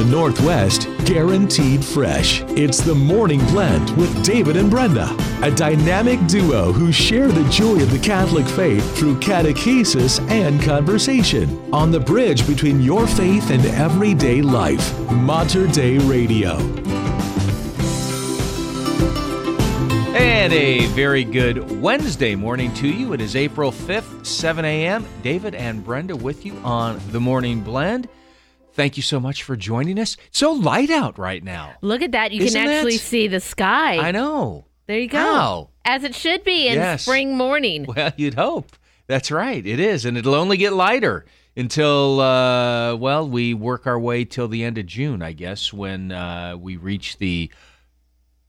[0.00, 2.40] the Northwest, guaranteed fresh.
[2.56, 7.82] It's the Morning Blend with David and Brenda, a dynamic duo who share the joy
[7.82, 13.62] of the Catholic faith through catechesis and conversation on the bridge between your faith and
[13.66, 14.98] everyday life.
[15.10, 16.56] Mater Dei Radio.
[20.16, 23.12] And a very good Wednesday morning to you.
[23.12, 25.04] It is April 5th, 7 a.m.
[25.22, 28.08] David and Brenda with you on the Morning Blend.
[28.72, 30.16] Thank you so much for joining us.
[30.28, 31.74] It's so light out right now.
[31.80, 32.32] Look at that.
[32.32, 33.00] You Isn't can actually it?
[33.00, 33.98] see the sky.
[33.98, 34.66] I know.
[34.86, 35.18] There you go.
[35.18, 35.70] How?
[35.84, 37.02] As it should be in Yes.
[37.02, 37.84] spring morning.
[37.88, 38.76] Well, you'd hope.
[39.06, 39.64] That's right.
[39.64, 40.04] It is.
[40.04, 41.24] And it'll only get lighter
[41.56, 46.12] until, uh, well, we work our way till the end of June, I guess, when
[46.12, 47.50] uh, we reach the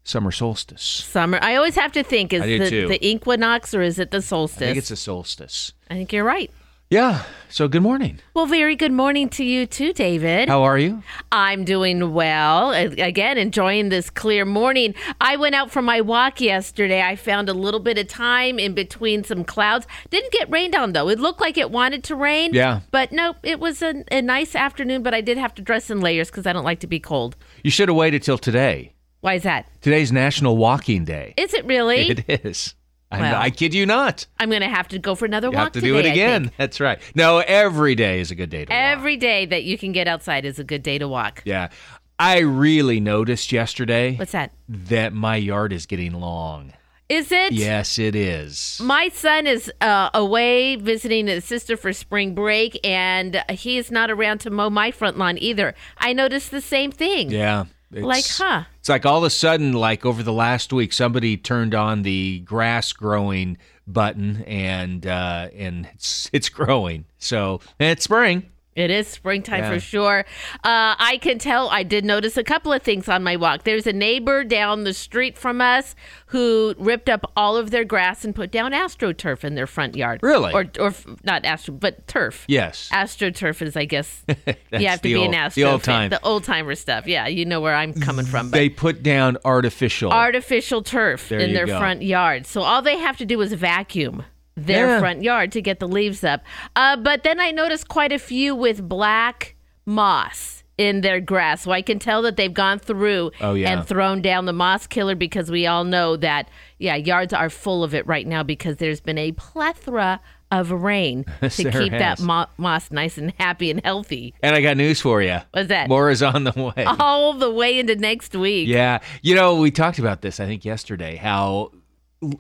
[0.03, 0.81] summer solstice.
[0.83, 1.39] Summer.
[1.41, 4.21] I always have to think is I do the, the equinox or is it the
[4.21, 4.61] solstice?
[4.61, 5.73] I think it's a solstice.
[5.89, 6.51] I think you're right.
[6.91, 7.23] Yeah.
[7.47, 8.19] So good morning.
[8.33, 10.49] Well, very good morning to you too, David.
[10.49, 11.01] How are you?
[11.31, 12.71] I'm doing well.
[12.73, 14.93] Again, enjoying this clear morning.
[15.21, 17.01] I went out for my walk yesterday.
[17.01, 19.87] I found a little bit of time in between some clouds.
[20.09, 21.07] Didn't get rained on though.
[21.07, 22.53] It looked like it wanted to rain.
[22.53, 22.81] Yeah.
[22.91, 26.01] But nope, it was a, a nice afternoon, but I did have to dress in
[26.01, 27.37] layers because I don't like to be cold.
[27.63, 28.95] You should have waited till today.
[29.21, 29.65] Why is that?
[29.79, 31.35] Today's National Walking Day.
[31.37, 32.09] Is it really?
[32.09, 32.75] It is.
[33.11, 34.25] I, Well, I kid you not.
[34.39, 35.87] I'm going to have to go for another You walk have to today.
[35.91, 36.51] do it again.
[36.57, 36.99] That's right.
[37.15, 38.79] No, every day is a good day to walk.
[38.79, 41.41] Every day that you can get outside is a good day to walk.
[41.45, 41.69] Yeah.
[42.17, 44.51] I really noticed yesterday What's that?
[44.69, 46.73] that my yard is getting long.
[47.09, 47.51] Is it?
[47.51, 48.79] Yes, it is.
[48.81, 54.09] My son is uh, away visiting his sister for spring break, and he is not
[54.09, 55.75] around to mow my front lawn either.
[55.97, 57.29] I noticed the same thing.
[57.29, 57.65] Yeah.
[57.93, 58.63] It's, Like, huh?
[58.79, 62.39] It's like all of a sudden, like over the last week, somebody turned on the
[62.39, 67.05] grass growing button, and uh, and it's it's growing.
[67.17, 68.49] So and it's spring.
[68.75, 69.73] It is springtime Yeah.
[69.73, 70.25] for sure.
[70.63, 71.69] Uh, I can tell.
[71.69, 73.63] I did notice a couple of things on my walk.
[73.63, 75.93] There's a neighbor down the street from us
[76.27, 80.21] who ripped up all of their grass and put down astroturf in their front yard.
[80.23, 80.53] Really?
[80.53, 82.45] Or, or not astro, but turf.
[82.47, 82.89] Yes.
[82.93, 84.23] Astroturf is, I guess,
[84.71, 86.09] you have to be old, an astro the old fan, time.
[86.11, 87.07] the old timer stuff.
[87.07, 88.51] Yeah, you know where I'm coming from.
[88.51, 90.11] They put down artificial.
[90.13, 91.77] artificial turf There in their go.
[91.77, 92.45] front yard.
[92.47, 94.23] So all they have to do is vacuum
[94.55, 94.99] their Yeah.
[94.99, 96.41] front yard to get the leaves up.
[96.75, 101.61] Uh, but then I noticed quite a few with black moss in their grass.
[101.61, 103.71] So I can tell that they've gone through Oh, yeah.
[103.71, 107.83] and thrown down the moss killer because we all know that, yeah, yards are full
[107.83, 110.19] of it right now because there's been a plethora
[110.49, 114.33] of rain to keep that mo- moss nice and happy and healthy.
[114.43, 115.37] and I got news for you.
[115.51, 115.87] What's that?
[115.87, 116.83] More is on the way.
[116.83, 118.67] All the way into next week.
[118.67, 121.15] Yeah, you know, we talked about this I think yesterday.
[121.15, 121.71] How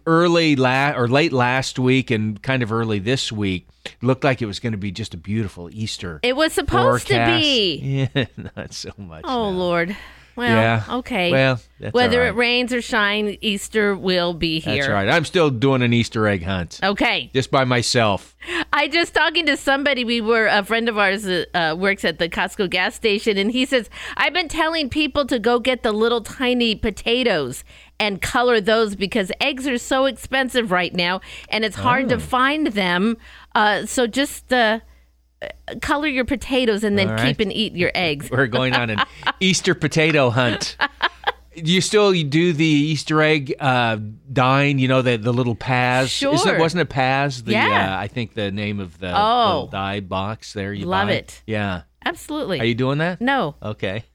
[0.05, 3.67] early la- or late last week and kind of early this week
[4.01, 6.19] looked like it was going to be just a beautiful Easter.
[6.23, 7.41] It was supposed forecast.
[7.41, 8.09] to be.
[8.15, 8.25] Yeah,
[8.55, 9.23] not so much.
[9.25, 9.57] Oh now.
[9.57, 9.97] Lord.
[10.35, 10.83] Well, Yeah.
[10.99, 11.31] okay.
[11.31, 14.75] Well, that's whether it rains or shine, Easter will be here.
[14.77, 15.09] That's right.
[15.09, 17.29] I'm still doing an Easter egg hunt Okay.
[17.33, 18.35] just by myself.
[18.73, 20.03] I just talking to somebody.
[20.03, 23.51] We were a friend of ours uh, uh, works at the Costco gas station, and
[23.51, 27.63] he says I've been telling people to go get the little tiny potatoes
[27.99, 32.09] and color those because eggs are so expensive right now, and it's hard Oh.
[32.09, 33.17] to find them.
[33.53, 34.79] Uh, so just uh,
[35.81, 37.27] color your potatoes and then right.
[37.27, 38.29] keep and eat your eggs.
[38.31, 38.99] We're going on an
[39.39, 40.77] Easter potato hunt.
[41.55, 43.97] Do you still you do the Easter egg uh,
[44.31, 44.79] dyeing?
[44.79, 46.05] You know the the little Paas.
[46.05, 46.55] Isn't Sure.
[46.55, 47.43] it, wasn't it Paas?
[47.43, 47.93] The, Yeah.
[47.97, 49.47] Uh, I think the name of the Oh.
[49.47, 50.71] little dye box there.
[50.71, 51.15] You Love buy.
[51.15, 51.41] it.
[51.45, 51.81] Yeah.
[52.05, 52.61] Absolutely.
[52.61, 53.19] Are you doing that?
[53.19, 53.55] no.
[53.61, 54.05] Okay.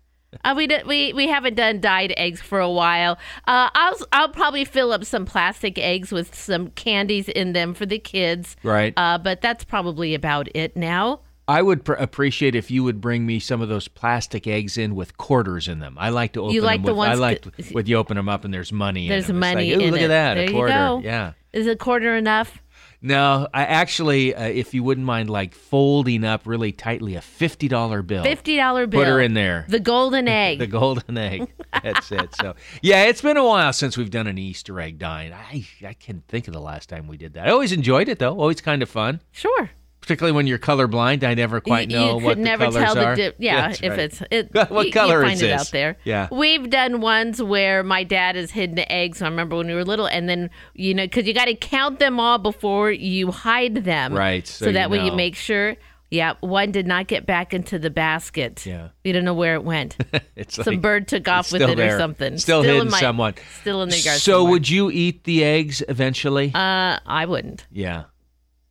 [0.44, 3.12] Uh, we, we we haven't done dyed eggs for a while.
[3.46, 7.86] Uh, I'll I'll probably fill up some plastic eggs with some candies in them for
[7.86, 8.56] the kids.
[8.62, 8.92] Right.
[8.96, 11.20] Uh, but that's probably about it now.
[11.48, 14.96] I would pr- appreciate if you would bring me some of those plastic eggs in
[14.96, 15.96] with quarters in them.
[15.96, 18.28] I like to open You like them the with, I like when you open them
[18.28, 19.08] up and there's money.
[19.08, 19.44] There's in them.
[19.44, 20.04] It's money like, "Ooh, in look it.
[20.04, 20.72] at that, There a you quarter.
[20.72, 21.00] go.
[21.04, 21.32] Yeah.
[21.52, 22.60] Is a quarter enough?
[23.02, 27.68] No, I actually, uh, if you wouldn't mind, like folding up really tightly a fifty
[27.68, 28.22] dollar bill.
[28.24, 29.00] Fifty dollar bill.
[29.02, 29.66] Put her in there.
[29.68, 30.58] The golden egg.
[30.66, 31.52] The golden egg.
[31.82, 32.34] That's it.
[32.36, 35.32] So yeah, it's been a while since we've done an Easter egg dyeing.
[35.32, 37.46] I I can think of the last time we did that.
[37.46, 38.38] I always enjoyed it though.
[38.38, 39.20] Always kind of fun.
[39.30, 39.70] sure.
[40.06, 42.84] Particularly when you're colorblind, I never quite you, know you what could the never colors
[42.84, 43.16] tell are.
[43.16, 43.36] the dip.
[43.40, 43.98] Yeah, That's if right.
[43.98, 44.50] it's it.
[44.70, 45.96] What you, color you is find it out there.
[46.04, 46.28] Yeah.
[46.30, 49.20] we've done ones where my dad has hidden the eggs.
[49.20, 51.98] I remember when we were little, and then you know because you got to count
[51.98, 54.14] them all before you hide them.
[54.14, 55.74] Right, So, so that you way you make sure.
[56.08, 58.64] Yeah, one did not get back into the basket.
[58.64, 58.90] Yeah.
[59.04, 59.96] we don't know where it went.
[60.36, 61.96] It's Some like- bird took off with it there.
[61.96, 62.38] or something.
[62.38, 63.34] Still, in hidden my- someone.
[63.60, 64.20] Still in the yard.
[64.20, 64.50] So somewhere.
[64.52, 66.52] would you eat the eggs eventually?
[66.54, 67.66] Uh, I wouldn't.
[67.72, 68.04] yeah.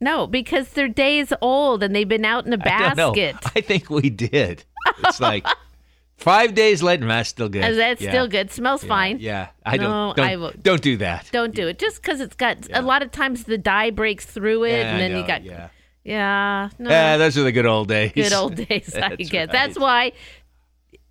[0.01, 3.35] No, because they're days old and they've been out in a I basket.
[3.55, 4.63] I think we did.
[5.03, 5.45] It's like
[6.17, 7.63] Five days later, that's still good.
[7.63, 8.09] Uh, That's Yeah.
[8.11, 8.49] still good.
[8.49, 9.17] Smells Yeah, fine.
[9.19, 10.15] Yeah, I No, don't.
[10.17, 11.29] Don't, I will- don't do that.
[11.33, 12.79] Don't do it just because it's got Yeah.
[12.79, 15.67] a lot of times the dye breaks through it, and then you got yeah.
[16.05, 18.13] yeah, no, Yeah, those are the good old days.
[18.15, 18.95] good old days.
[19.01, 19.51] I guess right.
[19.51, 20.13] that's why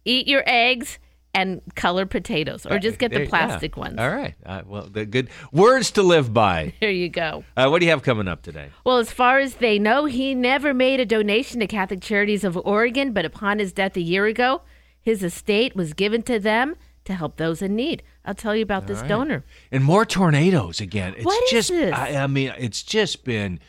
[0.06, 0.98] eat your eggs
[1.34, 3.28] and color potatoes, or just get the yeah.
[3.28, 3.98] plastic ones.
[3.98, 4.34] All right.
[4.46, 6.72] Uh, well, the good words to live by.
[6.84, 7.44] There you go.
[7.56, 8.68] Uh, what do you have coming up today?
[8.84, 12.58] Well, as far as they know, he never made a donation to Catholic Charities of
[12.58, 14.60] Oregon, but upon his death a year ago,
[15.00, 18.02] his estate was given to them to help those in need.
[18.24, 19.08] I'll tell you about this right.
[19.08, 19.44] donor.
[19.72, 21.14] And more tornadoes again.
[21.16, 21.94] It's What is just this?
[21.94, 23.60] I, I mean, it's just been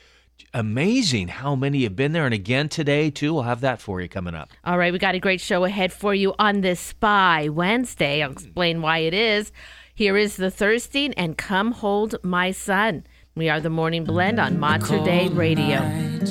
[0.56, 3.34] amazing how many have been there and again today too.
[3.34, 4.50] We'll have that for you coming up.
[4.64, 8.24] All right, we got a great show ahead for you on this Spy Wednesday.
[8.24, 9.52] I'll explain why it is.
[9.94, 13.06] Here is the Thirsting and Come Hold My Son.
[13.36, 15.80] We are the Morning Blend on Mater Dei Radio.
[15.80, 16.30] night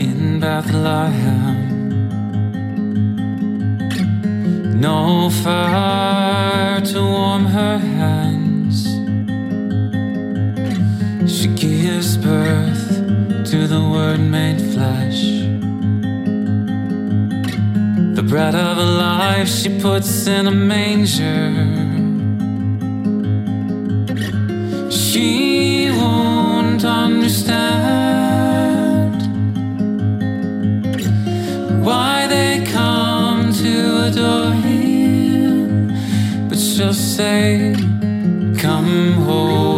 [0.00, 1.68] in Bethlehem.
[4.80, 8.84] No fire to warm her hands.
[11.32, 13.09] She gives birth
[13.44, 15.22] to the Word made flesh.
[18.14, 21.50] The bread of life she puts in a manger.
[24.90, 27.50] She won't understand
[31.84, 35.88] why they come to adore him,
[36.48, 37.74] but she'll say,
[38.58, 39.69] Come hold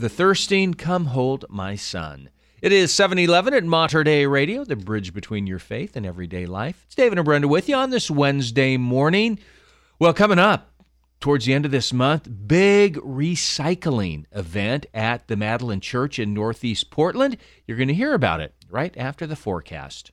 [0.00, 2.30] The Thirsting Come Hold My Son.
[2.62, 6.84] It is 711 at Mater Dei Radio, the bridge between your faith and everyday life.
[6.86, 9.38] It's David and Brenda with you on this Wednesday morning.
[9.98, 10.72] Well, coming up
[11.20, 16.90] towards the end of this month, big recycling event at the Madeleine Church in Northeast
[16.90, 17.36] Portland.
[17.66, 20.12] You're going to hear about it right after the forecast.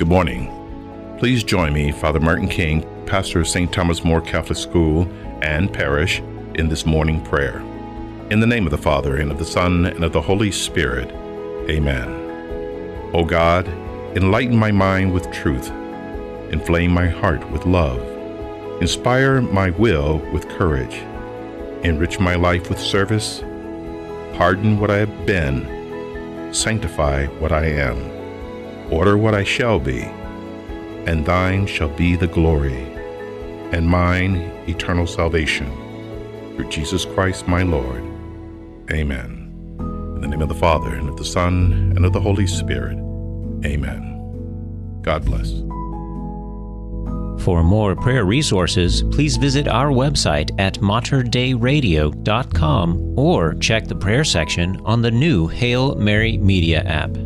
[0.00, 0.48] Good morning.
[1.18, 3.70] Please join me, Father Martin King, pastor of St.
[3.70, 5.06] Thomas More Catholic School
[5.42, 6.20] and Parish,
[6.54, 7.58] in this morning prayer.
[8.30, 11.10] In the name of the Father, and of the Son, and of the Holy Spirit.
[11.68, 12.08] Amen.
[13.12, 13.68] O God,
[14.16, 15.68] enlighten my mind with truth,
[16.50, 18.00] inflame my heart with love,
[18.80, 20.94] inspire my will with courage,
[21.84, 23.40] enrich my life with service,
[24.32, 28.19] pardon what I have been, sanctify what I am
[28.90, 30.02] order what I shall be,
[31.06, 32.82] and thine shall be the glory,
[33.72, 35.70] and mine eternal salvation.
[36.56, 38.02] Through Jesus Christ my Lord.
[38.90, 39.36] Amen.
[39.78, 42.98] In the name of the Father, and of the Son, and of the Holy Spirit.
[43.64, 45.00] Amen.
[45.02, 45.50] God bless.
[47.44, 54.78] For more prayer resources, please visit our website at materdeiradio.com or check the prayer section
[54.84, 57.16] on the new Hail Mary Media app.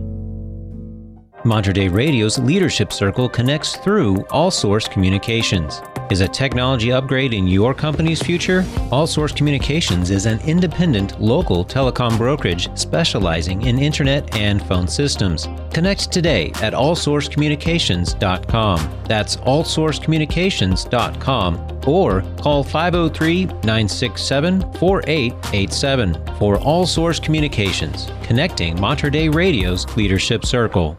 [1.47, 5.83] Mater Dei Radio's Leadership Circle connects through All Source Communications.
[6.11, 8.65] Is a technology upgrade in your company's future?
[8.91, 15.47] All Source Communications is an independent local telecom brokerage specializing in internet and phone systems.
[15.73, 18.91] Connect today at allsourcecommunications.com.
[19.07, 29.85] That's allsourcecommunications.com or call 503 967 4887 for All Source Communications, connecting Mater Dei Radio's
[29.95, 30.99] Leadership Circle.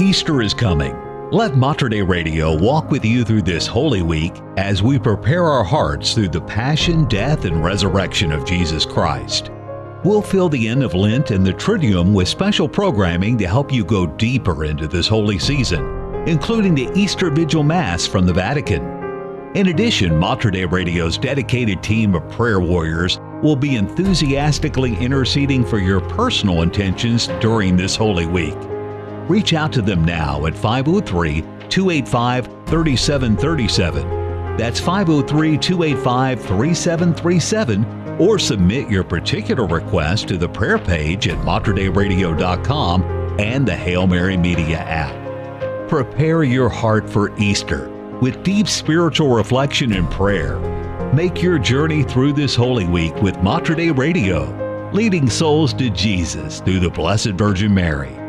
[0.00, 0.96] Easter is coming.
[1.30, 5.62] Let Mater Dei Radio walk with you through this Holy Week as we prepare our
[5.62, 9.50] hearts through the passion, death, and resurrection of Jesus Christ.
[10.02, 13.84] We'll fill the end of Lent and the Triduum with special programming to help you
[13.84, 15.84] go deeper into this holy season,
[16.26, 18.82] including the Easter Vigil Mass from the Vatican.
[19.54, 25.78] In addition, Mater Dei Radio's dedicated team of prayer warriors will be enthusiastically interceding for
[25.78, 28.56] your personal intentions during this Holy Week.
[29.30, 34.56] Reach out to them now at 503 285 3737.
[34.56, 43.02] That's 503 285 3737 or submit your particular request to the prayer page at materdeiradio.com
[43.38, 45.88] and the Hail Mary Media app.
[45.88, 47.88] Prepare your heart for Easter
[48.20, 50.58] with deep spiritual reflection and prayer.
[51.14, 56.58] Make your journey through this Holy Week with Mater Dei Radio, leading souls to Jesus
[56.62, 58.19] through the Blessed Virgin Mary.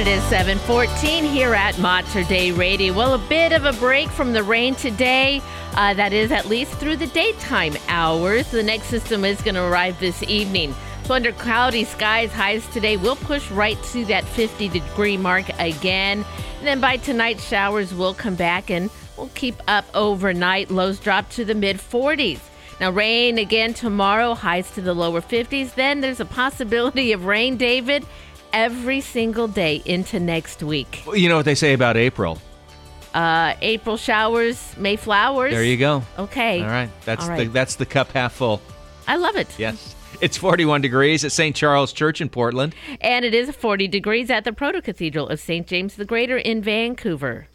[0.00, 2.94] It is 714 here at Mater Dei Radio.
[2.94, 5.42] Well, a bit of a break from the rain today.
[5.74, 8.50] Uh, that is at least through the daytime hours.
[8.50, 10.74] The next system is going to arrive this evening.
[11.04, 16.24] So under cloudy skies, highs today will push right to that 50 degree mark again.
[16.60, 18.88] And then by tonight, showers will come back and
[19.18, 20.70] will keep up overnight.
[20.70, 22.40] Lows drop to the mid 40s.
[22.80, 25.74] Now, rain again tomorrow, highs to the lower 50s.
[25.74, 28.06] Then there's a possibility of rain, David,
[28.52, 31.02] every single day into next week.
[31.14, 32.38] You know what they say about April.
[33.14, 35.52] Uh, April showers, May flowers.
[35.52, 36.02] There you go.
[36.18, 36.62] Okay.
[36.62, 36.90] All right.
[37.04, 38.62] That's All the that's the cup half full.
[39.08, 39.48] I love it.
[39.58, 39.96] Yes.
[40.20, 41.56] It's 41 degrees at St.
[41.56, 42.74] Charles Church in Portland.
[43.00, 45.66] And it is 40 degrees at the Proto Cathedral of St.
[45.66, 47.48] James the Greater in Vancouver.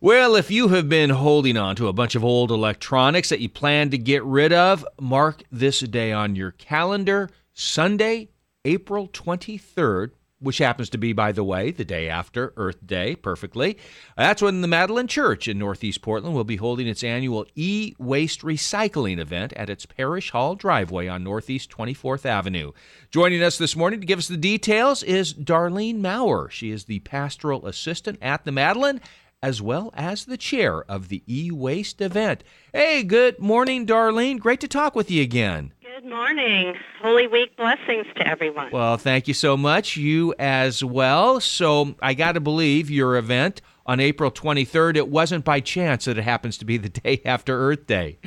[0.00, 3.48] Well, if you have been holding on to a bunch of old electronics that you
[3.48, 8.28] plan to get rid of, mark this day on your calendar Sunday,
[8.64, 13.78] April 23rd, which happens to be, by the way, the day after Earth Day, perfectly.
[14.16, 18.42] That's when the Madeleine Church in Northeast Portland will be holding its annual e waste
[18.42, 22.72] recycling event at its Parish Hall driveway on Northeast 24th Avenue.
[23.10, 26.50] Joining us this morning to give us the details is Darlene Maurer.
[26.50, 29.00] She is the pastoral assistant at the Madeleine,
[29.42, 32.42] as well as the chair of the e waste event.
[32.72, 34.38] Hey, good morning, Darlene.
[34.38, 35.72] Great to talk with you again.
[35.96, 36.74] Good morning.
[37.00, 38.70] Holy Week blessings to everyone.
[38.70, 39.96] Well, thank you so much.
[39.96, 41.40] You as well.
[41.40, 46.18] So I got to believe your event on April 23rd, it wasn't by chance that
[46.18, 48.18] it happens to be the day after Earth Day.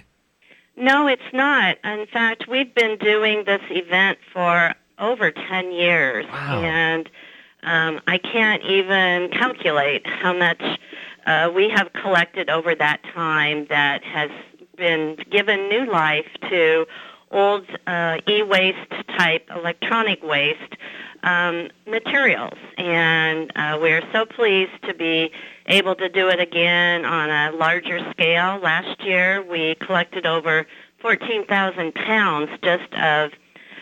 [0.77, 1.77] No, it's not.
[1.83, 6.25] In fact, we've been doing this event for over 10 years.
[6.25, 6.63] Wow.
[6.63, 7.07] And
[7.61, 10.63] um, I can't even calculate how much
[11.27, 14.31] uh, we have collected over that time that has
[14.75, 16.87] been given new life to
[17.31, 20.75] old uh, e-waste type electronic waste
[21.23, 22.57] um, materials.
[22.77, 25.31] And uh, we're so pleased to be
[25.67, 28.59] able to do it again on a larger scale.
[28.59, 30.65] Last year we collected over
[31.01, 33.31] 14,000 pounds just of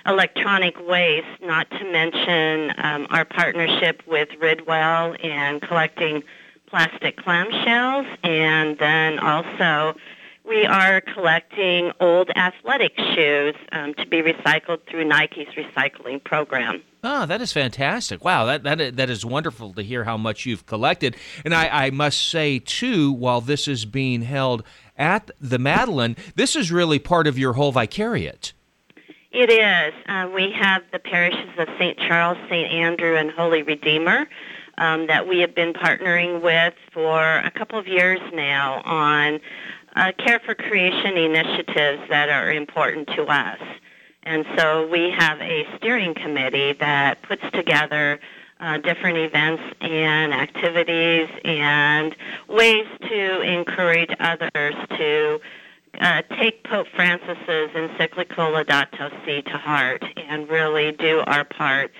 [0.06, 6.24] electronic waste, not to mention um, our partnership with Ridwell and collecting
[6.68, 9.96] plastic clamshells, and then also
[10.48, 16.82] we are collecting old athletic shoes um, to be recycled through Nike's recycling program.
[17.04, 18.24] Oh, that is fantastic!
[18.24, 21.16] Wow, that that that is wonderful to hear how much you've collected.
[21.46, 24.64] And I, I must say too, while this is being held
[24.98, 28.54] at the Magdalene, this is really part of your whole vicariate.
[29.32, 29.94] It is.
[30.08, 31.98] Uh, we have the parishes of St.
[32.00, 32.72] Charles, St.
[32.72, 34.28] Andrew, and Holy Redeemer
[34.78, 39.40] um, that we have been partnering with for a couple of years now on
[39.98, 43.60] uh, care for creation initiatives that are important to us.
[44.24, 48.20] And so we have a steering committee that puts together
[48.60, 52.16] uh, different events and activities and
[52.48, 55.40] ways to encourage others to
[56.00, 61.92] uh, take Pope Francis's encyclical Laudato Si to heart and really do our part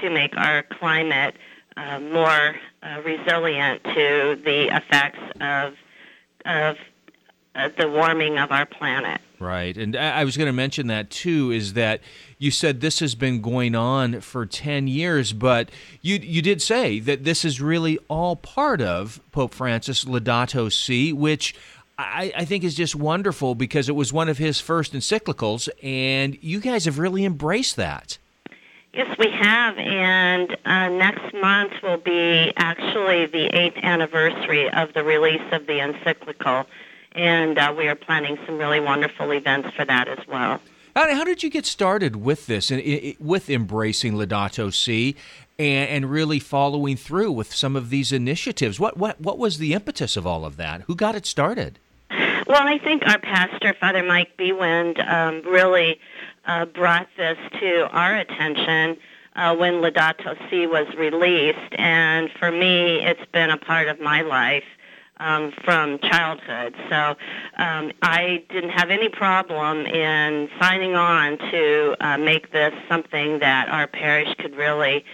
[0.00, 1.36] to make our climate
[1.76, 5.74] uh, more uh, resilient to the effects of
[6.46, 6.76] of
[7.54, 9.20] the warming of our planet.
[9.38, 9.76] Right.
[9.76, 12.00] And I was going to mention that too is that
[12.38, 16.98] you said this has been going on for 10 years, but you you did say
[17.00, 21.54] that this is really all part of Pope Francis Laudato Si, which
[21.98, 26.36] I, I think is just wonderful because it was one of his first encyclicals, and
[26.40, 28.18] you guys have really embraced that.
[28.92, 35.02] Yes, we have, and uh, next month will be actually the eighth anniversary of the
[35.02, 36.66] release of the encyclical,
[37.14, 40.60] and uh, we are planning some really wonderful events for that as well.
[40.96, 45.16] How, how did you get started with this and with embracing Laudato Si
[45.58, 48.78] and, and really following through with some of these initiatives?
[48.78, 50.82] What what what was the impetus of all of that?
[50.82, 51.78] Who got it started?
[52.46, 55.98] Well, I think our pastor, Father Mike Bewind, um, really
[56.44, 58.98] uh, brought this to our attention
[59.34, 64.20] uh, when Laudato Si was released, and for me, it's been a part of my
[64.20, 64.64] life
[65.18, 66.74] um, from childhood.
[66.90, 67.16] So
[67.56, 73.68] um, I didn't have any problem in signing on to uh, make this something that
[73.68, 75.04] our parish could really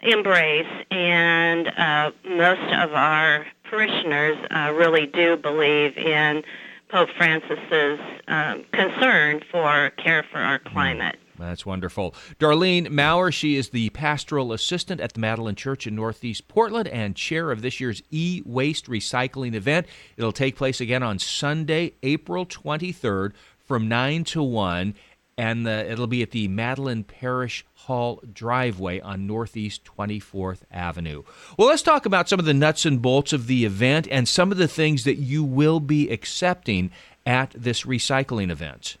[0.00, 6.42] embrace, and uh, most of our parishioners uh, really do believe in
[6.88, 11.16] Pope Francis's um, concern for care for our climate.
[11.38, 12.14] That's wonderful.
[12.38, 17.16] Darlene Maurer, she is the pastoral assistant at the Madeleine Church in Northeast Portland and
[17.16, 19.86] chair of this year's e waste recycling event.
[20.16, 24.94] It'll take place again on Sunday, April 23rd from 9 to 1
[25.38, 31.24] and the, it'll be at the Madeleine Parish Hall driveway on Northeast 24th Avenue.
[31.58, 34.50] Well, let's talk about some of the nuts and bolts of the event and some
[34.50, 36.90] of the things that you will be accepting
[37.26, 38.96] at this recycling event.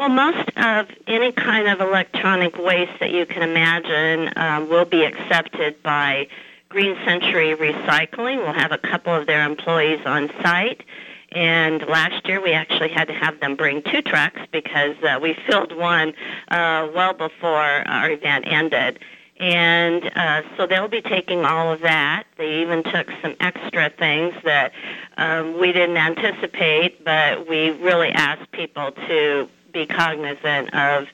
[0.00, 5.04] Well, most of any kind of electronic waste that you can imagine uh, will be
[5.04, 6.26] accepted by
[6.70, 8.38] Green Century Recycling.
[8.38, 10.84] We'll have a couple of their employees on site
[11.32, 15.36] and last year we actually had to have them bring two trucks because uh, we
[15.46, 16.14] filled one
[16.48, 19.00] uh, well before our event ended.
[19.38, 22.24] And uh, so they'll be taking all of that.
[22.38, 24.72] They even took some extra things that
[25.18, 31.08] um, we didn't anticipate, but we really asked people to be cognizant of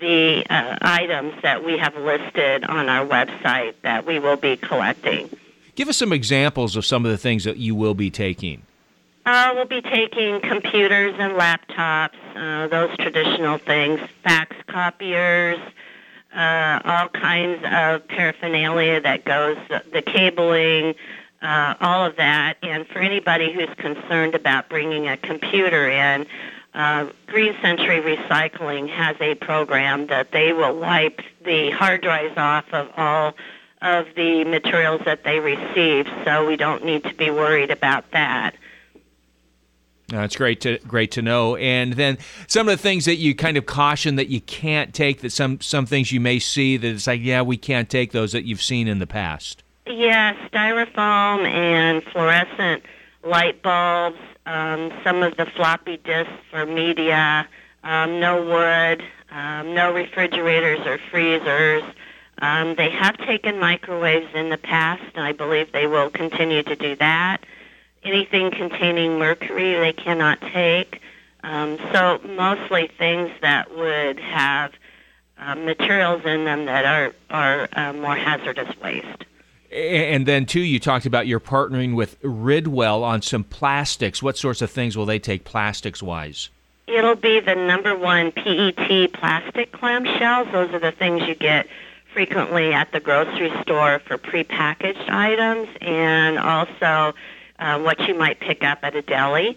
[0.00, 5.30] the uh, items that we have listed on our website that we will be collecting.
[5.74, 8.62] Give us some examples of some of the things that you will be taking.
[9.24, 15.60] Uh, we'll be taking computers and laptops, uh, those traditional things, fax copiers,
[16.34, 19.56] uh, all kinds of paraphernalia that goes,
[19.92, 20.94] the cabling,
[21.40, 22.56] uh, all of that.
[22.62, 26.26] And for anybody who's concerned about bringing a computer in,
[26.74, 32.64] uh, Green Century Recycling has a program that they will wipe the hard drives off
[32.72, 33.34] of all
[33.82, 38.54] of the materials that they receive, so we don't need to be worried about that.
[40.08, 41.56] That's great to great to know.
[41.56, 45.22] And then some of the things that you kind of caution that you can't take.
[45.22, 48.32] That some some things you may see that it's like, yeah, we can't take those
[48.32, 49.62] that you've seen in the past.
[49.86, 52.84] Yeah, styrofoam and fluorescent
[53.24, 54.18] light bulbs.
[54.46, 57.48] Um, some of the floppy disks for media.
[57.84, 59.02] Um, no wood.
[59.30, 61.82] Um, no refrigerators or freezers.
[62.38, 66.76] Um, they have taken microwaves in the past, and I believe they will continue to
[66.76, 67.44] do that
[68.04, 71.00] anything containing mercury they cannot take.
[71.44, 74.72] Um, so mostly things that would have
[75.38, 79.24] uh, materials in them that are are uh, more hazardous waste.
[79.72, 84.22] And then too, you talked about you're partnering with Ridwell on some plastics.
[84.22, 86.50] What sorts of things will they take plastics wise?
[86.86, 90.52] It'll be the number one PET plastic clamshells.
[90.52, 91.66] Those are the things you get
[92.12, 97.14] frequently at the grocery store for prepackaged items, and also
[97.58, 99.56] uh, what you might pick up at a deli.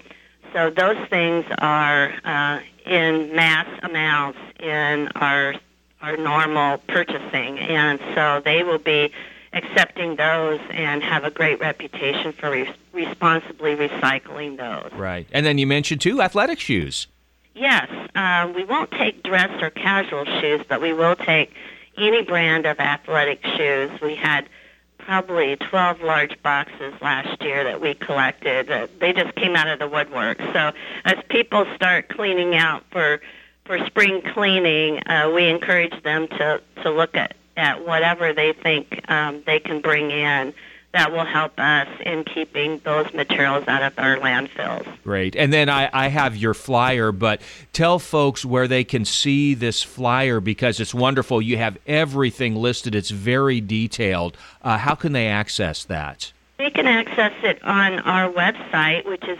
[0.54, 5.56] So those things are uh, in mass amounts in our
[6.02, 9.12] our normal purchasing, and so they will be
[9.56, 14.92] accepting those and have a great reputation for re- responsibly recycling those.
[14.94, 17.08] Right, and then you mentioned too athletic shoes.
[17.56, 21.54] Yes, uh, we won't take dress or casual shoes, but we will take
[21.98, 23.90] any brand of athletic shoes.
[24.02, 24.50] We had
[24.98, 28.70] probably 12 large boxes last year that we collected.
[28.70, 30.40] Uh, they just came out of the woodwork.
[30.52, 30.74] So
[31.06, 33.22] as people start cleaning out for
[33.66, 39.10] for spring cleaning, uh, we encourage them to to look at at whatever they think
[39.10, 40.54] um, they can bring in
[40.96, 44.88] that will help us in keeping those materials out of our landfills.
[45.04, 45.36] Great.
[45.36, 47.42] And then I, I have your flyer, but
[47.74, 51.42] tell folks where they can see this flyer because it's wonderful.
[51.42, 54.38] You have everything listed, it's very detailed.
[54.62, 56.32] Uh, how can they access that?
[56.58, 59.38] They can access it on our website, which is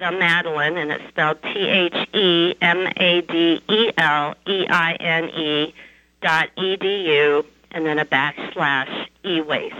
[0.00, 5.24] www.themadeleine, and it's spelled T H E M A D E L E I N
[5.30, 5.74] E
[6.22, 9.76] dot edu and then a backslash e-waste.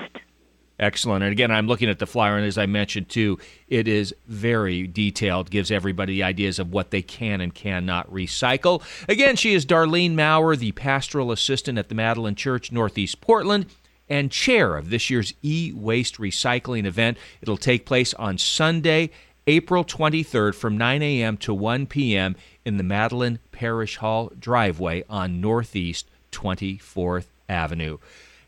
[0.78, 1.24] Excellent.
[1.24, 4.86] And again, I'm looking at the flyer, and as I mentioned too, it is very
[4.86, 8.82] detailed, gives everybody ideas of what they can and cannot recycle.
[9.08, 13.66] Again, she is Darlene Maurer, the pastoral assistant at the Madeleine Church, Northeast Portland,
[14.08, 17.16] and chair of this year's e waste recycling event.
[17.40, 19.10] It'll take place on Sunday,
[19.48, 21.36] April 23rd from 9 a.m.
[21.36, 22.34] to 1 p.m.
[22.64, 27.98] in the Madeleine Parish Hall driveway on Northeast 24th Avenue.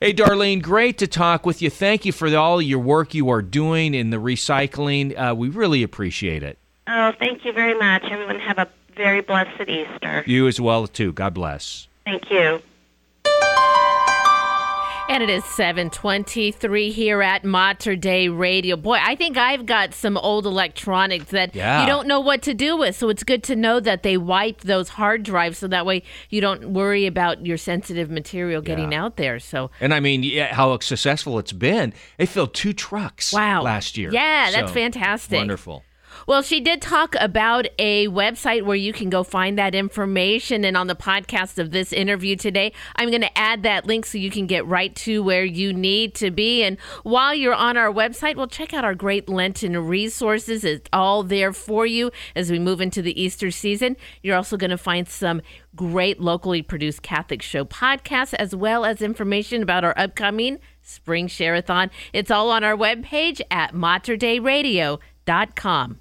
[0.00, 1.70] Hey, Darlene, great to talk with you.
[1.70, 5.16] Thank you for all your work you are doing in the recycling.
[5.16, 6.58] Uh, we really appreciate it.
[6.88, 8.02] Oh, thank you very much.
[8.10, 10.24] Everyone have a very blessed Easter.
[10.26, 11.12] You as well, too.
[11.12, 11.86] God bless.
[12.04, 12.60] Thank you.
[15.10, 18.76] And it is 723 here at Mater Dei Radio.
[18.76, 21.80] Boy, I think I've got some old electronics that yeah.
[21.80, 22.94] you don't know what to do with.
[22.94, 26.42] So it's good to know that they wipe those hard drives so that way you
[26.42, 29.04] don't worry about your sensitive material getting Yeah.
[29.04, 29.38] out there.
[29.38, 31.94] So And I mean, yeah, how successful it's been.
[32.18, 33.62] They filled two trucks Wow.
[33.62, 34.10] last year.
[34.12, 35.38] Yeah, that's fantastic.
[35.38, 35.84] Wonderful.
[36.28, 40.62] Well, she did talk about a website where you can go find that information.
[40.62, 44.18] And on the podcast of this interview today, I'm going to add that link so
[44.18, 46.64] you can get right to where you need to be.
[46.64, 50.64] And while you're on our website, well, check out our great Lenten resources.
[50.64, 53.96] It's all there for you as we move into the Easter season.
[54.22, 55.40] You're also going to find some
[55.74, 61.90] great locally produced Catholic show podcasts, as well as information about our upcoming Spring Share-a-thon.
[62.12, 66.00] It's all on our webpage at materdeiradio.com.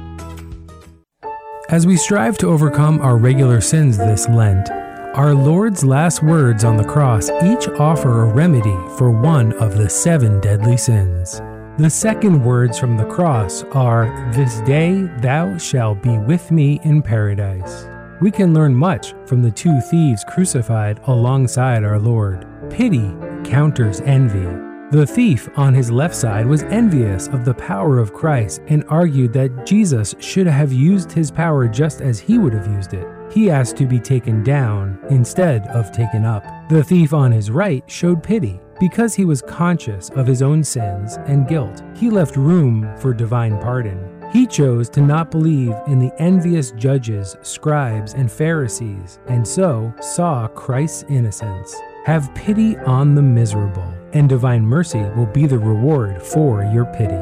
[1.71, 4.69] As we strive to overcome our regular sins this Lent,
[5.15, 9.89] our Lord's last words on the cross each offer a remedy for one of the
[9.89, 11.39] seven deadly sins.
[11.77, 17.01] The second words from the cross are, This day thou shalt be with me in
[17.01, 17.87] paradise.
[18.19, 22.45] we can learn much from the two thieves crucified alongside our Lord.
[22.69, 23.13] Pity
[23.45, 24.70] counters envy.
[24.91, 29.31] The thief on his left side was envious of the power of Christ and argued
[29.31, 33.07] that Jesus should have used his power just as he would have used it.
[33.31, 36.43] He asked to be taken down instead of taken up.
[36.67, 38.59] The thief on his right showed pity.
[38.81, 43.57] Because he was conscious of his own sins and guilt, he left room for divine
[43.59, 44.21] pardon.
[44.33, 50.49] He chose to not believe in the envious judges, scribes, and Pharisees, and so saw
[50.49, 51.75] Christ's innocence.
[52.05, 57.13] Have pity on the miserable, and divine mercy will be the reward for your pity.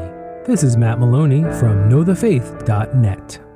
[0.46, 3.49] This is Matt Maloney from knowthefaith.net.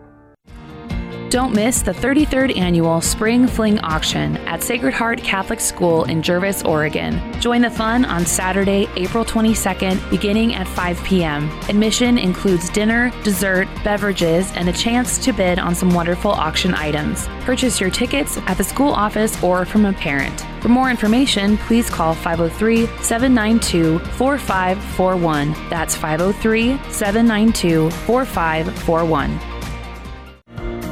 [1.35, 6.63] Don't miss the 33rd annual Spring Fling Auction at Sacred Heart Catholic School in Gervais,
[6.65, 7.21] Oregon.
[7.41, 11.51] Join the fun on Saturday, April 22nd, beginning at 5 p.m.
[11.69, 17.27] Admission includes dinner, dessert, beverages, and a chance to bid on some wonderful auction items.
[17.41, 20.47] Purchase your tickets at the school office or from a parent.
[20.61, 25.53] For more information, please call 503 792 4541.
[25.69, 29.54] That's 503 792 4541.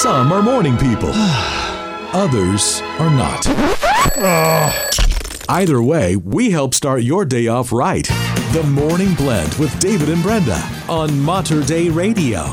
[0.00, 1.10] Some are morning people,
[2.14, 3.46] others are not.
[5.50, 8.06] Either way, we help start your day off right.
[8.54, 10.58] The Morning Blend with David and Brenda
[10.88, 12.44] on Mater Dei Radio.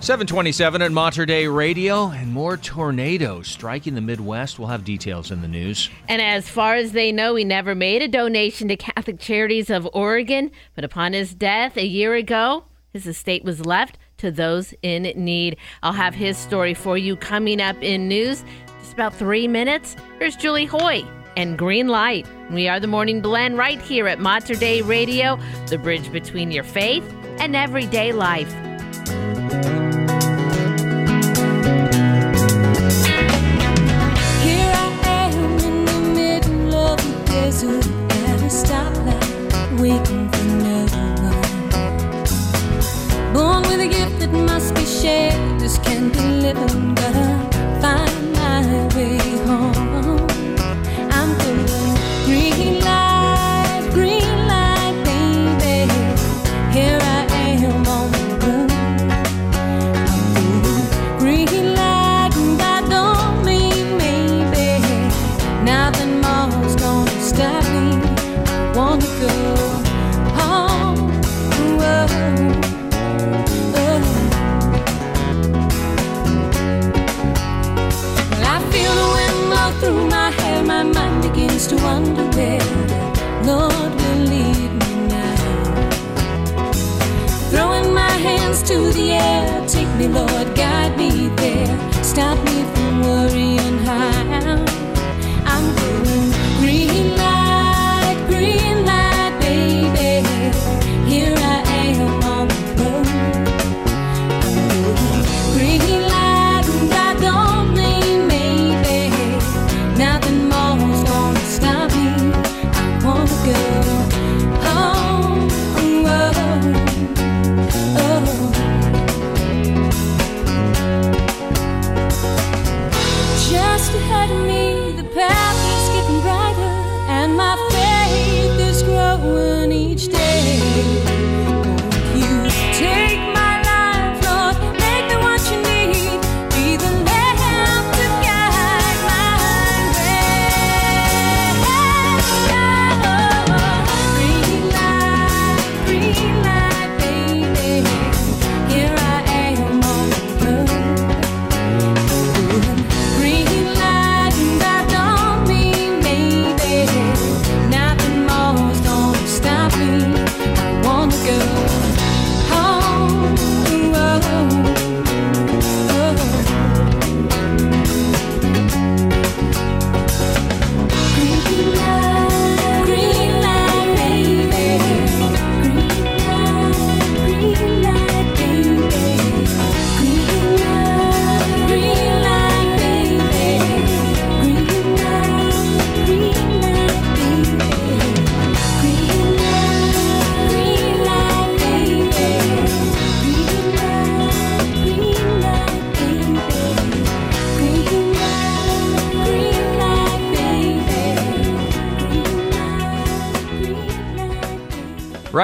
[0.00, 4.58] 727 at Mater Dei Radio and more tornadoes striking the Midwest.
[4.58, 5.90] We'll have details in the news.
[6.08, 9.88] And as far as they know, he never made a donation to Catholic Charities of
[9.92, 15.02] Oregon, but upon his death a year ago, his estate was left to those in
[15.16, 15.56] need.
[15.82, 18.44] I'll have his story for you coming up in news.
[18.80, 19.96] Just about three minutes.
[20.18, 21.04] Here's Julie Hoy
[21.36, 22.26] and Green Light.
[22.50, 26.64] We are the Morning Blend right here at Mater Dei Radio, the bridge between your
[26.64, 27.04] faith
[27.38, 28.52] and everyday life.
[34.42, 39.80] Here I am in the middle of the desert at a stoplight,
[43.84, 47.53] a gift that must be shared, this can't be living, gotta
[79.80, 80.62] through my hair.
[80.62, 82.66] My mind begins to wonder where
[83.50, 85.90] Lord will lead me now.
[87.50, 91.74] Throwing my hands to the air, take me, Lord, guide me there.
[92.02, 92.53] Stop me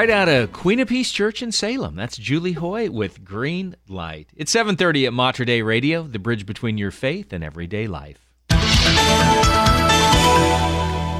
[0.00, 1.94] Right out of Queen of Peace Church in Salem.
[1.94, 4.30] That's Julie Hoy with Green Light.
[4.34, 8.30] It's 7:30 at Mater Dei Radio, the bridge between your faith and everyday life.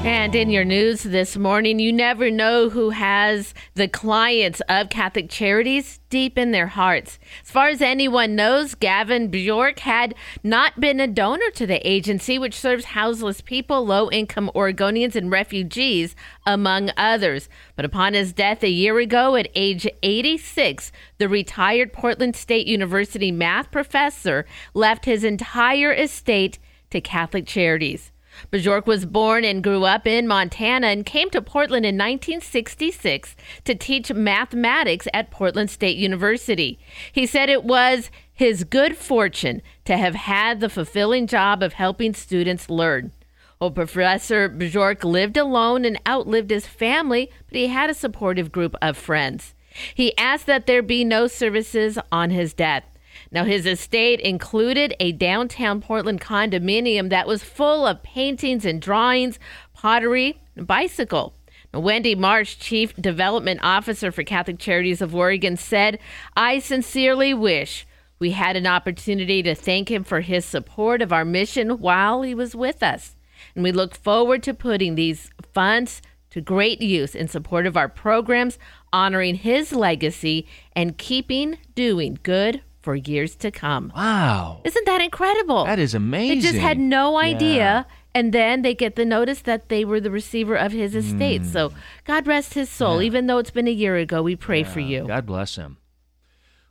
[0.03, 5.29] And in your news this morning, you never know who has the clients of Catholic
[5.29, 7.19] Charities deep in their hearts.
[7.43, 12.39] As far as anyone knows, Gavin Bjork had not been a donor to the agency,
[12.39, 16.15] which serves houseless people, low income Oregonians, and refugees,
[16.47, 17.47] among others.
[17.75, 23.31] But upon his death a year ago at age 86, the retired Portland State University
[23.31, 26.57] math professor left his entire estate
[26.89, 28.11] to Catholic Charities.
[28.51, 33.75] Bajork was born and grew up in Montana and came to Portland in 1966 to
[33.75, 36.79] teach mathematics at Portland State University.
[37.11, 42.13] He said it was his good fortune to have had the fulfilling job of helping
[42.13, 43.11] students learn.
[43.59, 48.75] Well, Professor Bajork lived alone and outlived his family, but he had a supportive group
[48.81, 49.53] of friends.
[49.93, 52.83] He asked that there be no services on his death.
[53.31, 59.39] Now, his estate included a downtown Portland condominium that was full of paintings and drawings,
[59.73, 61.33] pottery, and bicycle.
[61.73, 65.99] Wendy Marsh, Chief Development Officer for Catholic Charities of Oregon, said,
[66.35, 67.87] I sincerely wish
[68.19, 72.35] we had an opportunity to thank him for his support of our mission while he
[72.35, 73.15] was with us.
[73.55, 77.89] And we look forward to putting these funds to great use in support of our
[77.89, 78.59] programs,
[78.91, 83.91] honoring his legacy, and keeping doing good for years to come.
[83.95, 84.61] Wow.
[84.63, 85.65] Isn't that incredible?
[85.65, 86.39] That is amazing.
[86.39, 87.55] They just had no idea.
[87.55, 87.83] Yeah.
[88.13, 91.43] And then they get the notice that they were the receiver of his estate.
[91.43, 91.45] Mm.
[91.45, 91.73] So
[92.05, 93.01] God rest his soul.
[93.01, 95.07] Even though it's been a year ago, we pray for you.
[95.07, 95.77] God bless him.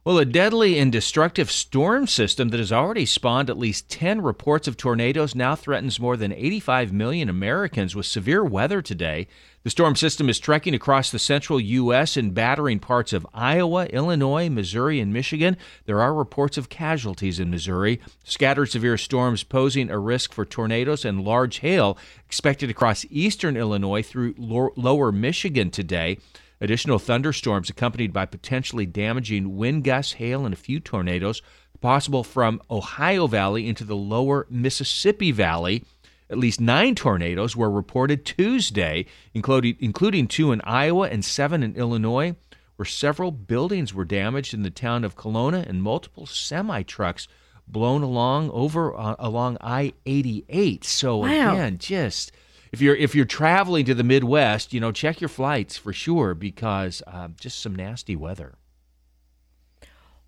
[0.02, 4.66] Well, a deadly and destructive storm system that has already spawned at least 10 reports
[4.66, 9.26] of tornadoes now threatens more than 85 million Americans with severe weather today.
[9.62, 12.16] The storm system is trekking across the central U.S.
[12.16, 15.58] and battering parts of Iowa, Illinois, Missouri, and Michigan.
[15.84, 18.00] There are reports of casualties in Missouri.
[18.24, 24.02] Scattered severe storms posing a risk for tornadoes and large hail expected across eastern Illinois
[24.02, 26.16] through lower Michigan today.
[26.62, 31.42] Additional thunderstorms accompanied by potentially damaging wind gusts, hail, and a few tornadoes
[31.82, 35.84] possible from Ohio Valley into the lower Mississippi Valley.
[36.30, 41.74] At least nine tornadoes were reported Tuesday, including, including two in Iowa and seven in
[41.74, 42.36] Illinois,
[42.76, 47.26] where several buildings were damaged in the town of Kelowna and multiple semi trucks
[47.66, 50.84] blown along over uh, along I-88.
[50.84, 51.26] So Wow.
[51.52, 52.32] again, just
[52.72, 56.34] if you're if you're traveling to the Midwest, you know, check your flights for sure
[56.34, 58.54] because uh, just some nasty weather.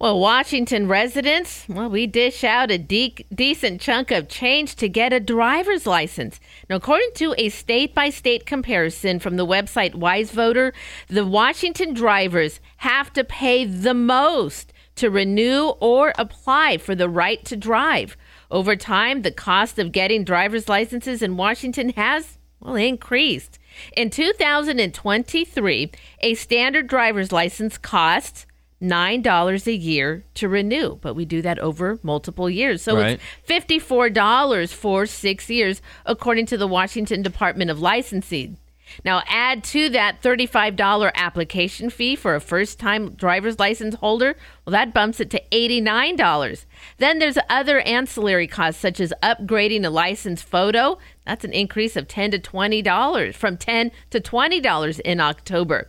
[0.03, 5.13] Well, Washington residents, well, we dish out a de- decent chunk of change to get
[5.13, 6.41] a driver's license.
[6.69, 10.73] Now, according to a state by state comparison from the website Wise Voter,
[11.07, 17.45] the Washington drivers have to pay the most to renew or apply for the right
[17.45, 18.17] to drive.
[18.51, 23.61] Over time, the cost of getting driver's licenses in Washington has, well, increased.
[23.97, 28.47] In 2023, a standard driver's license costs
[28.83, 32.83] $9 a year to renew, but we do that over multiple years.
[32.83, 33.13] So Right.
[33.13, 38.57] it's $54 for six years, according to the Washington Department of Licensing.
[39.07, 44.37] Now, add to that $35 application fee for a first time driver's license holder.
[44.67, 46.67] Well, that bumps it to $89.
[46.99, 50.99] Then there's other ancillary costs, such as upgrading a license photo.
[51.25, 55.89] That's an increase of 10 to $20, from 10 to $20 in October.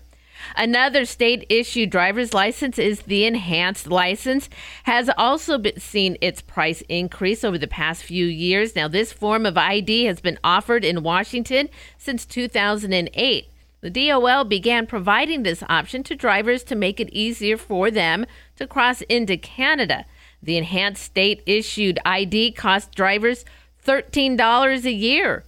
[0.55, 4.49] Another state issued driver's license is the enhanced license,
[4.83, 8.75] has also been seen its price increase over the past few years.
[8.75, 13.49] Now, this form of ID has been offered in Washington since 2008.
[13.81, 18.65] The DOL began providing this option to drivers to make it easier for them to
[18.65, 20.05] cross into Canada.
[20.41, 23.43] The enhanced state issued ID costs drivers
[23.85, 25.43] $13 a year.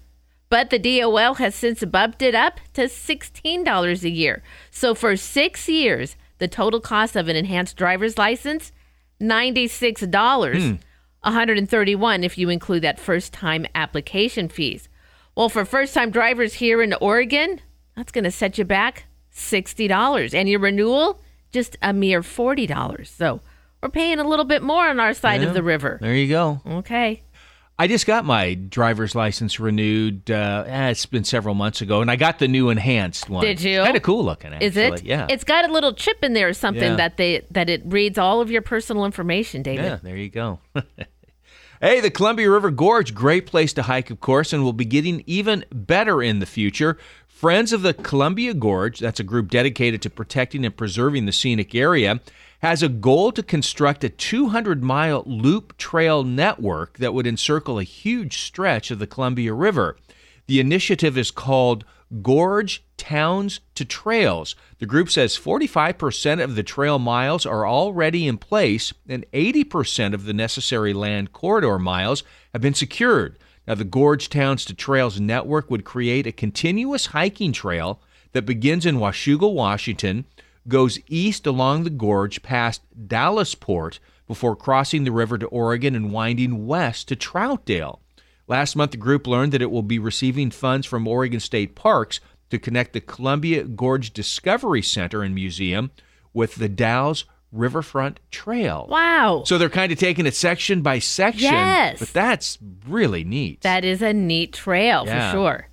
[0.56, 4.42] But the DOL has since bumped it up to $16 a year.
[4.72, 8.72] So for six years, the total cost of an enhanced driver's license,
[9.20, 10.80] $96.
[11.20, 12.24] 131 hmm.
[12.24, 14.88] if you include that first time application fees.
[15.36, 17.60] Well, for first time drivers here in Oregon,
[17.98, 20.34] that's going to set you back $60.
[20.34, 21.20] And your renewal,
[21.52, 23.06] just a mere $40.
[23.08, 23.42] So
[23.84, 25.98] we're paying a little bit more on our side Yeah, of the river.
[26.00, 26.62] There you go.
[26.66, 27.24] Okay.
[27.78, 30.32] I just got my driver's license renewed.
[30.32, 33.44] Uh, eh, it's been several months ago, and I got the new enhanced one.
[33.44, 33.82] Did you?
[33.84, 34.54] Kind of cool looking.
[34.54, 34.68] Actually.
[34.68, 35.04] Is it?
[35.04, 35.28] Yeah.
[35.30, 36.96] It's got a little chip in there or something Yeah.
[36.96, 39.84] that they that it reads all of your personal information, David.
[39.84, 40.60] Yeah, there you go.
[41.82, 45.22] hey, the Columbia River Gorge, great place to hike, of course, and will be getting
[45.26, 46.98] even better in the future.
[47.28, 51.76] Friends of the Columbia Gorge, that's a group dedicated to protecting and preserving the scenic
[51.76, 52.22] area,
[52.60, 57.84] has a goal to construct a 200 mile loop trail network that would encircle a
[57.84, 59.98] huge stretch of the Columbia River.
[60.48, 61.86] The initiative is called
[62.22, 64.56] Gorge Towns to Trails.
[64.80, 70.26] The group says 45% of the trail miles are already in place and 80% of
[70.26, 73.38] the necessary land corridor miles have been secured.
[73.68, 78.00] Now, the Gorge Towns to Trails network would create a continuous hiking trail
[78.34, 80.26] that begins in Washougal, Washington,
[80.68, 86.66] goes east along the gorge past Dallesport before crossing the river to Oregon and winding
[86.66, 88.00] west to Troutdale.
[88.48, 92.20] Last month, the group learned that it will be receiving funds from Oregon State Parks
[92.50, 95.92] to connect the Columbia Gorge Discovery Center and Museum
[96.34, 98.86] with the Dalles Riverfront Trail.
[98.90, 99.44] Wow.
[99.46, 101.52] So they're kind of taking it section by section.
[101.54, 102.00] Yes.
[102.00, 102.58] But that's
[102.88, 103.62] really neat.
[103.62, 105.32] That is a neat trail Yeah.
[105.32, 105.68] for sure.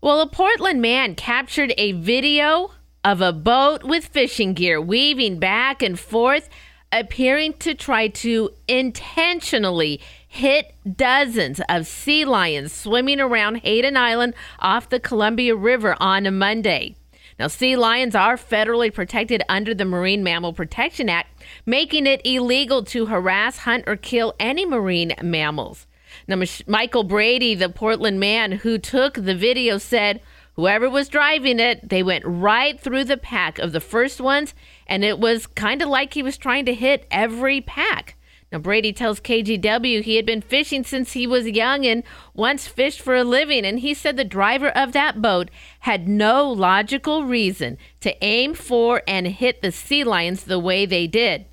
[0.00, 2.70] Well, a Portland man captured a video
[3.04, 6.48] of a boat with fishing gear weaving back and forth,
[6.92, 14.88] appearing to try to intentionally hit dozens of sea lions swimming around Hayden Island off
[14.88, 16.96] the Columbia River on a Monday.
[17.38, 22.84] Now, sea lions are federally protected under the Marine Mammal Protection Act, making it illegal
[22.84, 25.86] to harass, hunt, or kill any marine mammals.
[26.28, 30.20] Now, Michael Brady, the Portland man who took the video, said
[30.60, 34.54] whoever was driving it, they went right through the pack of the first ones,
[34.86, 38.14] and it was kind of like he was trying to hit every pack.
[38.52, 42.02] Now, Brady tells KGW he had been fishing since he was young and
[42.34, 43.64] once fished for a living.
[43.64, 45.50] And he said the driver of that boat
[45.80, 51.06] had no logical reason to aim for and hit the sea lions the way they
[51.06, 51.46] did.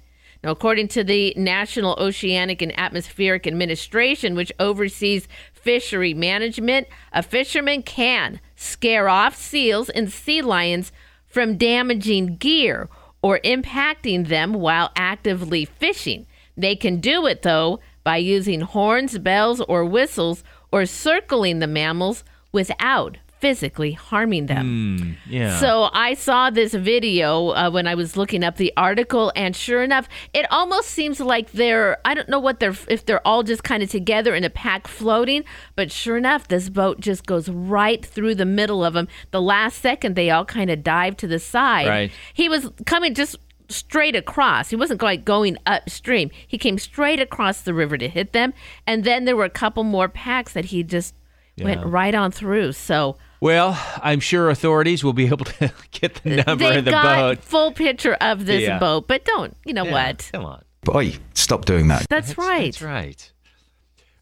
[0.43, 7.83] Now, according to the National Oceanic and Atmospheric Administration, which oversees fishery management, a fisherman
[7.83, 10.91] can scare off seals and sea lions
[11.25, 12.89] from damaging gear
[13.21, 16.25] or impacting them while actively fishing.
[16.57, 22.23] They can do it, though, by using horns, bells, or whistles, or circling the mammals
[22.51, 25.17] without physically harming them.
[25.29, 25.59] yeah.
[25.59, 29.83] So I saw this video uh, when I was looking up the article, and sure
[29.83, 33.63] enough, it almost seems like they're, I don't know what they're, if they're all just
[33.63, 35.43] kind of together in a pack floating,
[35.75, 39.07] but sure enough, this boat just goes right through the middle of them.
[39.31, 41.87] The last second, they all kind of dive to the side.
[41.87, 42.11] Right.
[42.33, 43.35] He was coming just
[43.69, 44.69] straight across.
[44.69, 46.31] He wasn't like going upstream.
[46.47, 48.53] He came straight across the river to hit them,
[48.87, 51.13] and then there were a couple more packs that he just
[51.59, 52.71] went right on through.
[52.71, 56.91] So Well, I'm sure authorities will be able to get the number They've of the
[56.91, 57.43] got boat.
[57.43, 58.79] full picture of this Yeah.
[58.79, 60.29] boat, but don't you know Yeah, what?
[60.33, 60.63] Come on.
[60.83, 62.07] Boy, stop doing that.
[62.09, 62.65] That's, right.
[62.73, 63.31] That's right.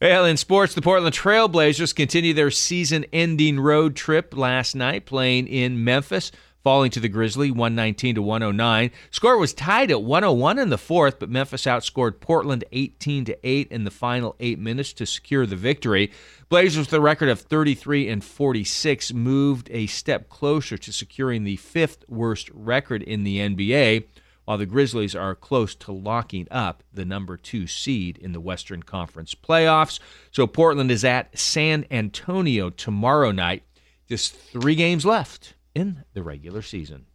[0.01, 5.47] Well, in sports, the Portland Trailblazers continue their season ending road trip last night, playing
[5.47, 6.31] in Memphis,
[6.65, 8.89] falling to the Grizzly 119 to 109.
[9.11, 13.67] Score was tied at 101 in the fourth, but Memphis outscored Portland 18 to 8
[13.69, 16.11] in the final eight minutes to secure the victory.
[16.49, 21.57] Blazers, with a record of 33 and 46, moved a step closer to securing the
[21.57, 24.05] fifth worst record in the NBA
[24.45, 28.81] while the Grizzlies are close to locking up the number two seed in the Western
[28.81, 29.99] Conference playoffs.
[30.31, 33.61] So Portland is at San Antonio tomorrow night.
[34.07, 37.05] Just three games left in the regular season.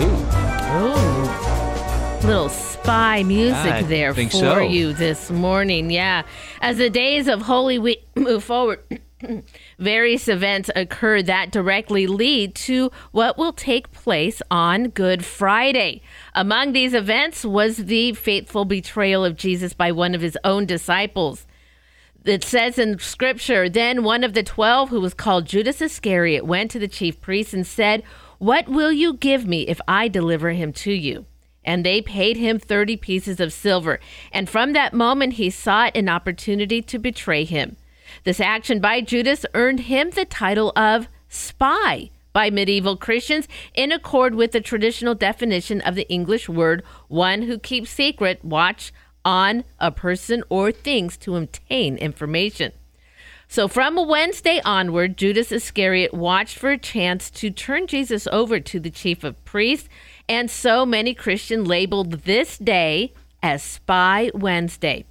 [0.00, 0.26] Ooh.
[2.26, 4.58] Little spy music I there for so.
[4.58, 5.90] you this morning.
[5.90, 6.22] Yeah.
[6.60, 9.00] As the days of Holy Week move forward,
[9.78, 16.02] various events occur that directly lead to what will take place on Good Friday.
[16.34, 21.46] Among these events was the fateful betrayal of Jesus by one of his own disciples.
[22.24, 26.70] It says in scripture, then one of the twelve, who was called Judas Iscariot, went
[26.72, 28.02] to the chief priests and said,
[28.38, 31.24] What will you give me if I deliver him to you?
[31.64, 34.00] And they paid him 30 pieces of silver.
[34.32, 37.76] And from that moment, he sought an opportunity to betray him.
[38.24, 44.34] This action by Judas earned him the title of spy by medieval Christians in accord
[44.34, 48.92] with the traditional definition of the English word one who keeps secret, watch
[49.24, 52.72] on a person or things to obtain information.
[53.48, 58.78] So from Wednesday onward, Judas Iscariot watched for a chance to turn Jesus over to
[58.78, 59.88] the chief of priests,
[60.28, 63.12] and so many Christians labeled this day
[63.42, 65.04] as Spy Wednesday.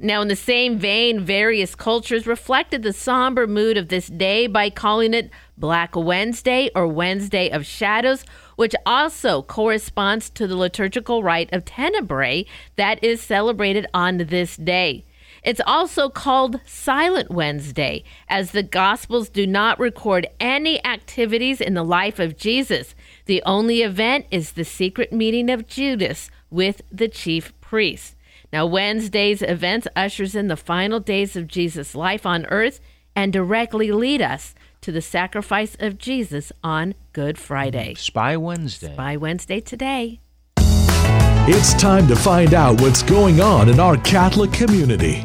[0.00, 4.68] Now, in the same vein, various cultures reflected the somber mood of this day by
[4.68, 8.24] calling it Black Wednesday or Wednesday of Shadows,
[8.56, 12.46] which also corresponds to the liturgical rite of Tenebrae
[12.76, 15.04] that is celebrated on this day.
[15.42, 21.84] It's also called Silent Wednesday, as the Gospels do not record any activities in the
[21.84, 22.96] life of Jesus.
[23.26, 28.16] The only event is the secret meeting of Judas with the chief priests.
[28.52, 32.80] Now, Wednesday's events ushers in the final days of Jesus' life on earth
[33.14, 37.94] and directly lead us to the sacrifice of Jesus on Good Friday.
[37.94, 38.92] Mm, Spy Wednesday.
[38.92, 40.20] Spy Wednesday today.
[41.48, 45.24] It's time to find out what's going on in our Catholic community.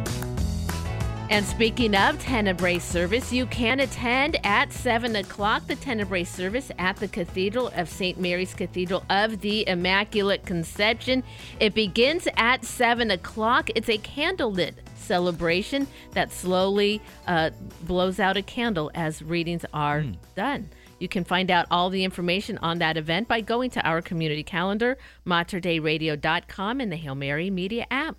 [1.32, 6.98] And speaking of Tenebrae service, you can attend at 7 o'clock the Tenebrae service at
[6.98, 8.20] the Cathedral of St.
[8.20, 11.24] Mary's Cathedral of the Immaculate Conception.
[11.62, 13.70] It begins at 7 o'clock.
[13.76, 14.74] It's a candlelit
[15.12, 17.50] celebration that slowly uh,
[17.84, 20.06] blows out a candle as readings are
[20.38, 20.70] done.
[21.00, 24.44] You can find out all the information on that event by going to our community
[24.44, 24.98] calendar,
[25.28, 28.16] materdeiradio.com, and the Hail Mary Media app.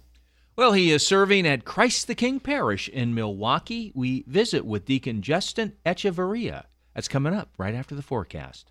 [0.54, 3.92] Well, he is serving at Christ the King Parish in Milwaukie.
[3.94, 6.64] We visit with Deacon Justin Echeverria.
[6.94, 8.70] That's coming up right after the forecast.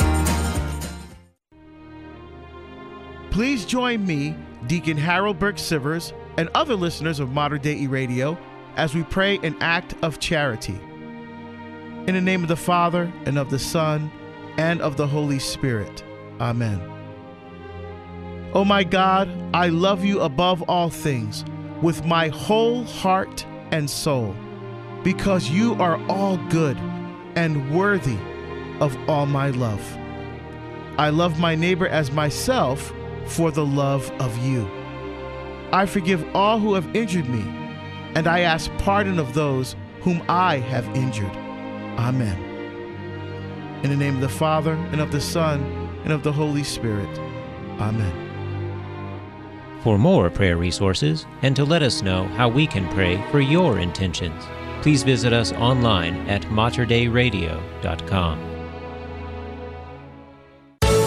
[3.31, 4.35] Please join me,
[4.67, 8.37] Deacon Harold Burke Sivers, and other listeners of Mater Dei Radio
[8.75, 10.77] as we pray an act of charity.
[12.07, 14.11] In the name of the Father, and of the Son,
[14.57, 16.03] and of the Holy Spirit.
[16.41, 16.81] Amen.
[18.53, 21.45] Oh my God, I love you above all things
[21.81, 24.35] with my whole heart and soul,
[25.03, 26.75] because you are all good
[27.35, 28.17] and worthy
[28.81, 29.81] of all my love.
[30.97, 32.91] I love my neighbor as myself
[33.25, 34.69] for the love of you.
[35.71, 37.41] I forgive all who have injured me,
[38.15, 41.31] and I ask pardon of those whom I have injured.
[41.97, 42.37] Amen.
[43.83, 45.61] In the name of the Father, and of the Son,
[46.03, 47.09] and of the Holy Spirit.
[47.79, 48.29] Amen.
[49.83, 53.79] For more prayer resources and to let us know how we can pray for your
[53.79, 54.43] intentions,
[54.81, 58.50] please visit us online at materdeiradio.com.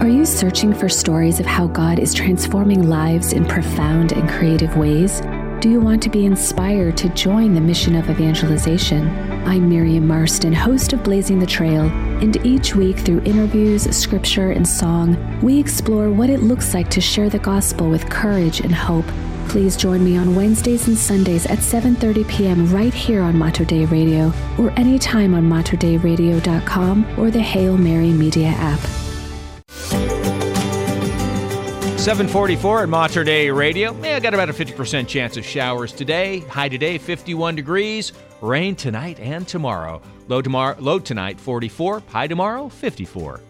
[0.00, 4.76] Are you searching for stories of how God is transforming lives in profound and creative
[4.76, 5.20] ways?
[5.58, 9.08] Do you want to be inspired to join the mission of evangelization?
[9.44, 11.86] I'm Miriam Marston, host of Blazing the Trail,
[12.22, 17.00] and each week through interviews, scripture, and song, we explore what it looks like to
[17.00, 19.06] share the gospel with courage and hope.
[19.48, 22.72] Please join me on Wednesdays and Sundays at 7:30 p.m.
[22.72, 28.50] right here on Mater Dei Radio, or anytime on materdeiradio.com or the Hail Mary Media
[28.50, 29.07] app.
[32.08, 33.94] 744 at Mater Dei Radio.
[34.00, 36.38] Yeah, I got about a 50% chance of showers today.
[36.38, 38.14] High today, 51 degrees.
[38.40, 40.00] Rain tonight and tomorrow.
[40.26, 42.02] Low tomorrow, low tonight, 44.
[42.08, 43.42] High tomorrow, 54.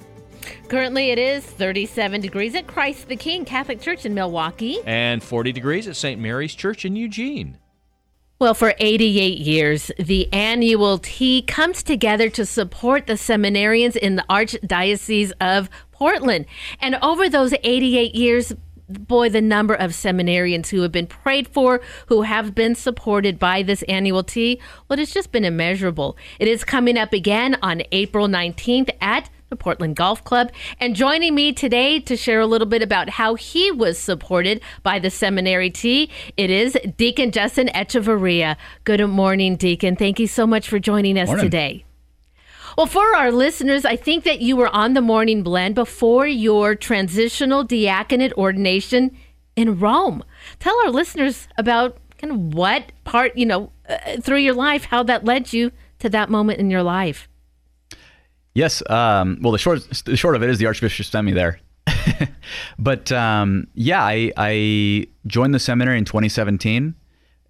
[0.67, 4.83] Currently, it is 37 degrees at Christ the King Catholic Church in Milwaukie.
[4.85, 6.21] And 40 degrees at St.
[6.21, 7.59] Mary's Church in Eugene.
[8.41, 14.25] Well, for 88 years, the annual tea comes together to support the seminarians in the
[14.31, 16.47] Archdiocese of Portland.
[16.81, 18.53] And over those 88 years,
[18.89, 23.65] boy, the number of seminarians who have been prayed for, who have been supported by
[23.65, 26.17] this annual tea, well, it's just been immeasurable.
[26.39, 30.53] It is coming up again on April 19th at the Portland Golf Club.
[30.81, 34.99] And joining me today to share a little bit about how he was supported by
[34.99, 38.57] the seminary tea, it is Deacon Justin Echevarria.
[38.85, 39.97] Good morning, Deacon.
[39.97, 41.45] Thank you so much for joining us Morning.
[41.45, 41.85] today.
[42.77, 46.75] Well, for our listeners, I think that you were on the morning blend before your
[46.75, 49.17] transitional diaconate ordination
[49.57, 50.23] in Rome.
[50.61, 55.03] Tell our listeners about kind of what part, you know, uh, through your life, how
[55.05, 57.29] that led you to that moment in your life.
[58.55, 58.83] Yes.
[58.91, 61.61] Um, well, the short the short of it is the Archbishop sent me there.
[62.79, 66.95] but um, yeah, I, I joined the seminary in 2017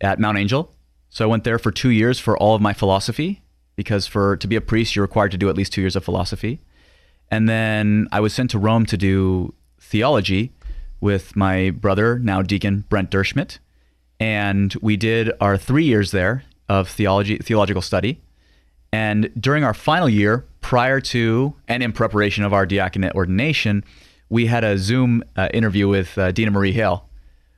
[0.00, 0.72] at Mount Angel,
[1.08, 3.42] So I went there for two years for all of my philosophy,
[3.76, 6.04] because for to be a priest, you're required to do at least two years of
[6.04, 6.60] philosophy.
[7.30, 10.52] And then I was sent to Rome to do theology
[11.00, 13.58] with my brother, now Deacon Brent Derschmidt.
[14.20, 18.20] And we did our three years there of theology, theological study.
[18.92, 23.84] And during our final year, prior to and in preparation of our diaconate ordination,
[24.28, 27.08] we had a Zoom uh, interview with uh, Dina Marie Hale,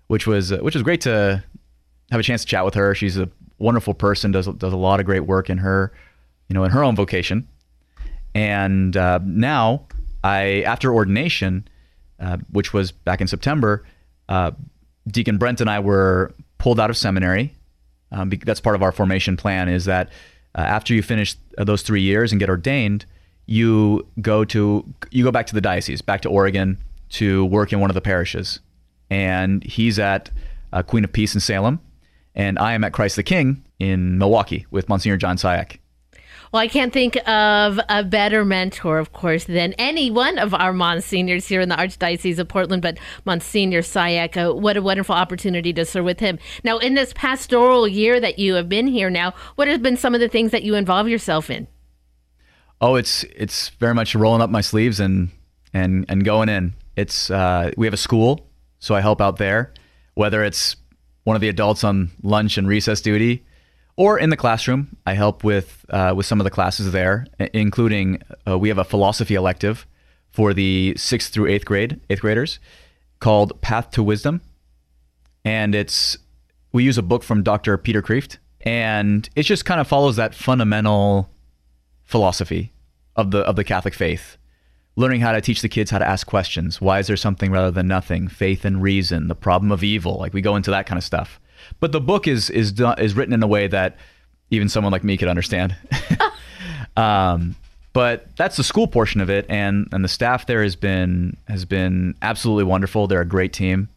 [0.06, 1.42] which was uh, which was great to
[2.10, 2.94] have a chance to chat with her.
[2.94, 3.28] She's a
[3.58, 5.92] wonderful person, does does a lot of great work in her,
[6.48, 7.48] you know, in her own vocation.
[8.34, 9.86] And uh, now,
[10.22, 11.66] I after ordination,
[12.18, 13.84] uh, which was back in September,
[14.28, 14.52] uh,
[15.08, 17.54] Deacon Brent and I were pulled out of seminary.
[18.12, 19.68] Um, that's part of our formation plan.
[19.68, 20.10] Is that
[20.54, 23.06] uh, after you finish uh, those three years and get ordained,
[23.46, 26.78] you go to you go back to the diocese, back to Oregon
[27.10, 28.60] to work in one of the parishes.
[29.10, 30.30] And he's at
[30.72, 31.80] uh, Queen of Peace in Salem,
[32.34, 35.78] and I am at Christ the King in Milwaukie with Monsignor John Cihak.
[36.52, 40.72] Well, I can't think of a better mentor, of course, than any one of our
[40.72, 44.36] monsignors here in the Archdiocese of Portland, but Monsignor Cihak.
[44.36, 46.40] Uh, what a wonderful opportunity to serve with him.
[46.64, 50.12] Now, in this pastoral year that you have been here now, what have been some
[50.12, 51.68] of the things that you involve yourself in?
[52.80, 55.28] Oh, it's it's very much rolling up my sleeves and
[55.72, 56.74] and and going in.
[56.96, 58.48] It's uh, we have a school,
[58.80, 59.72] so I help out there,
[60.14, 60.74] whether it's
[61.22, 63.44] one of the adults on lunch and recess duty,
[64.00, 64.96] or in the classroom.
[65.04, 68.84] I help with uh, with some of the classes there, including uh, we have a
[68.84, 69.86] philosophy elective
[70.30, 72.58] for the sixth through eighth grade eighth graders
[73.18, 74.40] called Path to Wisdom,
[75.44, 76.16] and it's
[76.72, 77.76] we use a book from Dr.
[77.76, 81.28] Peter Kreeft, and it just kind of follows that fundamental
[82.04, 82.72] philosophy
[83.16, 84.38] of the of the Catholic faith.
[84.96, 86.80] Learning how to teach the kids how to ask questions.
[86.80, 88.28] Why is there something rather than nothing?
[88.28, 89.28] Faith and reason.
[89.28, 90.16] The problem of evil.
[90.16, 91.38] Like we go into that kind of stuff.
[91.80, 93.96] But the book is is is written in a way that
[94.50, 95.76] even someone like me could understand.
[96.96, 97.56] um,
[97.92, 101.64] but that's the school portion of it, and and the staff there has been has
[101.64, 103.06] been absolutely wonderful.
[103.06, 103.88] They're a great team,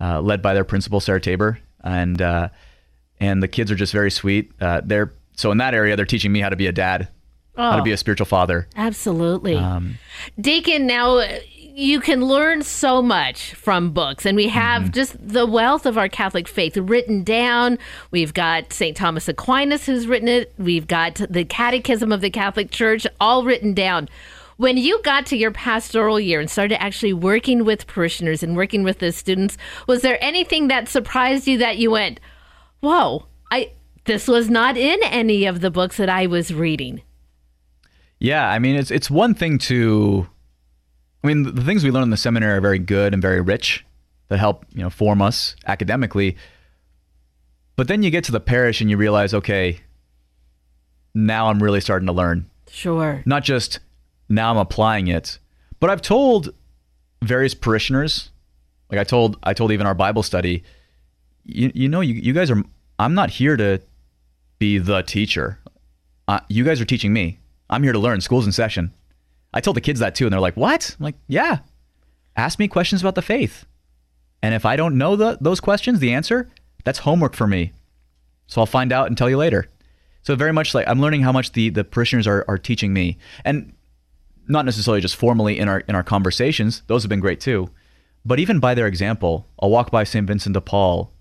[0.00, 2.48] uh, led by their principal Sarah Tabor, and uh,
[3.20, 4.52] and the kids are just very sweet.
[4.60, 7.08] Uh, they're so in that area, they're teaching me how to be a dad,
[7.56, 7.84] how to Oh.
[7.84, 8.68] be a spiritual father.
[8.76, 9.56] Absolutely.
[9.56, 9.98] Um,
[10.40, 11.26] Deacon, now
[11.76, 14.92] you can learn so much from books, and we have Mm-hmm.
[14.92, 17.78] just the wealth of our Catholic faith written down.
[18.12, 18.96] We've got St.
[18.96, 23.74] Thomas Aquinas who's written it, we've got the Catechism of the Catholic Church, all written
[23.74, 24.08] down.
[24.56, 28.84] When you got to your pastoral year and started actually working with parishioners and working
[28.84, 29.56] with the students,
[29.88, 32.20] was there anything that surprised you that you went,
[32.78, 33.70] "Whoa, I
[34.04, 37.02] this was not in any of the books that I was reading"?
[38.20, 40.28] Yeah, I mean, it's it's one thing to,
[41.24, 43.84] I mean, the, things we learn in the seminary are very good and very rich,
[44.28, 46.36] that help you know form us academically.
[47.76, 49.80] But then you get to the parish and you realize, okay,
[51.14, 52.48] now I'm really starting to learn.
[52.70, 53.22] Sure.
[53.24, 53.80] Not just
[54.28, 55.38] now I'm applying it,
[55.80, 56.54] but I've told
[57.22, 58.30] various parishioners,
[58.90, 60.62] like I told I told even our Bible study,
[61.44, 62.62] you you know you you guys are
[62.98, 63.80] I'm not here to
[64.58, 65.58] be the teacher.
[66.28, 67.38] Uh, you guys are teaching me.
[67.70, 68.20] I'm here to learn.
[68.20, 68.92] School's in session.
[69.54, 71.60] I told the kids that too, and they're like, "What?" I'm like, "Yeah,
[72.36, 73.64] ask me questions about the faith,
[74.42, 76.50] and if I don't know the, those questions, the answer,
[76.84, 77.72] that's homework for me.
[78.46, 79.70] So I'll find out and tell you later."
[80.22, 83.16] So very much like I'm learning how much the the parishioners are are teaching me,
[83.44, 83.72] and
[84.48, 86.82] not necessarily just formally in our in our conversations.
[86.88, 87.70] Those have been great too,
[88.24, 90.26] but even by their example, I'll walk by St.
[90.26, 91.12] Vincent de Paul,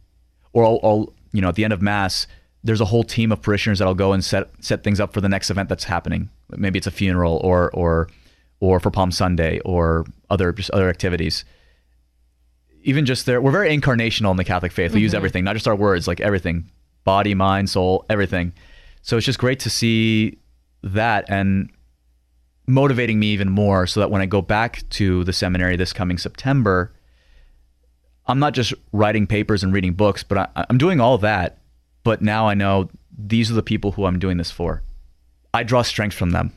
[0.53, 2.27] or I'll, I'll you know at the end of mass,
[2.63, 5.29] there's a whole team of parishioners that'll go and set set things up for the
[5.29, 6.29] next event that's happening.
[6.49, 8.09] Maybe it's a funeral or or
[8.63, 11.43] or for Palm Sunday or other just other activities.
[12.83, 14.93] Even just there, we're very incarnational in the Catholic faith.
[14.93, 15.17] We use Mhm.
[15.17, 16.69] everything, not just our words, like everything,
[17.03, 18.53] body, mind, soul, everything.
[19.01, 20.37] So it's just great to see
[20.81, 21.69] that and
[22.65, 26.17] motivating me even more so that when I go back to the seminary this coming
[26.17, 26.93] September,
[28.27, 31.57] I'm not just writing papers and reading books, but I, I'm doing all that.
[32.05, 34.83] But now I know these are the people who I'm doing this for.
[35.53, 36.53] I draw strength from them.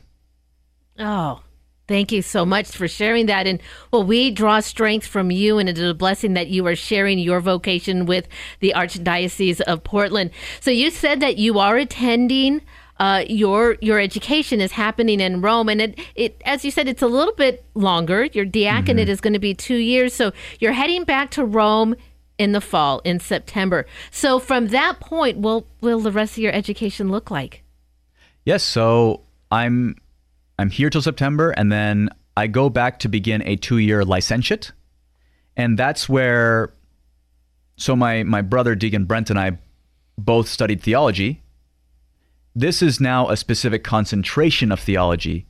[0.99, 1.41] Oh,
[1.87, 3.47] thank you so much for sharing that.
[3.47, 3.59] And
[3.91, 7.19] well, we draw strength from you, and it is a blessing that you are sharing
[7.19, 8.27] your vocation with
[8.59, 10.31] the Archdiocese of Portland.
[10.59, 12.61] So you said that you are attending.
[12.99, 17.03] Uh, your your education is happening in Rome, and it, it as you said, it's
[17.03, 18.25] a little bit longer.
[18.25, 19.11] Your diaconate Mhm.
[19.11, 21.95] is going to be two years, so you're heading back to Rome
[22.39, 23.85] in the fall in September.
[24.09, 27.61] So from that point, what will the rest of your education look like?
[28.45, 29.21] Yes, so
[29.51, 29.95] I'm
[30.59, 34.71] I'm here till September, and then I go back to begin a two-year licentiate,
[35.55, 36.73] and that's where.
[37.77, 39.59] So my my brother Deacon Brent and I
[40.17, 41.43] both studied theology.
[42.55, 45.45] This is now a specific concentration of theology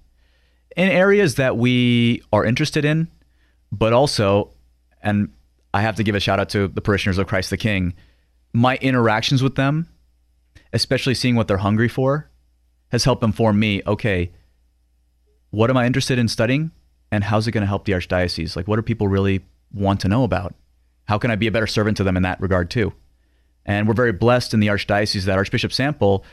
[0.76, 3.08] in areas that we are interested in,
[3.72, 4.53] but also,
[5.01, 5.30] and
[5.74, 7.93] I have to give a shout out to the parishioners of Christ the King,
[8.53, 9.88] my interactions with them,
[10.74, 12.30] especially seeing what they're hungry for,
[12.89, 14.32] has helped inform me okay,
[15.52, 16.72] what am I interested in studying?
[17.12, 18.56] And how's it going to help the Archdiocese?
[18.56, 20.54] Like, what do people really want to know about?
[21.06, 22.93] How can I be a better servant to them in that regard, too?
[23.66, 26.26] And we're very blessed in the Archdiocese that Archbishop Sample,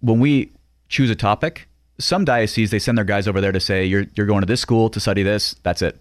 [0.00, 0.52] when we
[0.88, 4.26] choose a topic, some dioceses, they send their guys over there to say, you're, you're
[4.26, 5.54] going to this school to study this.
[5.62, 6.00] That's it.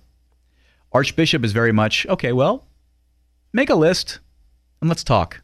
[0.91, 2.65] Archbishop is very much, okay, well,
[3.53, 4.19] make a list
[4.81, 5.41] and let's talk.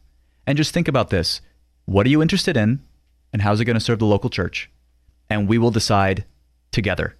[0.47, 1.41] And just think about this.
[1.85, 2.83] What are you interested in?
[3.33, 4.71] And how's it going to serve the local church?
[5.29, 6.25] And we will decide
[6.75, 7.15] together.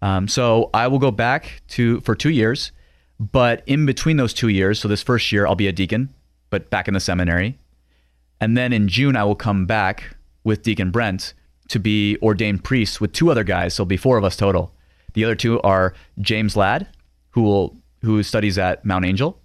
[0.00, 2.70] Um, so I will go back to for two years,
[3.18, 6.14] but in between those two years, so this first year I'll be a deacon,
[6.50, 7.58] but back in the seminary,
[8.40, 10.14] and then in June I will come back
[10.44, 11.34] with Deacon Brent
[11.68, 13.74] to be ordained priest with two other guys.
[13.74, 14.72] So it'll be four of us total.
[15.14, 16.86] The other two are James Ladd,
[17.30, 19.40] who will who studies at Mount Angel,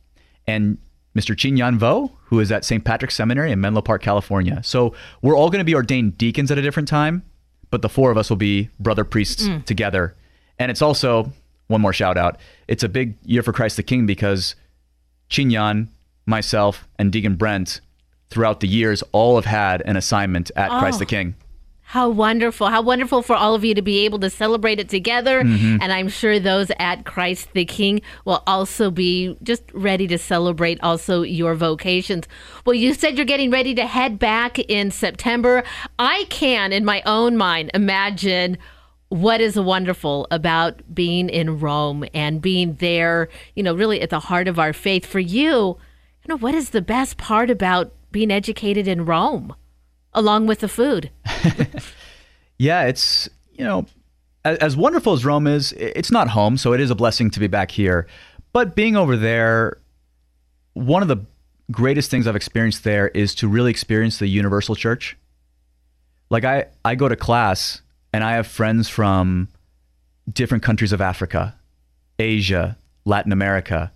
[0.46, 0.78] and
[1.16, 1.36] Mr.
[1.36, 2.84] Chin Yan Vo, who is at St.
[2.84, 4.62] Patrick's Seminary in Menlo Park, California.
[4.64, 7.24] So we're all going to be ordained deacons at a different time,
[7.74, 9.66] but the four of us will be brother priests Mm.
[9.66, 10.14] together.
[10.60, 11.34] And it's also
[11.66, 12.38] one more shout out.
[12.68, 14.54] It's a big year for Christ the King because
[15.28, 15.90] Chin Yan,
[16.28, 17.82] myself, and Deacon Brent,
[18.30, 21.00] throughout the years, all have had an assignment at Christ Oh.
[21.00, 21.34] the King.
[21.94, 22.70] How wonderful.
[22.70, 25.44] How wonderful for all of you to be able to celebrate it together.
[25.44, 25.78] Mhm.
[25.80, 30.80] And I'm sure those at Christ the King will also be just ready to celebrate
[30.82, 32.28] also your vocations.
[32.66, 35.64] Well, you said you're getting ready to head back in September.
[36.00, 38.58] I can, in my own mind, imagine
[39.10, 44.20] what is wonderful about being in Rome and being there, you know, really at the
[44.20, 45.06] heart of our faith.
[45.06, 45.78] For you,
[46.24, 49.54] you know, what is the best part about being educated in Rome,
[50.14, 51.10] along with the food?
[52.58, 53.86] Yeah, it's, you know,
[54.46, 57.40] as, as wonderful as Rome is, it's not home, so it is a blessing to
[57.40, 58.08] be back here.
[58.52, 59.80] But being over there,
[60.74, 61.26] one of the
[61.72, 65.18] greatest things I've experienced there is to really experience the universal church.
[66.30, 69.50] Like I, I go to class and I have friends from
[70.32, 71.56] different countries of Africa,
[72.20, 73.92] Asia, Latin America,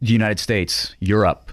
[0.00, 1.52] the United States, Europe,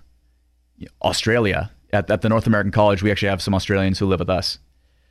[1.02, 1.72] Australia.
[1.94, 4.60] At, at the North American College, we actually have some Australians who live with us.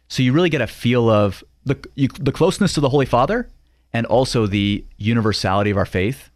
[0.08, 3.48] So you really get a feel of the you, the closeness to the Holy Father
[3.92, 6.30] and also the universality of our faith.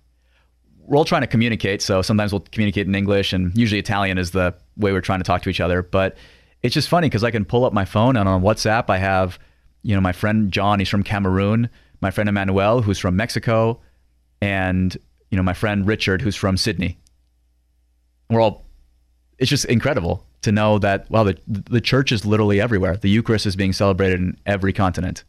[0.86, 4.32] We're all trying to communicate, so sometimes we'll communicate in English, and usually Italian is
[4.32, 5.82] the way we're trying to talk to each other.
[5.82, 6.16] But
[6.62, 9.38] it's just funny because I can pull up my phone and on WhatsApp I have,
[9.82, 11.68] you know, my friend John, he's from Cameroon,
[12.00, 13.80] my friend Emmanuel, who's from Mexico,
[14.40, 14.96] and
[15.30, 16.98] you know, my friend Richard, who's from Sydney.
[18.28, 18.66] We're all
[19.38, 22.96] it's just incredible to know that wow the the church is literally everywhere.
[22.96, 25.24] The Eucharist is being celebrated in every continent.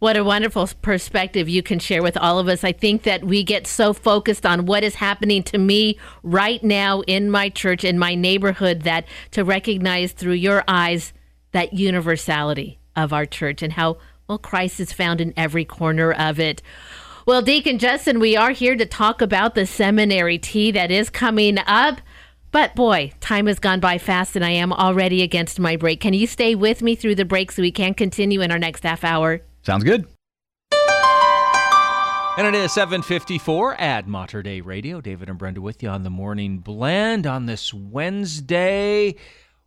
[0.00, 2.62] What a wonderful perspective you can share with all of us.
[2.62, 7.00] I think that we get so focused on what is happening to me right now
[7.00, 11.12] in my church, in my neighborhood, that to recognize through your eyes
[11.50, 13.98] that universality of our church and how,
[14.28, 16.62] well, Christ is found in every corner of it.
[17.26, 21.58] Well, Deacon Justin, we are here to talk about the seminary tea that is coming
[21.66, 22.00] up.
[22.50, 26.00] But boy, time has gone by fast and I am already against my break.
[26.00, 28.84] Can you stay with me through the break so we can continue in our next
[28.84, 29.42] half hour?
[29.62, 30.06] Sounds good.
[32.38, 35.00] And it is 754 at Mater Dei Radio.
[35.00, 39.16] David and Brenda with you on the morning blend on this Wednesday,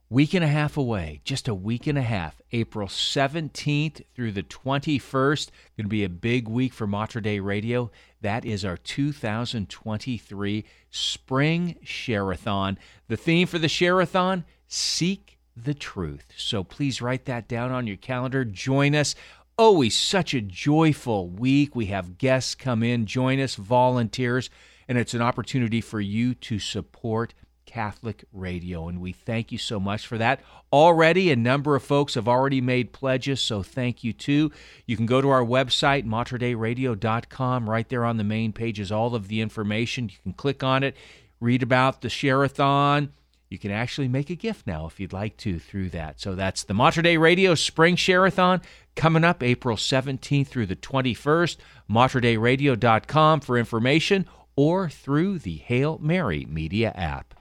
[0.09, 4.43] week and a half away, just a week and a half, April 17th through the
[4.43, 5.49] 21st.
[5.75, 7.91] Going to be a big week for Mater Dei Radio.
[8.22, 12.78] That is our 2023 Spring Share-a-thon.
[13.07, 16.26] The theme for the Share-a-thon, Seek the Truth.
[16.38, 18.45] So please write that down on your calendar.
[18.45, 19.15] Join us
[19.57, 21.76] always such a joyful week.
[21.76, 24.49] We have guests come in, join us, volunteers,
[24.88, 27.34] and it's an opportunity for you to support
[27.72, 28.89] Catholic radio.
[28.89, 30.41] And we thank you so much for that.
[30.74, 34.51] Already, a number of folks have already made pledges, so thank you too.
[34.86, 37.69] You can go to our website, materdeiradio.com.
[37.69, 40.09] Right there on the main page is all of the information.
[40.09, 40.97] You can click on it,
[41.39, 43.13] read about the share-a-thon.
[43.49, 46.19] You can actually make a gift now if you'd like to through that.
[46.19, 48.61] So that's the Mater Dei Radio Spring Share-a-thon
[48.97, 51.55] coming up April 17th through the 21st.
[51.89, 54.26] MaterDeiRadio.com for information
[54.57, 57.40] or through the Hail Mary Media app.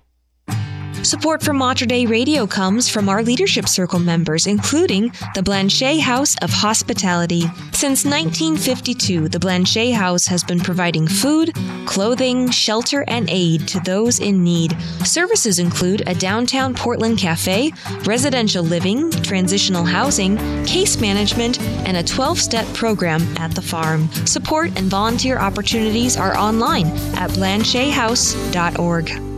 [1.03, 6.37] Support for Mater Dei Radio comes from our Leadership Circle members, including the Blanchet House
[6.43, 7.41] of Hospitality.
[7.73, 11.55] Since 1952, the Blanchet House has been providing food,
[11.87, 14.77] clothing, shelter, and aid to those in need.
[15.03, 17.73] Services include a downtown Portland cafe,
[18.05, 20.37] residential living, transitional housing,
[20.67, 24.13] case management, and a 12 step program at the farm.
[24.27, 29.30] Support and volunteer opportunities are online at blanchethouse.org.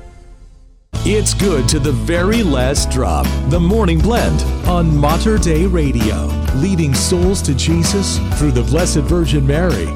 [1.03, 3.25] It's good to the very last drop.
[3.49, 6.27] The Morning Blend on Mater Dei Radio,
[6.57, 9.87] leading souls to Jesus through the Blessed Virgin Mary.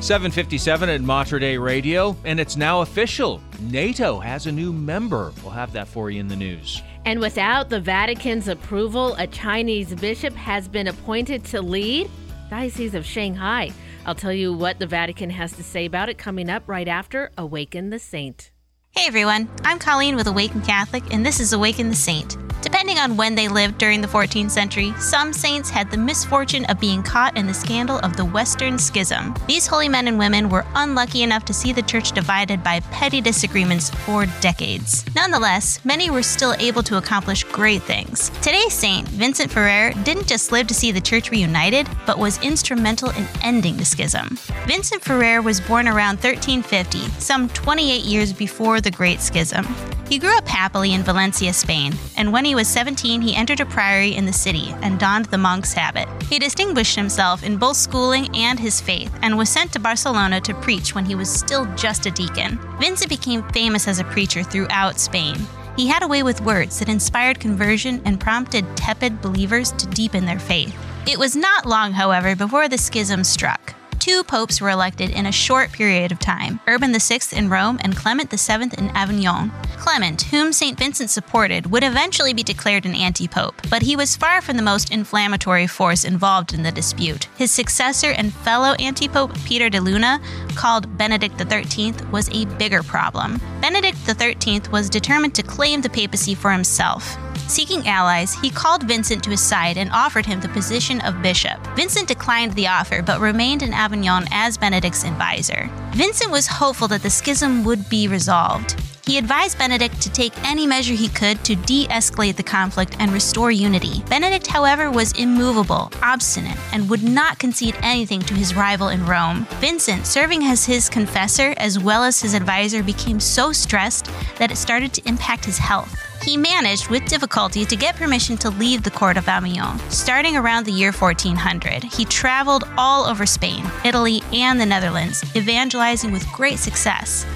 [0.00, 3.42] 757 at Mater Dei Radio, and it's now official.
[3.62, 5.32] NATO has a new member.
[5.42, 6.80] We'll have that for you in the news.
[7.04, 12.08] And without the Vatican's approval, a Chinese bishop has been appointed to lead
[12.48, 13.72] Diocese of Shanghai.
[14.06, 17.32] I'll tell you what the Vatican has to say about it coming up right after
[17.36, 18.51] Awaken the Saint.
[18.94, 22.36] Hey everyone, I'm Colleen with Awaken Catholic, and this is Awaken the Saint.
[22.62, 26.78] Depending on when they lived during the 14th century, some saints had the misfortune of
[26.78, 29.34] being caught in the scandal of the Western Schism.
[29.48, 33.20] These holy men and women were unlucky enough to see the church divided by petty
[33.20, 35.04] disagreements for decades.
[35.16, 38.30] Nonetheless, many were still able to accomplish great things.
[38.40, 43.10] Today's saint, Vincent Ferrer, didn't just live to see the church reunited, but was instrumental
[43.10, 44.38] in ending the schism.
[44.66, 49.66] Vincent Ferrer was born around 1350, some 28 years before the Great Schism.
[50.12, 53.66] He grew up happily in Valencia, Spain, and when he was 17, he entered a
[53.66, 56.08] priory in the city and donned the monk's habit.
[56.24, 60.54] He distinguished himself in both schooling and his faith and was sent to Barcelona to
[60.54, 62.58] preach when he was still just a deacon.
[62.80, 65.36] Vincent became famous as a preacher throughout Spain.
[65.76, 70.26] He had a way with words that inspired conversion and prompted tepid believers to deepen
[70.26, 70.76] their faith.
[71.06, 75.30] It was not long, however, before the schism struck two popes were elected in a
[75.30, 79.52] short period of time Urban VI in Rome and Clement VII in Avignon.
[79.76, 80.76] Clement, whom St.
[80.76, 84.62] Vincent supported, would eventually be declared an anti pope, but he was far from the
[84.62, 87.28] most inflammatory force involved in the dispute.
[87.36, 90.20] His successor and fellow anti pope, Peter de Luna,
[90.56, 93.40] called Benedict XIII, was a bigger problem.
[93.60, 97.16] Benedict XIII was determined to claim the papacy for himself.
[97.48, 101.58] Seeking allies, he called Vincent to his side and offered him the position of bishop.
[101.76, 103.91] Vincent declined the offer but remained in Avignon
[104.32, 105.68] as Benedict's advisor.
[105.92, 108.80] Vincent was hopeful that the schism would be resolved.
[109.04, 113.10] He advised Benedict to take any measure he could to de escalate the conflict and
[113.12, 114.02] restore unity.
[114.08, 119.46] Benedict, however, was immovable, obstinate, and would not concede anything to his rival in Rome.
[119.60, 124.56] Vincent, serving as his confessor as well as his advisor, became so stressed that it
[124.56, 126.11] started to impact his health.
[126.24, 129.78] He managed, with difficulty, to get permission to leave the court of Avignon.
[129.90, 136.12] Starting around the year 1400, he traveled all over Spain, Italy, and the Netherlands, evangelizing
[136.12, 137.26] with great success.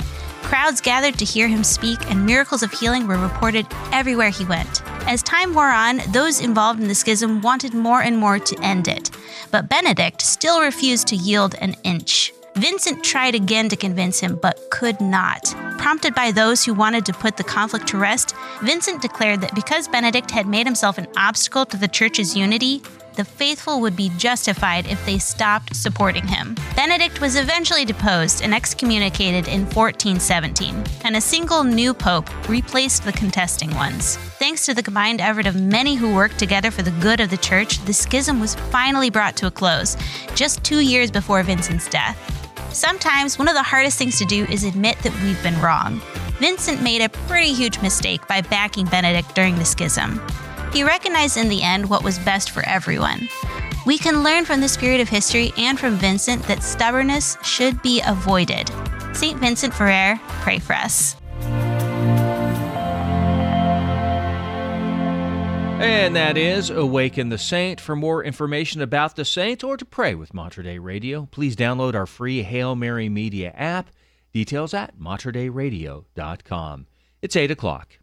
[0.42, 4.82] Crowds gathered to hear him speak, and miracles of healing were reported everywhere he went.
[5.08, 8.86] As time wore on, those involved in the schism wanted more and more to end
[8.86, 9.10] it,
[9.50, 12.32] but Benedict still refused to yield an inch.
[12.56, 15.54] Vincent tried again to convince him, but could not.
[15.76, 19.88] Prompted by those who wanted to put the conflict to rest, Vincent declared that because
[19.88, 22.80] Benedict had made himself an obstacle to the church's unity,
[23.12, 26.54] the faithful would be justified if they stopped supporting him.
[26.74, 33.12] Benedict was eventually deposed and excommunicated in 1417, and a single new pope replaced the
[33.12, 34.16] contesting ones.
[34.38, 37.36] Thanks to the combined effort of many who worked together for the good of the
[37.36, 39.96] church, the schism was finally brought to a close,
[40.34, 42.45] just two years before Vincent's death.
[42.76, 45.98] Sometimes one of the hardest things to do is admit that we've been wrong.
[46.40, 50.20] Vincent made a pretty huge mistake by backing Benedict during the schism.
[50.74, 53.30] He recognized in the end what was best for everyone.
[53.86, 58.02] We can learn from this period of history and from Vincent that stubbornness should be
[58.06, 58.70] avoided.
[59.14, 59.40] St.
[59.40, 61.16] Vincent Ferrer, pray for us.
[65.78, 67.82] And that is Awaken the Saint.
[67.82, 71.94] For more information about the saint or to pray with Mater Dei Radio, please download
[71.94, 73.90] our free Hail Mary Media app.
[74.32, 76.86] Details at materdeiradio.com.
[77.20, 77.98] It's 8 o'clock.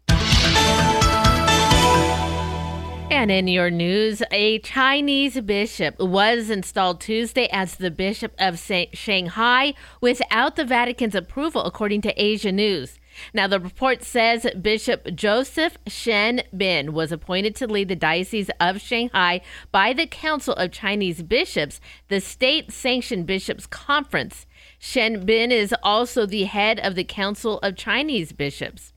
[3.10, 8.58] And in your news, a Chinese bishop was installed Tuesday as the Bishop of
[8.92, 12.98] Shanghai without the Vatican's approval, according to Asia News.
[13.32, 18.80] Now, the report says Bishop Joseph Shen Bin was appointed to lead the Diocese of
[18.80, 19.40] Shanghai
[19.72, 24.46] by the Council of Chinese Bishops, the state sanctioned bishops' conference.
[24.78, 28.92] Shen Bin is also the head of the Council of Chinese Bishops.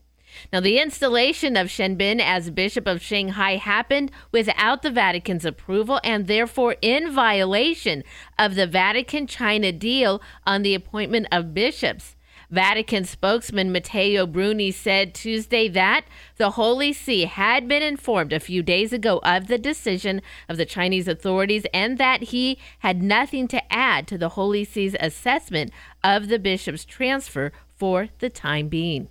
[0.52, 6.00] Now, the installation of Shen Bin as Bishop of Shanghai happened without the Vatican's approval
[6.04, 8.04] and therefore in violation
[8.38, 12.14] of the Vatican China deal on the appointment of bishops.
[12.50, 18.62] Vatican spokesman Matteo Bruni said Tuesday that the Holy See had been informed a few
[18.62, 23.72] days ago of the decision of the Chinese authorities and that he had nothing to
[23.72, 25.70] add to the Holy See's assessment
[26.02, 29.08] of the bishop's transfer for the time being.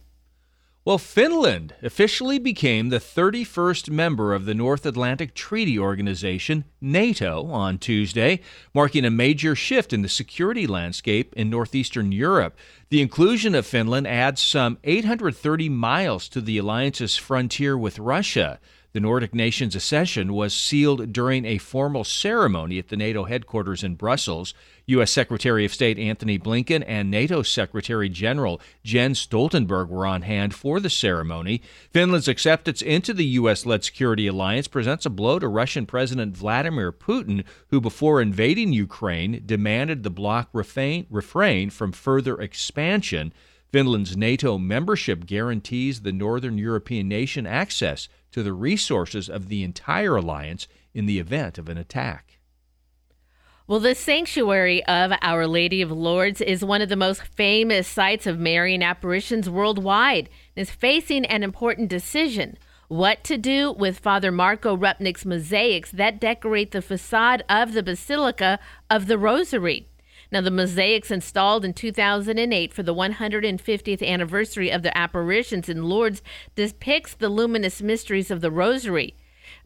[0.87, 7.77] Well, Finland officially became the 31st member of the North Atlantic Treaty Organization, NATO, on
[7.77, 8.39] Tuesday,
[8.73, 12.57] marking a major shift in the security landscape in northeastern Europe.
[12.87, 18.57] The inclusion of Finland adds some 830 miles to the alliance's frontier with Russia.
[18.97, 23.93] The Nordic nations' accession was sealed during a formal ceremony at the NATO headquarters in
[23.93, 24.55] Brussels.
[24.87, 25.11] U.S.
[25.11, 30.79] Secretary of State Antony Blinken and NATO Secretary General Jens Stoltenberg were on hand for
[30.79, 31.61] the ceremony.
[31.91, 33.67] Finland's acceptance into the U.S.
[33.67, 39.43] led security alliance presents a blow to Russian President Vladimir Putin, who, before invading Ukraine,
[39.45, 43.31] demanded the bloc refrain, refrain from further expansion.
[43.71, 50.15] Finland's NATO membership guarantees the Northern European nation access to the resources of the entire
[50.15, 52.39] alliance in the event of an attack.
[53.67, 58.25] Well, the sanctuary of Our Lady of Lourdes is one of the most famous sites
[58.25, 62.57] of Marian apparitions worldwide and is facing an important decision
[62.87, 68.59] what to do with Father Marco Rupnik's mosaics that decorate the facade of the Basilica
[68.89, 69.89] of the Rosary.
[70.31, 76.21] Now, the mosaics installed in 2008 for the 150th anniversary of the apparitions in Lourdes
[76.55, 79.15] depicts the luminous mysteries of the Rosary.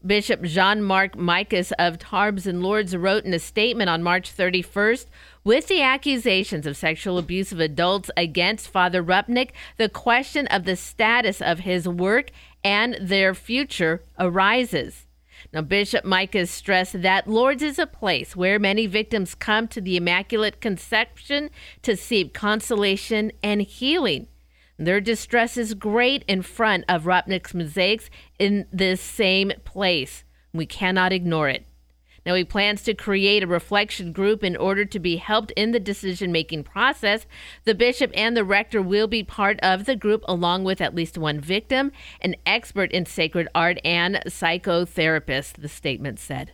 [0.04, 5.06] Bishop Jean Marc Micas of Tarbes and Lourdes wrote in a statement on March 31st
[5.44, 10.76] with the accusations of sexual abuse of adults against Father Rupnik, the question of the
[10.76, 12.30] status of his work
[12.64, 15.06] and their future arises.
[15.52, 19.98] Now, Bishop Micas stressed that Lourdes is a place where many victims come to the
[19.98, 21.50] Immaculate Conception
[21.82, 24.28] to seek consolation and healing.
[24.78, 30.24] Their distress is great in front of Rupnik's mosaics in this same place.
[30.54, 31.66] We cannot ignore it.
[32.24, 35.80] Now, he plans to create a reflection group in order to be helped in the
[35.80, 37.26] decision making process.
[37.64, 41.18] The bishop and the rector will be part of the group, along with at least
[41.18, 46.52] one victim, an expert in sacred art, and psychotherapist, the statement said.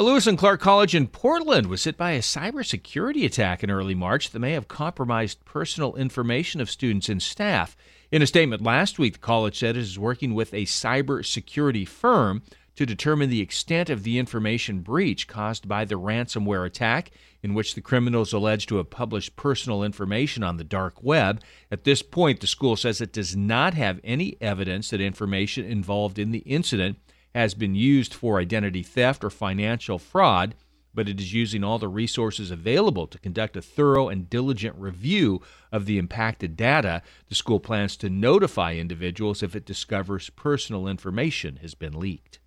[0.00, 4.30] Lewis and Clark College in Portland was hit by a cybersecurity attack in early March
[4.30, 7.76] that may have compromised personal information of students and staff.
[8.10, 12.42] In a statement last week, the college said it is working with a cybersecurity firm
[12.76, 17.10] to determine the extent of the information breach caused by the ransomware attack,
[17.42, 21.42] in which the criminals alleged to have published personal information on the dark web.
[21.70, 26.18] At this point, the school says it does not have any evidence that information involved
[26.18, 26.98] in the incident
[27.34, 30.54] has been used for identity theft or financial fraud,
[30.94, 35.40] but it is using all the resources available to conduct a thorough and diligent review
[35.70, 37.02] of the impacted data.
[37.28, 42.40] The school plans to notify individuals if it discovers personal information has been leaked.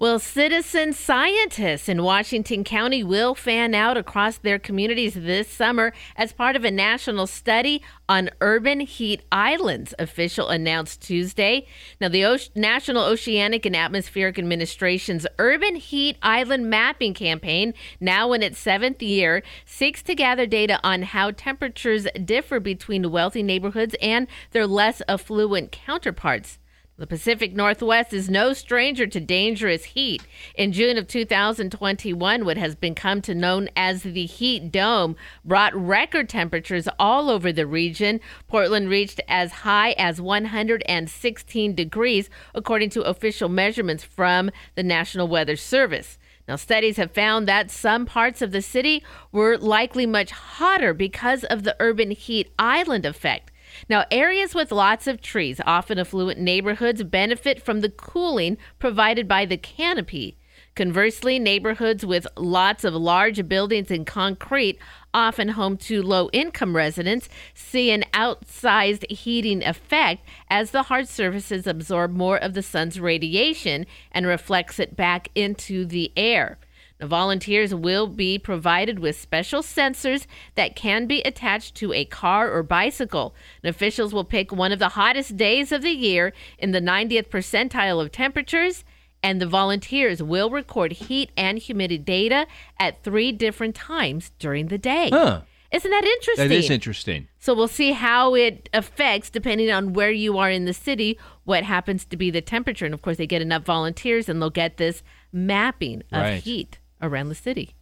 [0.00, 6.32] Well, citizen scientists in Washington County will fan out across their communities this summer as
[6.32, 11.66] part of a national study on urban heat islands, official announced Tuesday.
[12.00, 18.44] Now, the o- National Oceanic and Atmospheric Administration's Urban Heat Island Mapping Campaign, now in
[18.44, 24.28] its seventh year, seeks to gather data on how temperatures differ between wealthy neighborhoods and
[24.52, 26.60] their less affluent counterparts.
[26.98, 30.26] The Pacific Northwest is no stranger to dangerous heat.
[30.56, 36.28] In June of 2021, what has become to known as the heat dome brought record
[36.28, 38.18] temperatures all over the region.
[38.48, 45.54] Portland reached as high as 116 degrees, according to official measurements from the National Weather
[45.54, 46.18] Service.
[46.48, 51.44] Now, studies have found that some parts of the city were likely much hotter because
[51.44, 53.52] of the urban heat island effect.
[53.88, 59.46] Now, areas with lots of trees, often affluent neighborhoods, benefit from the cooling provided by
[59.46, 60.36] the canopy.
[60.74, 64.78] Conversely, neighborhoods with lots of large buildings and concrete,
[65.14, 71.66] often home to low income residents, see an outsized heating effect as the hard surfaces
[71.66, 76.58] absorb more of the sun's radiation and reflects it back into the air.
[77.00, 80.26] Now, volunteers will be provided with special sensors
[80.56, 83.34] that can be attached to a car or bicycle.
[83.62, 87.28] And officials will pick one of the hottest days of the year in the 90th
[87.28, 88.84] percentile of temperatures,
[89.22, 92.46] and the volunteers will record heat and humidity data
[92.78, 95.10] at three different times during the day.
[95.10, 95.42] Huh.
[95.70, 96.48] Isn't that interesting?
[96.48, 97.28] That is interesting.
[97.38, 101.62] So we'll see how it affects, depending on where you are in the city, what
[101.62, 102.86] happens to be the temperature.
[102.86, 106.42] And of course, they get enough volunteers and they'll get this mapping of Right.
[106.42, 107.74] heat around the city.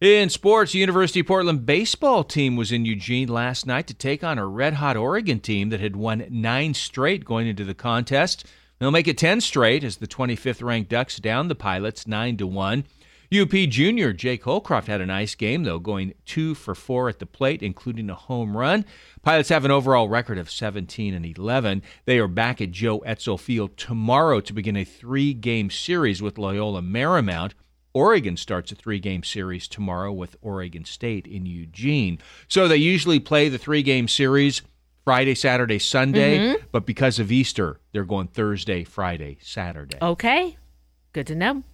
[0.00, 4.36] In sports, University of Portland baseball team was in Eugene last night to take on
[4.36, 8.44] a red hot Oregon team that had won nine straight going into the contest.
[8.80, 12.48] They'll make it 10 straight as the 25th ranked Ducks down the Pilots 9 to
[12.48, 12.84] 1.
[13.32, 17.24] UP junior Jake Holcroft had a nice game, though, going two for four at the
[17.24, 18.84] plate, including a home run.
[19.22, 21.82] Pilots have an overall record of 17 and 11.
[22.04, 26.36] They are back at Joe Etzel Field tomorrow to begin a three game series with
[26.36, 27.52] Loyola Marymount.
[27.94, 32.18] Oregon starts a three game series tomorrow with Oregon State in Eugene.
[32.48, 34.62] So they usually play the three game series
[35.04, 36.62] Friday, Saturday, Sunday, Mhm.
[36.70, 39.98] but because of Easter, they're going Thursday, Friday, Saturday.
[40.00, 40.56] Okay,
[41.12, 41.64] good to know.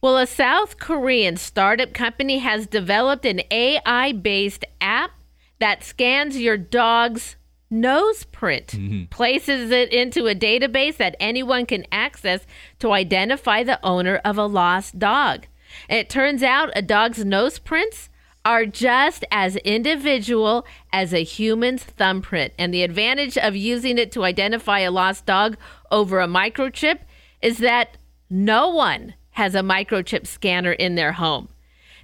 [0.00, 5.12] Well, a South Korean startup company has developed an AI based app
[5.60, 7.36] that scans your dog's
[7.70, 9.04] nose print, mm-hmm.
[9.06, 12.46] places it into a database that anyone can access
[12.78, 15.46] to identify the owner of a lost dog.
[15.88, 18.08] It turns out a dog's nose prints
[18.44, 22.52] are just as individual as a human's thumbprint.
[22.58, 25.56] And the advantage of using it to identify a lost dog
[25.90, 27.00] over a microchip
[27.40, 27.96] is that
[28.28, 31.48] no one has a microchip scanner in their home.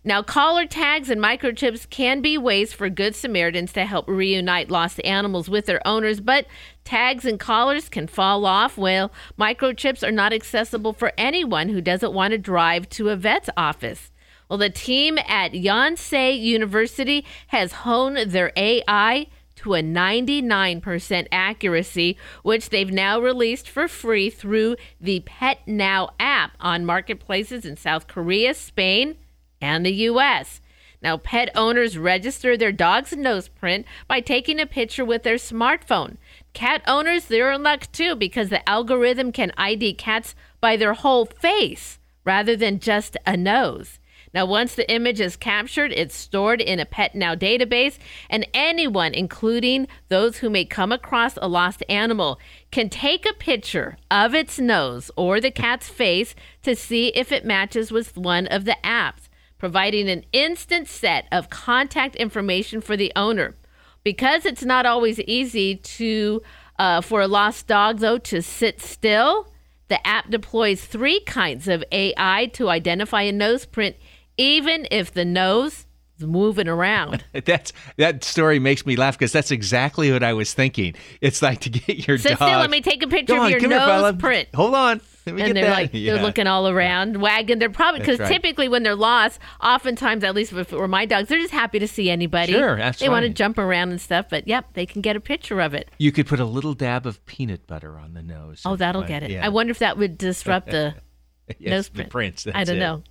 [0.03, 4.99] Now, collar tags and microchips can be ways for Good Samaritans to help reunite lost
[5.05, 6.47] animals with their owners, but
[6.85, 8.79] tags and collars can fall off.
[8.79, 13.51] Well, microchips are not accessible for anyone who doesn't want to drive to a vet's
[13.59, 14.11] office.
[14.49, 19.27] Well, the team at Yonsei University has honed their AI
[19.57, 26.53] to a 99% accuracy, which they've now released for free through the Pet Now app
[26.59, 29.19] on marketplaces in South Korea, Spain,
[29.61, 30.61] and the U.S.
[31.03, 36.17] Now, pet owners register their dog's nose print by taking a picture with their smartphone.
[36.53, 41.25] Cat owners, they're in luck too because the algorithm can ID cats by their whole
[41.25, 43.99] face rather than just a nose.
[44.33, 47.99] Now, once the image is captured, it's stored in a Pet Now database,
[48.29, 52.39] and anyone, including those who may come across a lost animal,
[52.71, 57.45] can take a picture of its nose or the cat's face to see if it
[57.45, 59.29] matches with one of the apps,
[59.61, 63.55] providing an instant set of contact information for the owner.
[64.03, 66.43] Because it's not always easy to
[66.79, 69.53] uh, for a lost dog, though, to sit still,
[69.89, 73.97] the app deploys three kinds of AI to identify a nose print,
[74.39, 75.85] even if the nose
[76.19, 77.23] is moving around.
[77.45, 80.95] That's that story makes me laugh because that's exactly what I was thinking.
[81.21, 82.49] It's like to get your Sit dog.
[82.49, 82.59] still.
[82.61, 84.49] Let me take a picture Go of on, your come here, nose print.
[84.55, 85.01] Hold on.
[85.27, 85.73] Let and get they're that.
[85.73, 86.23] like they're Yeah.
[86.23, 87.59] looking all around, wagging.
[87.59, 88.29] They're probably because right.
[88.33, 91.79] typically when they're lost, oftentimes at least if it were my dogs, they're just happy
[91.79, 92.53] to see anybody.
[92.53, 95.21] Sure, that's They want to jump around and stuff, but yep, they can get a
[95.21, 95.91] picture of it.
[95.99, 98.63] You could put a little dab of peanut butter on the nose.
[98.65, 99.31] Oh, that'll get it.
[99.31, 99.45] yeah.
[99.45, 100.95] I wonder if that would disrupt the
[101.59, 102.11] Yes, nose the print.
[102.11, 102.81] prints, I don't it.
[102.81, 103.03] know.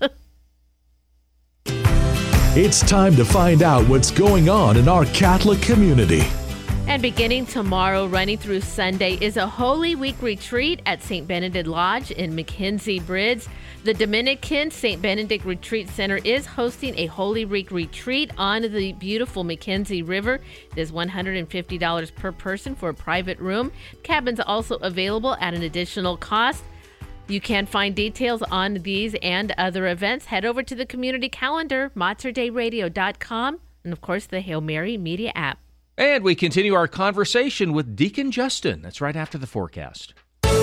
[2.54, 6.22] It's time to find out what's going on in our Catholic community.
[6.88, 11.26] And beginning tomorrow, running through Sunday, is a Holy Week retreat at St.
[11.26, 13.46] Benedict Lodge in McKenzie Bridge.
[13.84, 15.00] The Dominican St.
[15.00, 20.40] Benedict Retreat Center is hosting a Holy Week retreat on the beautiful McKenzie River.
[20.76, 23.72] It is $150 per person for a private room.
[24.02, 26.62] Cabins also available at an additional cost.
[27.26, 30.26] You can find details on these and other events.
[30.26, 35.61] Head over to the community calendar, materdeiradio.com, and of course the Hail Mary Media app.
[35.98, 38.80] And we continue our conversation with Deacon Justin.
[38.80, 40.14] That's right after the forecast.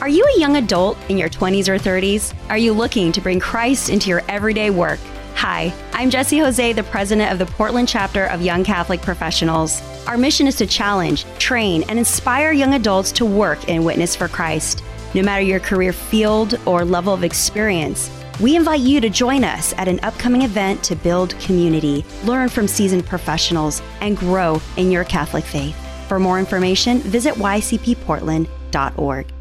[0.00, 2.34] Are you a young adult in your 20s or 30s?
[2.50, 4.98] Are you looking to bring Christ into your everyday work?
[5.36, 9.80] Hi, I'm Jesse Jose, the president of the Portland chapter of Young Catholic Professionals.
[10.06, 14.26] Our mission is to challenge, train, and inspire young adults to work and witness for
[14.26, 14.82] Christ.
[15.14, 18.10] No matter your career field or level of experience,
[18.40, 22.66] we invite you to join us at an upcoming event to build community, learn from
[22.66, 25.76] seasoned professionals, and grow in your Catholic faith.
[26.08, 29.33] For more information, visit ycpportland.org.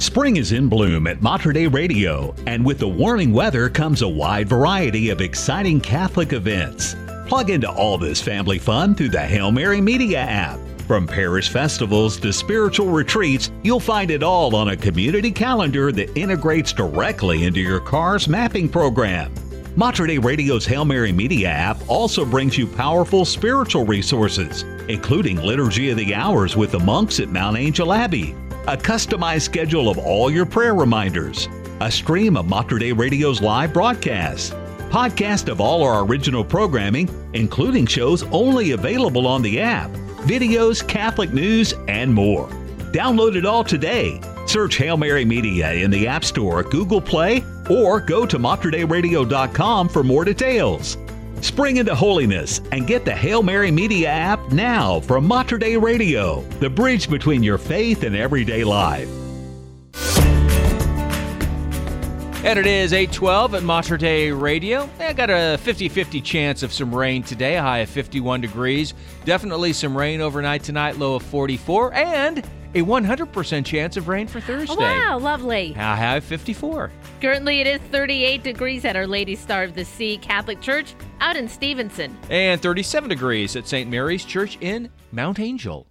[0.00, 4.08] Spring is in bloom at Mater Dei Radio, and with the warming weather comes a
[4.08, 6.96] wide variety of exciting Catholic events.
[7.28, 10.58] Plug into all this family fun through the Hail Mary Media app.
[10.88, 16.18] From parish festivals to spiritual retreats, you'll find it all on a community calendar that
[16.18, 19.32] integrates directly into your car's mapping program.
[19.76, 25.90] Mater Dei Radio's Hail Mary Media app also brings you powerful spiritual resources, including Liturgy
[25.90, 28.34] of the Hours with the monks at Mount Angel Abbey,
[28.66, 31.48] a customized schedule of all your prayer reminders,
[31.80, 34.50] a stream of Mater Dei Radio's live broadcasts,
[34.88, 39.90] podcast of all our original programming, including shows only available on the app,
[40.22, 42.48] videos, Catholic news, and more.
[42.92, 44.20] Download it all today.
[44.46, 50.02] Search Hail Mary Media in the App Store, Google Play, or go to materdeiradio.com for
[50.02, 50.96] more details.
[51.44, 56.40] Spring into holiness and get the Hail Mary Media app now from Mater Dei Radio,
[56.58, 59.06] the bridge between your faith and everyday life.
[62.42, 64.88] And it is 812 at Mater Dei Radio.
[64.98, 68.94] I got a 50 50 chance of some rain today, high of 51 degrees.
[69.26, 71.92] Definitely some rain overnight tonight, low of 44.
[71.92, 72.42] And
[72.74, 74.74] a 100% chance of rain for Thursday.
[74.74, 75.72] Oh, wow, lovely.
[75.76, 76.90] A high 54.
[77.20, 81.36] Currently, it is 38 degrees at Our Lady Star of the Sea Catholic Church out
[81.36, 82.16] in Stevenson.
[82.30, 83.88] And 37 degrees at St.
[83.88, 85.86] Mary's Church in Mount Angel.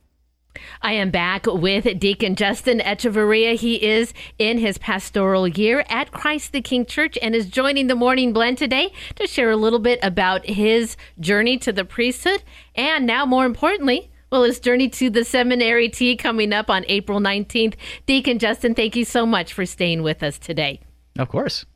[0.82, 3.56] I am back with Deacon Justin Echeverria.
[3.56, 7.96] He is in his pastoral year at Christ the King Church and is joining the
[7.96, 12.44] Morning Blend today to share a little bit about his journey to the priesthood
[12.76, 17.20] and now, more importantly, well, his journey to the seminary tea coming up on April
[17.20, 17.76] 19th.
[18.08, 20.80] Deacon Justin, thank you so much for staying with us today.
[21.20, 21.68] Of course.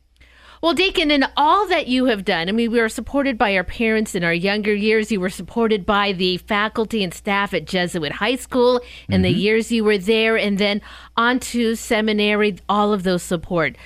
[0.60, 3.62] Well, Deacon, in all that you have done, I mean, we were supported by our
[3.62, 5.12] parents in our younger years.
[5.12, 9.38] You were supported by the faculty and staff at Jesuit High School in the mm-hmm.
[9.38, 10.82] years you were there, and then
[11.16, 13.76] on to seminary, all of those support.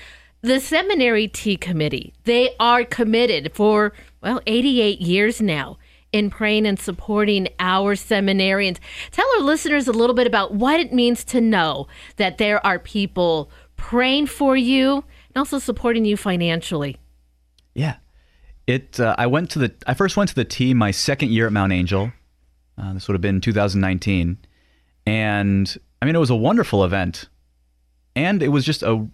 [0.40, 3.92] The Seminary Tea Committee, they are committed for,
[4.22, 5.76] well, 88 years now
[6.12, 8.78] in praying and supporting our seminarians.
[9.10, 12.78] Tell our listeners a little bit about what it means to know that there are
[12.78, 16.98] people praying for you and also supporting you financially.
[17.74, 17.96] Yeah.
[18.66, 19.00] It.
[19.00, 19.74] Uh, I went to the.
[19.86, 22.12] I first went to the Tea my second year at Mount Angel.
[22.78, 24.38] Uh, this would have been 2019,
[25.04, 27.28] and I mean it was a wonderful event,
[28.14, 29.06] and it was just a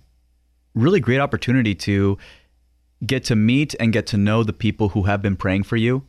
[0.74, 2.18] really great opportunity to
[3.06, 6.04] get to meet and get to know the people who have been praying for you.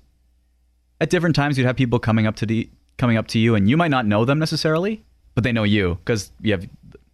[1.01, 3.69] At different times, you'd have people coming up to the coming up to you, and
[3.69, 5.03] you might not know them necessarily,
[5.33, 6.67] but they know you because you have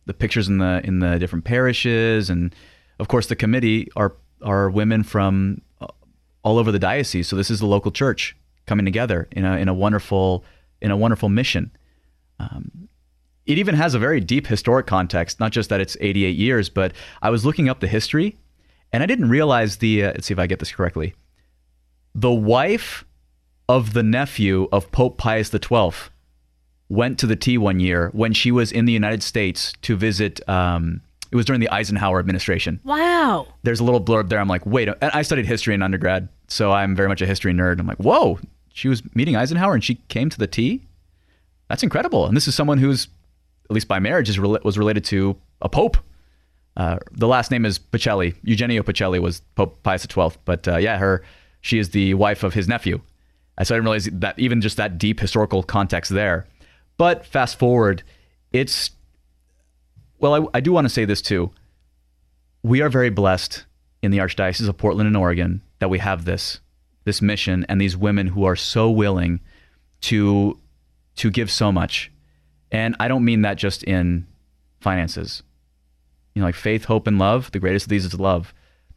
[0.05, 2.53] the pictures in the in the different parishes, and
[2.99, 5.87] of course the committee are are women from uh,
[6.43, 7.27] all over the diocese.
[7.27, 8.35] So this is the local church
[8.65, 10.43] coming together in a in a wonderful
[10.81, 11.71] in a wonderful mission.
[12.39, 12.89] Um,
[13.45, 16.93] it even has a very deep historic context, not just that it's 88 years, but
[17.21, 18.37] I was looking up the history,
[18.91, 20.05] and I didn't realize the.
[20.05, 21.13] Uh, let's see if I get this correctly.
[22.15, 23.05] The wife
[23.67, 25.91] of the nephew of Pope Pius XII
[26.89, 30.47] went to the Tea one year when she was in the United States to visit.
[30.47, 31.01] Um,
[31.31, 32.79] it was during the Eisenhower administration.
[32.83, 33.47] Wow.
[33.63, 34.39] There's a little blurb there.
[34.39, 34.87] I'm like, wait.
[34.87, 37.79] And I studied history in undergrad, so I'm very much a history nerd.
[37.79, 38.39] I'm like, whoa.
[38.73, 40.83] She was meeting Eisenhower and she came to the Tea.
[41.69, 42.27] That's incredible.
[42.27, 43.07] And this is someone who's,
[43.69, 45.97] at least by marriage, is was related to a pope.
[46.77, 48.35] Uh, the last name is Pacelli.
[48.43, 50.37] Eugenio Pacelli was Pope Pius XII.
[50.43, 51.23] But uh, yeah, her
[51.61, 53.01] she is the wife of his nephew.
[53.63, 56.47] So I didn't realize that even just that deep historical context there.
[56.97, 58.03] But fast forward,
[58.51, 58.91] it's
[60.19, 61.51] well, I, I do want to say this too.
[62.63, 63.65] We are very blessed
[64.01, 66.59] in the Archdiocese of Portland and Oregon that we have this
[67.05, 69.39] this mission and these women who are so willing
[70.01, 70.59] to
[71.17, 72.11] to give so much.
[72.71, 74.27] And I don't mean that just in
[74.81, 75.43] finances.
[76.33, 77.51] You know, like faith, hope, and love.
[77.51, 78.53] The greatest of these is love.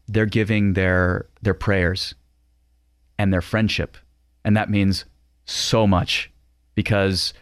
[0.09, 2.15] They're giving their their prayers
[3.19, 3.97] and their friendship,
[4.49, 5.05] and that means
[5.45, 6.31] so much
[6.75, 7.35] because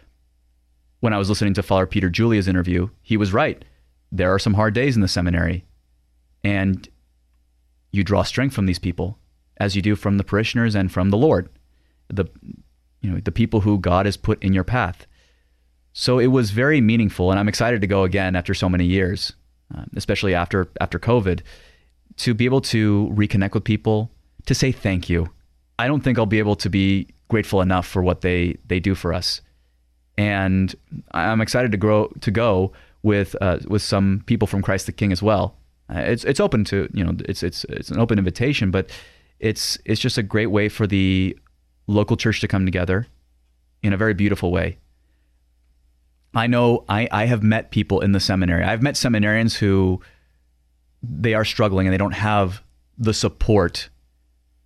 [0.98, 3.64] when I was listening to Father Peter Julia's interview, he was right.
[4.10, 5.64] There are some hard days in the seminary,
[6.42, 6.88] and
[7.92, 9.20] you draw strength from these people,
[9.58, 11.48] as you do from the parishioners and from the Lord,
[12.08, 12.24] the
[13.02, 15.06] you know the people who God has put in your path.
[15.92, 19.32] So it was very meaningful, and I'm excited to go again after so many years,
[19.72, 21.42] uh, especially after after COVID,
[22.16, 24.10] to be able to reconnect with people,
[24.46, 25.30] to say thank you.
[25.78, 28.94] I don't think I'll be able to be grateful enough for what they they do
[28.94, 29.40] for us,
[30.16, 30.74] and
[31.12, 32.72] I'm excited to grow to go
[33.02, 35.56] with uh, with some people from Christ the King as well.
[35.88, 38.90] Uh, it's it's open to you know it's it's it's an open invitation, but
[39.38, 41.36] it's it's just a great way for the
[41.86, 43.06] local church to come together
[43.82, 44.78] in a very beautiful way.
[46.34, 48.62] I know I, I have met people in the seminary.
[48.62, 50.02] I've met seminarians who
[51.02, 52.62] they are struggling and they don't have
[52.98, 53.88] the support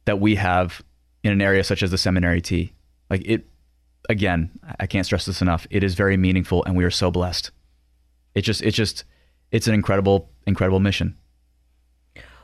[0.07, 0.83] that we have
[1.23, 2.73] in an area such as the seminary Tea.
[3.09, 3.47] Like it
[4.09, 5.67] again, I can't stress this enough.
[5.71, 7.51] It is very meaningful and we are so blessed.
[8.35, 9.05] It just it just
[9.51, 11.17] it's an incredible incredible mission.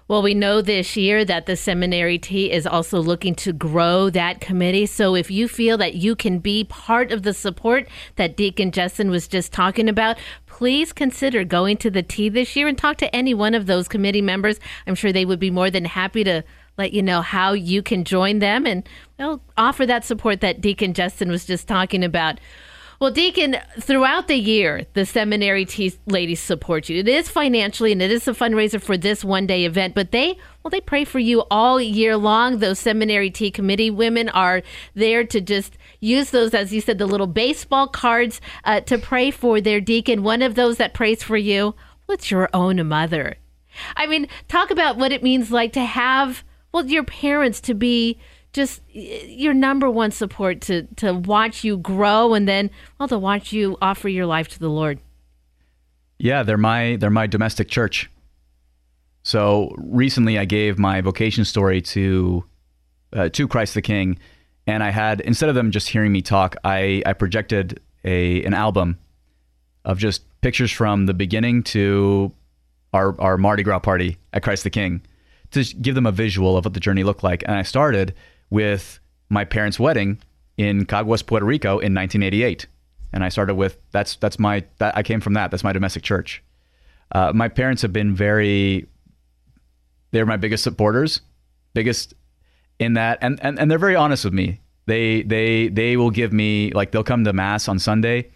[0.08, 4.40] Well, we know this year that the Seminary Tea is also looking to grow that
[4.40, 4.86] committee.
[4.86, 9.10] So if you feel that you can be part of the support that Deacon Justin
[9.10, 10.16] was just talking about,
[10.46, 13.88] please consider going to the Tea this year and talk to any one of those
[13.88, 14.60] committee members.
[14.86, 16.44] I'm sure they would be more than happy to
[16.78, 18.88] let you know how you can join them and
[19.18, 22.38] well, offer that support that Deacon Justin was just talking about.
[22.98, 27.00] Well, Deacon, throughout the year, the seminary Tea ladies support you.
[27.00, 30.38] It is financially and it is a fundraiser for this one day event, but they,
[30.62, 32.58] well, they pray for you all year long.
[32.58, 34.62] Those seminary tea committee women are
[34.94, 39.30] there to just use those, as you said, the little baseball cards uh, to pray
[39.30, 40.22] for their deacon.
[40.22, 41.74] One of those that prays for you,
[42.06, 43.36] what's your own mother?
[43.94, 46.44] I mean, talk about what it means like to have,
[46.76, 48.18] well, your parents to be
[48.52, 52.70] just your number one support to to watch you grow and then
[53.00, 55.00] well to watch you offer your life to the Lord.
[56.18, 58.10] Yeah, they're my they're my domestic church.
[59.22, 62.44] So recently, I gave my vocation story to
[63.14, 64.18] uh, to Christ the King,
[64.66, 68.52] and I had instead of them just hearing me talk, I I projected a an
[68.52, 68.98] album
[69.86, 72.32] of just pictures from the beginning to
[72.92, 75.00] our our Mardi Gras party at Christ the King
[75.56, 77.42] to give them a visual of what the journey looked like.
[77.46, 78.14] And I started
[78.50, 80.18] with my parents' wedding
[80.56, 82.66] in Caguas, Puerto Rico in 1988.
[83.12, 85.50] And I started with that's that's my that I came from that.
[85.50, 86.42] That's my domestic church.
[87.12, 88.86] Uh, my parents have been very
[90.10, 91.20] they're my biggest supporters,
[91.72, 92.14] biggest
[92.78, 94.60] in that and, and and they're very honest with me.
[94.86, 98.30] They they they will give me like they'll come to mass on Sunday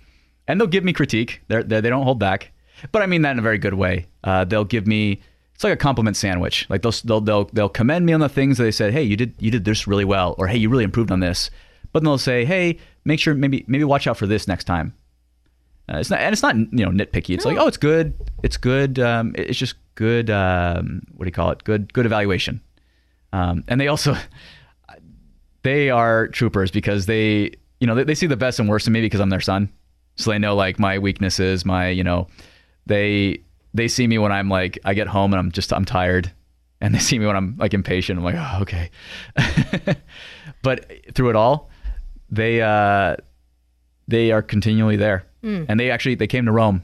[0.48, 1.42] and they'll give me critique.
[1.48, 2.52] They're, they're, they do not hold back.
[2.92, 4.06] But I mean that in a very good way.
[4.24, 5.20] Uh, they'll give me
[5.60, 6.66] it's like a compliment sandwich.
[6.70, 8.94] Like they'll they'll they'll they'll commend me on the things that they said.
[8.94, 11.50] Hey, you did you did this really well, or hey, you really improved on this.
[11.92, 14.94] But then they'll say, hey, make sure maybe maybe watch out for this next time.
[15.86, 17.34] Uh, it's not and it's not you know nitpicky.
[17.34, 17.50] It's no.
[17.50, 18.14] like oh, it's good.
[18.42, 18.98] It's good.
[19.00, 20.30] Um, it's just good.
[20.30, 21.62] Um, what do you call it?
[21.62, 22.62] Good good evaluation.
[23.34, 24.16] Um, and they also
[25.62, 28.94] they are troopers because they you know they, they see the best and worst in
[28.94, 29.70] me because I'm their son,
[30.16, 32.28] so they know like my weaknesses, my you know
[32.86, 33.42] they
[33.74, 36.32] they see me when I'm like I get home and I'm just I'm tired,
[36.80, 38.18] and they see me when I'm like impatient.
[38.18, 38.90] I'm like, oh, okay.
[40.62, 41.70] but through it all,
[42.30, 43.16] they uh,
[44.08, 45.66] they are continually there, mm.
[45.68, 46.82] and they actually they came to Rome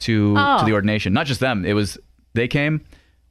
[0.00, 0.58] to oh.
[0.58, 1.12] to the ordination.
[1.12, 1.98] Not just them; it was
[2.34, 2.82] they came,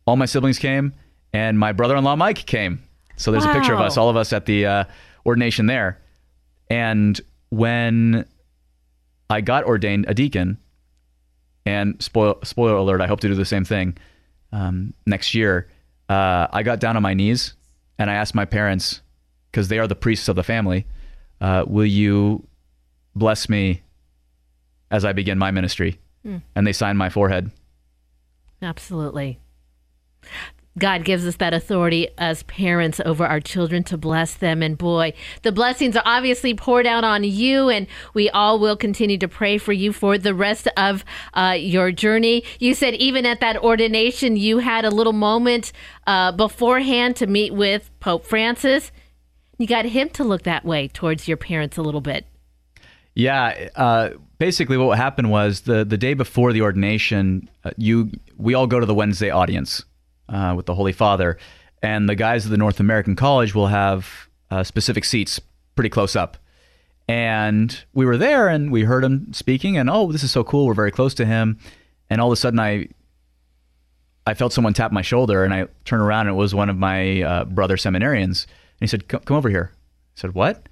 [0.05, 0.93] all my siblings came,
[1.33, 2.83] and my brother-in-law Mike came.
[3.17, 3.51] So there's wow.
[3.51, 4.83] a picture of us, all of us at the uh,
[5.25, 6.01] ordination there.
[6.69, 7.19] And
[7.49, 8.25] when
[9.29, 10.57] I got ordained a deacon,
[11.65, 13.97] and spoil, spoiler alert, I hope to do the same thing
[14.51, 15.67] um, next year.
[16.09, 17.53] Uh, I got down on my knees
[17.97, 19.01] and I asked my parents,
[19.51, 20.85] because they are the priests of the family,
[21.41, 22.47] uh, will you
[23.15, 23.81] bless me
[24.89, 25.99] as I begin my ministry?
[26.25, 26.41] Mm.
[26.55, 27.51] And they signed my forehead.
[28.61, 29.39] Absolutely.
[30.77, 34.63] God gives us that authority as parents over our children to bless them.
[34.63, 39.17] And boy, the blessings are obviously poured out on you, and we all will continue
[39.17, 41.03] to pray for you for the rest of
[41.33, 42.43] uh, your journey.
[42.59, 45.73] You said even at that ordination, you had a little moment
[46.07, 48.93] uh, beforehand to meet with Pope Francis.
[49.57, 52.25] You got him to look that way towards your parents a little bit.
[53.13, 53.67] Yeah.
[53.75, 58.67] Uh, basically, what happened was the the day before the ordination, uh, you we all
[58.67, 59.83] go to the Wednesday audience
[60.29, 61.37] uh, with the Holy Father,
[61.81, 65.39] and the guys of the North American College will have uh, specific seats
[65.75, 66.37] pretty close up.
[67.07, 70.65] And we were there and we heard him speaking, and oh, this is so cool.
[70.65, 71.57] We're very close to him.
[72.09, 72.87] And all of a sudden, I
[74.25, 76.77] I felt someone tap my shoulder, and I turned around, and it was one of
[76.77, 78.45] my uh, brother seminarians.
[78.45, 79.71] And he said, "Come over here."
[80.15, 80.67] I said, "What?"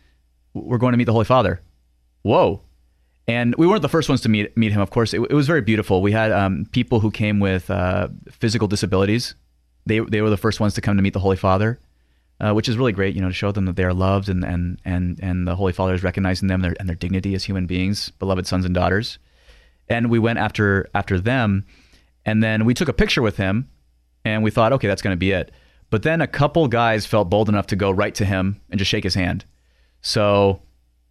[0.54, 1.62] We're going to meet the Holy Father.
[2.22, 2.62] Whoa!
[3.30, 4.82] And we weren't the first ones to meet meet him.
[4.82, 6.02] Of course, it, it was very beautiful.
[6.02, 9.36] We had um, people who came with uh, physical disabilities.
[9.86, 11.80] They they were the first ones to come to meet the Holy Father,
[12.40, 13.14] uh, which is really great.
[13.14, 15.74] You know, to show them that they are loved and and and and the Holy
[15.74, 18.74] Father is recognizing them and their, and their dignity as human beings, beloved sons and
[18.74, 19.20] daughters.
[19.88, 21.68] And we went after after them,
[22.26, 23.70] and then we took a picture with him,
[24.26, 25.52] and we thought, okay, that's going to be it.
[25.92, 28.90] But then a couple guys felt bold enough to go right to him and just
[28.90, 29.46] shake his hand.
[30.02, 30.62] So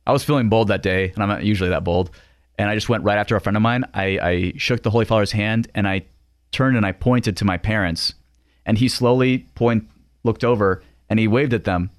[0.09, 2.11] I was feeling bold that day, and I'm not usually that bold.
[2.59, 3.85] And I just went right after a friend of mine.
[3.95, 6.07] I, I shook the Holy Father's hand, and I
[6.51, 8.15] turned and I pointed to my parents,
[8.65, 9.89] and he slowly point
[10.25, 11.91] looked over and he waved at them.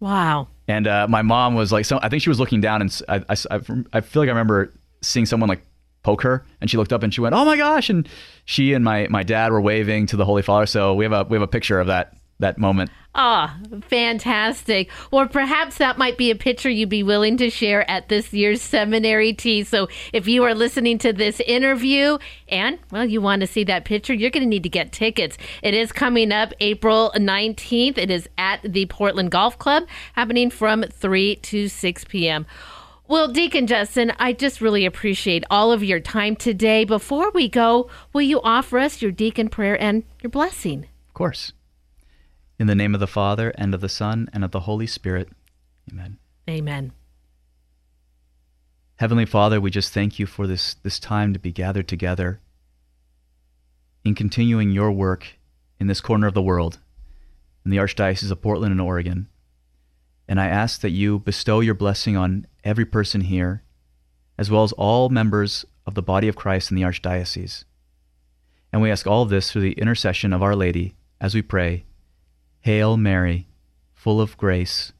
[0.00, 0.48] Wow.
[0.68, 3.16] And uh, my mom was like, so I think she was looking down, and I,
[3.28, 3.60] I,
[3.92, 4.72] I feel like I remember
[5.02, 5.62] seeing someone like
[6.02, 8.08] poke her, and she looked up and she went, "Oh my gosh!" And
[8.44, 10.66] she and my my dad were waving to the Holy Father.
[10.66, 12.90] So we have a we have a picture of that that moment.
[13.14, 13.58] Ah,
[13.88, 14.90] fantastic.
[15.10, 18.62] Or perhaps that might be a picture you'd be willing to share at this year's
[18.62, 19.64] seminary tea.
[19.64, 23.84] So if you are listening to this interview and, well, you want to see that
[23.84, 25.36] picture, you're going to need to get tickets.
[25.62, 27.98] It is coming up April 19th.
[27.98, 32.46] It is at the Portland Golf Club, happening from 3 to 6 p.m.
[33.08, 36.84] Well, Deacon Justin, I just really appreciate all of your time today.
[36.84, 40.84] Before we go, will you offer us your deacon prayer and your blessing?
[41.08, 41.52] Of course.
[42.58, 45.28] In the name of the Father and of the Son and of the Holy Spirit.
[45.90, 46.18] Amen.
[46.48, 46.92] Amen.
[48.96, 52.40] Heavenly Father, we just thank you for this, this time to be gathered together
[54.04, 55.38] in continuing your work
[55.78, 56.80] in this corner of the world,
[57.64, 59.28] in the Archdiocese of Portland and Oregon.
[60.26, 63.62] And I ask that you bestow your blessing on every person here,
[64.36, 67.62] as well as all members of the body of Christ in the Archdiocese.
[68.72, 71.84] And we ask all of this through the intercession of Our Lady as we pray
[72.60, 73.46] Hail Mary,
[73.94, 74.92] full of grace,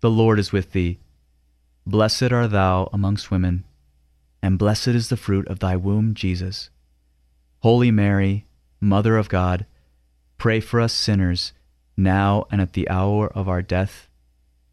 [0.00, 0.98] the Lord is with thee.
[1.86, 3.64] Blessed art thou amongst women,
[4.42, 6.70] and blessed is the fruit of thy womb, Jesus.
[7.60, 8.44] Holy Mary,
[8.80, 9.66] Mother of God,
[10.36, 11.52] pray for us sinners,
[11.96, 14.08] now and at the hour of our death.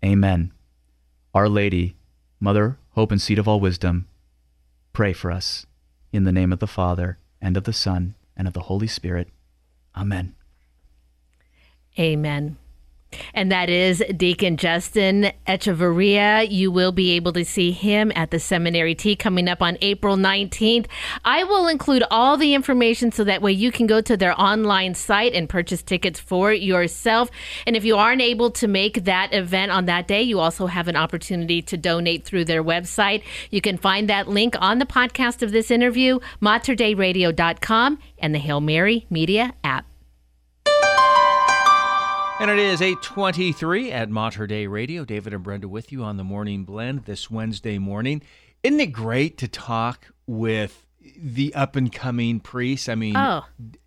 [0.04, 0.52] Amen.
[1.34, 1.96] Our Lady,
[2.40, 4.08] Mother, Hope, and Seat of all wisdom,
[4.92, 5.66] pray for us.
[6.12, 9.30] In the name of the Father, and of the Son, and of the Holy Spirit.
[9.96, 10.36] Amen.
[11.98, 12.58] Amen.
[13.34, 16.50] And that is Deacon Justin Echeverria.
[16.50, 20.16] You will be able to see him at the Seminary Tea coming up on April
[20.18, 20.88] 19th.
[21.24, 24.96] I will include all the information so that way you can go to their online
[24.96, 27.30] site and purchase tickets for yourself.
[27.66, 30.88] And if you aren't able to make that event on that day, you also have
[30.88, 33.24] an opportunity to donate through their website.
[33.50, 38.62] You can find that link on the podcast of this interview, materdeiradio.com, and the Hail
[38.62, 39.93] Mary Media app.
[42.44, 45.06] And it is 823 at Mater Dei Radio.
[45.06, 48.22] David and Brenda with you on the Morning Blend this Wednesday morning.
[48.64, 50.86] Isn't it great to talk with
[51.18, 52.90] the up and coming priest?
[52.90, 53.46] I mean, Oh,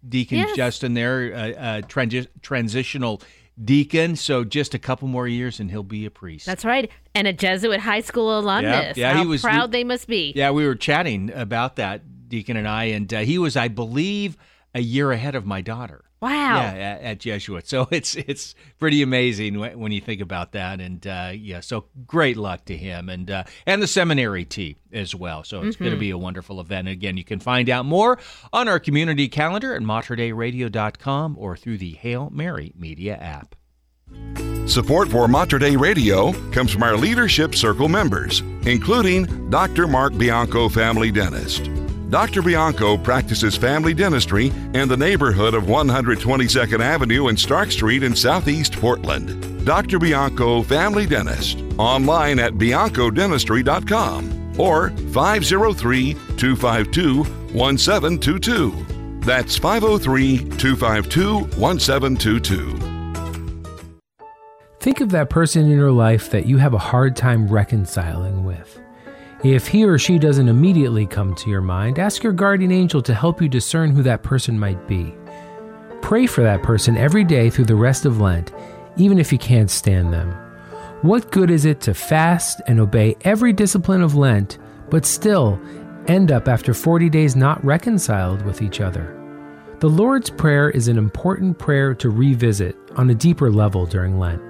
[0.08, 0.56] Deacon yes.
[0.56, 3.20] Justin there, uh, uh, transi- transitional
[3.62, 4.16] deacon.
[4.16, 6.46] So just a couple more years and he'll be a priest.
[6.46, 6.90] That's right.
[7.14, 8.96] And a Jesuit high school alumnus.
[8.96, 10.32] yeah, How he was- proud they must be.
[10.34, 14.38] Yeah, we were chatting about that, Deacon and I, and uh, he was, I believe,
[14.74, 16.04] a year ahead of my daughter.
[16.20, 16.56] Wow.
[16.56, 17.68] Yeah, at, at Jesuit.
[17.68, 20.80] So it's it's pretty amazing when, when you think about that.
[20.80, 25.14] And uh, yeah, so great luck to him and uh, and the seminary tea as
[25.14, 25.44] well.
[25.44, 26.88] So it's going to be a wonderful event.
[26.88, 28.18] Again, you can find out more
[28.52, 33.54] on our community calendar at materdeiradio.com or through the Hail Mary Media app.
[34.66, 39.86] Support for Mater Dei Radio comes from our Leadership Circle members, including Dr.
[39.86, 41.70] Mark Bianco, family dentist.
[42.08, 42.40] Dr.
[42.40, 48.74] Bianco practices family dentistry in the neighborhood of 122nd Avenue and Stark Street in Southeast
[48.74, 49.66] Portland.
[49.66, 49.98] Dr.
[49.98, 58.86] Bianco, family dentist, online at biancodentistry.com or 503 252 1722.
[59.20, 62.92] That's 503 252 1722.
[64.78, 68.78] Think of that person in your life that you have a hard time reconciling with.
[69.44, 73.14] If he or she doesn't immediately come to your mind, ask your guardian angel to
[73.14, 75.14] help you discern who that person might be.
[76.00, 78.52] Pray for that person every day through the rest of Lent,
[78.96, 80.30] even if you can't stand them.
[81.02, 84.56] What good is it to fast and obey every discipline of Lent,
[84.88, 85.60] but still
[86.08, 89.12] end up after 40 days not reconciled with each other?
[89.80, 94.42] The Lord's Prayer is an important prayer to revisit on a deeper level during Lent.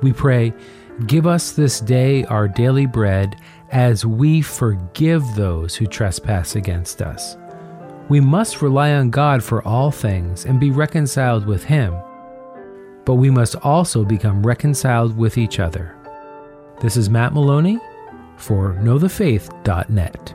[0.00, 0.54] We pray,
[1.04, 3.36] Give us this day our daily bread
[3.70, 7.36] as we forgive those who trespass against us.
[8.08, 11.94] We must rely on God for all things and be reconciled with Him,
[13.04, 15.96] but we must also become reconciled with each other.
[16.80, 17.78] This is Matt Maloney
[18.36, 20.34] for knowthefaith.net.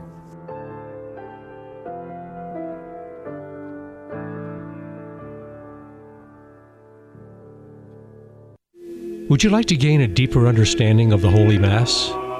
[9.28, 12.12] Would you like to gain a deeper understanding of the Holy Mass?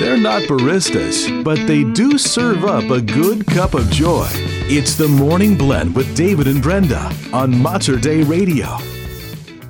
[0.00, 4.28] They're not baristas, but they do serve up a good cup of joy.
[4.70, 8.76] It's the Morning Blend with David and Brenda on Mater Dei Radio.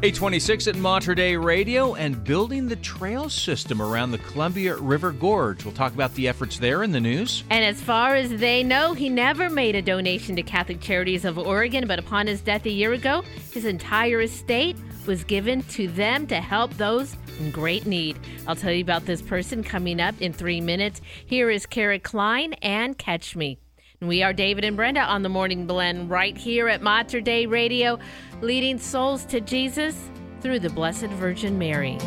[0.00, 5.64] 826 at Mater Dei Radio and building the trail system around the Columbia River Gorge.
[5.64, 7.42] We'll talk about the efforts there in the news.
[7.48, 11.38] And as far as they know, he never made a donation to Catholic Charities of
[11.38, 14.76] Oregon, but upon his death a year ago, his entire estate
[15.06, 18.18] was given to them to help those in great need.
[18.46, 21.00] I'll tell you about this person coming up in three minutes.
[21.26, 23.58] Here is Kara Klein and Catch Me.
[24.00, 27.98] We are David and Brenda on the Morning Blend right here at Mater Dei Radio,
[28.40, 30.10] leading souls to Jesus
[30.40, 31.98] through the Blessed Virgin Mary.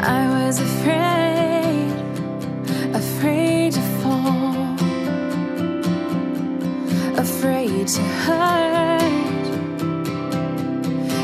[0.00, 1.27] I was afraid,
[7.88, 9.00] to hurt,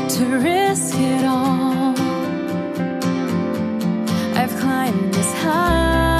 [0.09, 1.93] to risk it all.
[4.35, 6.14] I've climbed this high,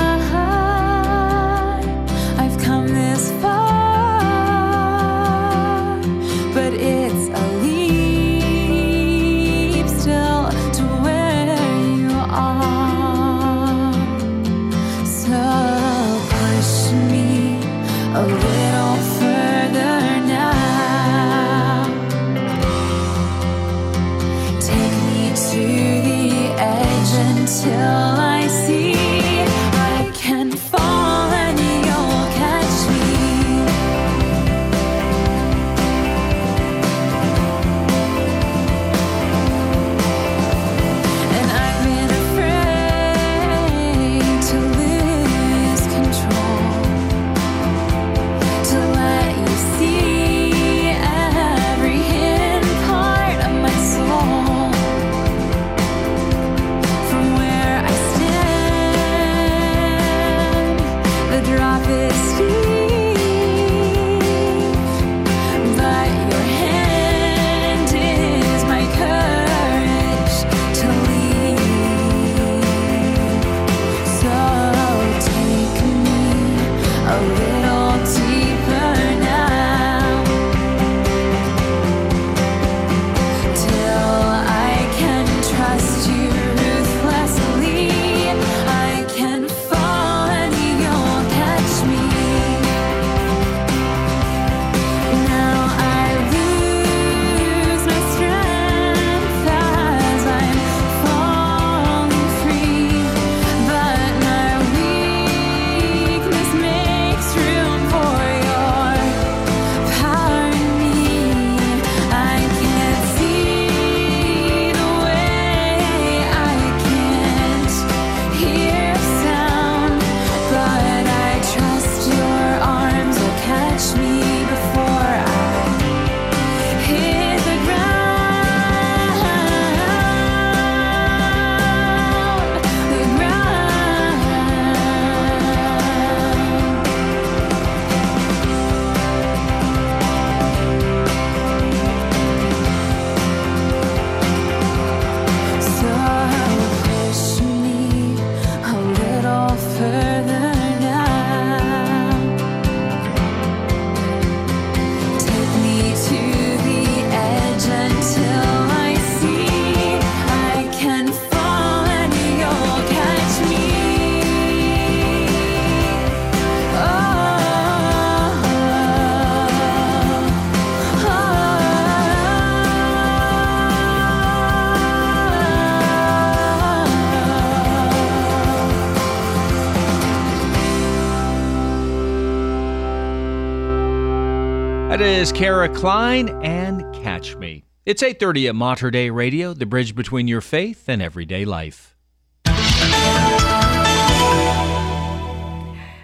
[184.96, 187.66] That is Kara Klein and Catch Me.
[187.86, 191.98] It's 8:30 at Mater Dei Radio, the bridge between your faith and everyday life.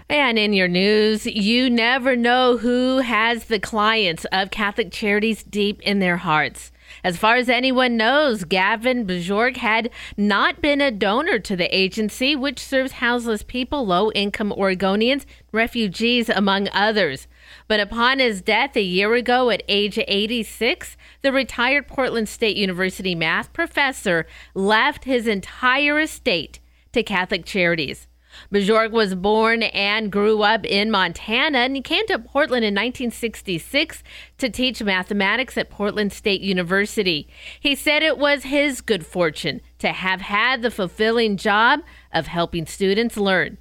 [0.09, 5.81] And in your news, you never know who has the clients of Catholic Charities deep
[5.83, 6.73] in their hearts.
[7.01, 12.35] As far as anyone knows, Gavin Bjork had not been a donor to the agency,
[12.35, 15.23] which serves houseless people, low income Oregonians,
[15.53, 17.29] refugees, among others.
[17.67, 23.15] But upon his death a year ago at age 86, the retired Portland State University
[23.15, 26.59] math professor left his entire estate
[26.93, 28.07] to Catholic Charities.
[28.51, 34.03] Bjork was born and grew up in Montana, and he came to Portland in 1966
[34.37, 37.27] to teach mathematics at Portland State University.
[37.59, 41.81] He said it was his good fortune to have had the fulfilling job
[42.13, 43.57] of helping students learn.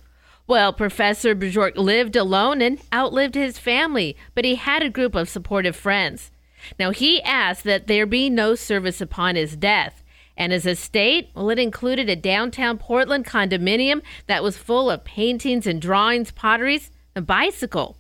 [0.51, 5.29] Well, Professor Bjork lived alone and outlived his family, but he had a group of
[5.29, 6.33] supportive friends.
[6.77, 10.03] Now, he asked that there be no service upon his death.
[10.37, 15.69] And his estate, well, it included a downtown Portland condominium that was full of paintings
[15.69, 17.97] and drawings, potteries, and a bicycle.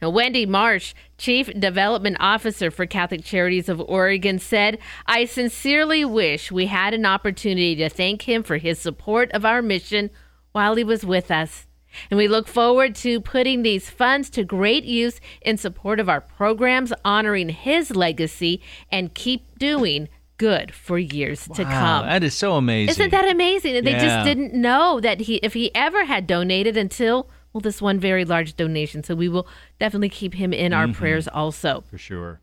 [0.00, 6.50] Now, Wendy Marsh, Chief Development Officer for Catholic Charities of Oregon, said, I sincerely wish
[6.50, 10.08] we had an opportunity to thank him for his support of our mission
[10.52, 11.66] while he was with us.
[12.10, 16.20] And we look forward to putting these funds to great use in support of our
[16.20, 18.60] programs, honoring his legacy,
[18.90, 22.06] and keep doing good for years to come.
[22.06, 22.90] That is so amazing.
[22.92, 23.84] Isn't that amazing?
[23.84, 28.00] They just didn't know that he, if he ever had donated until, well, this one
[28.00, 29.02] very large donation.
[29.02, 29.46] So we will
[29.78, 30.94] definitely keep him in our Mhm.
[30.94, 31.84] prayers also.
[31.90, 32.40] For sure.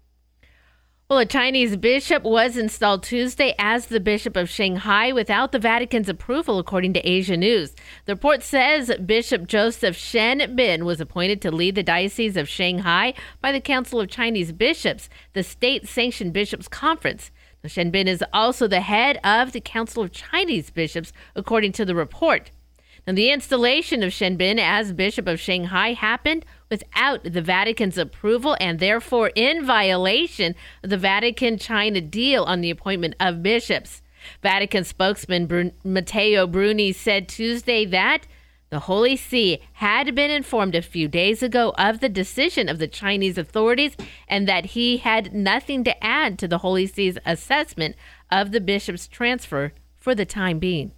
[1.10, 6.10] Well, a Chinese bishop was installed Tuesday as the Bishop of Shanghai without the Vatican's
[6.10, 7.74] approval, according to Asia News.
[8.04, 13.14] The report says Bishop Joseph Shen Bin was appointed to lead the Diocese of Shanghai
[13.40, 17.32] by the Council of Chinese Bishops, the state sanctioned bishops' conference.
[17.66, 21.96] Shen Bin is also the head of the Council of Chinese Bishops, according to the
[21.96, 22.52] report.
[23.08, 28.58] Now, the installation of Shen Bin as Bishop of Shanghai happened without the Vatican's approval
[28.60, 34.02] and therefore in violation of the Vatican China deal on the appointment of bishops.
[34.44, 38.28] Vatican spokesman Bru- Matteo Bruni said Tuesday that
[38.72, 42.90] the Holy See had been informed a few days ago of the decision of the
[42.90, 43.96] Chinese authorities
[44.28, 47.96] and that he had nothing to add to the Holy See's assessment
[48.30, 50.92] of the bishop's transfer for the time being.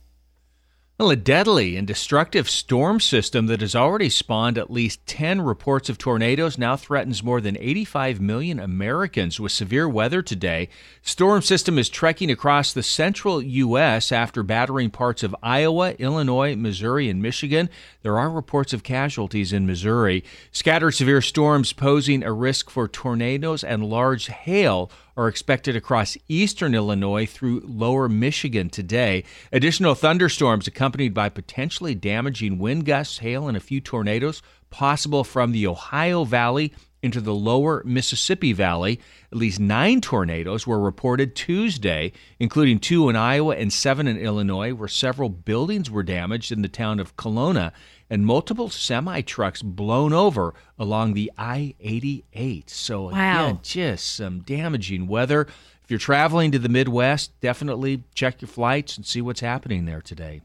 [1.00, 5.88] Well, a deadly and destructive storm system that has already spawned at least 10 reports
[5.88, 10.68] of tornadoes now threatens more than 85 million Americans with severe weather today.
[11.02, 14.12] Storm system is trekking across the central U.S.
[14.12, 17.70] after battering parts of Iowa, Illinois, Missouri, and Michigan.
[18.02, 20.26] There are reports of casualties in Missouri.
[20.52, 26.74] Scattered severe storms posing a risk for tornadoes and large hail are expected across eastern
[26.74, 29.24] Illinois through lower Michigan today.
[29.52, 35.52] Additional thunderstorms accompanied by potentially damaging wind gusts, hail, and a few tornadoes possible from
[35.52, 39.00] the Ohio Valley into the lower Mississippi Valley.
[39.32, 44.74] At least nine tornadoes were reported Tuesday, including two in Iowa and seven in Illinois,
[44.74, 47.72] where several buildings were damaged in the town of Kelowna
[48.10, 52.70] and multiple semi trucks blown over along the I 88.
[52.70, 53.10] So, Wow.
[53.48, 55.48] again, just some damaging weather.
[55.84, 60.02] If you're traveling to the Midwest, definitely check your flights and see what's happening there
[60.02, 60.42] today.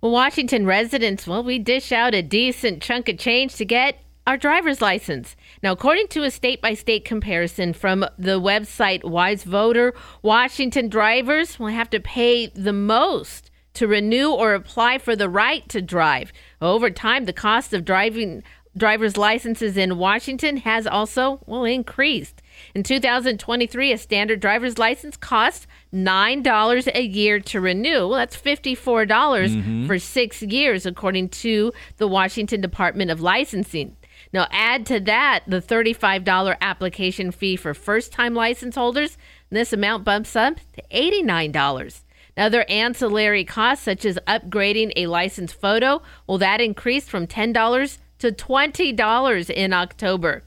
[0.00, 4.36] Well, Washington residents, well, we dish out a decent chunk of change to get our
[4.36, 5.36] driver's license.
[5.62, 11.58] Now, according to a state by state comparison from the website Wise Voter, Washington drivers
[11.58, 16.32] will have to pay the most to renew or apply for the right to drive.
[16.60, 18.42] Over time, the cost of driving
[18.76, 22.40] driver's licenses in Washington has also, well, increased.
[22.74, 28.08] In 2023, a standard driver's license costs $9 a year to renew.
[28.08, 29.86] Well, that's $54 Mhm.
[29.86, 33.96] for six years, according to the Washington Department of Licensing.
[34.32, 39.18] Now, add to that the $35 application fee for first time license holders.
[39.50, 42.01] And this amount bumps up to $89.
[42.36, 48.32] Other ancillary costs, such as upgrading a license photo, well, that increased from $10 to
[48.32, 50.42] $20 in October.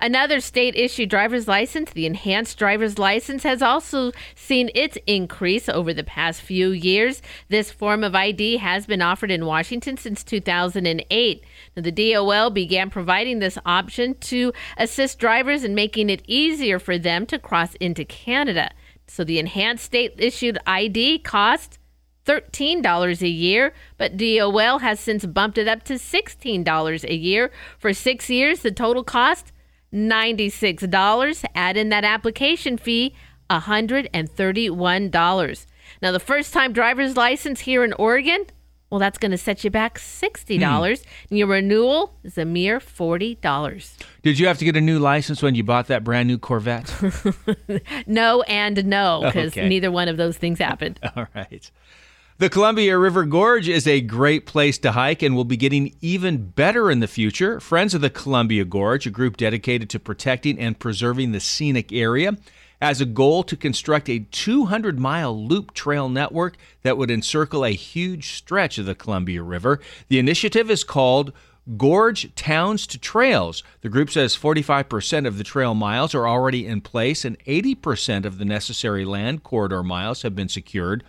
[0.00, 5.94] Another state issued driver's license, the enhanced driver's license, has also seen its increase over
[5.94, 7.22] the past few years.
[7.48, 11.44] This form of ID has been offered in Washington since 2008.
[11.76, 16.98] Now, the DOL began providing this option to assist drivers in making it easier for
[16.98, 18.70] them to cross into Canada.
[19.08, 21.78] So the enhanced state issued ID costs
[22.26, 27.50] $13 a year, but DOL has since bumped it up to $16 a year.
[27.78, 29.50] For six years, the total cost
[29.94, 31.44] $96.
[31.54, 33.14] Add in that application fee,
[33.48, 35.66] $131.
[36.02, 38.44] Now, the first time driver's license here in Oregon,
[38.90, 40.58] well, that's going to set you back $60.
[40.58, 41.04] Hmm.
[41.30, 43.92] And your renewal is a mere $40.
[44.22, 46.94] Did you have to get a new license when you bought that brand new Corvette?
[48.06, 49.68] No and no, oh, because Okay.
[49.68, 50.98] neither one of those things happened.
[51.16, 51.70] All right.
[52.38, 56.50] The Columbia River Gorge is a great place to hike and will be getting even
[56.50, 57.58] better in the future.
[57.58, 62.36] Friends of the Columbia Gorge, a group dedicated to protecting and preserving the scenic area,
[62.80, 67.72] has a goal to construct a 200 mile loop trail network that would encircle a
[67.72, 69.80] huge stretch of the Columbia River.
[70.08, 71.32] The initiative is called
[71.76, 73.62] Gorge Towns to Trails.
[73.82, 78.38] The group says 45% of the trail miles are already in place and 80% of
[78.38, 81.04] the necessary land corridor miles have been secured.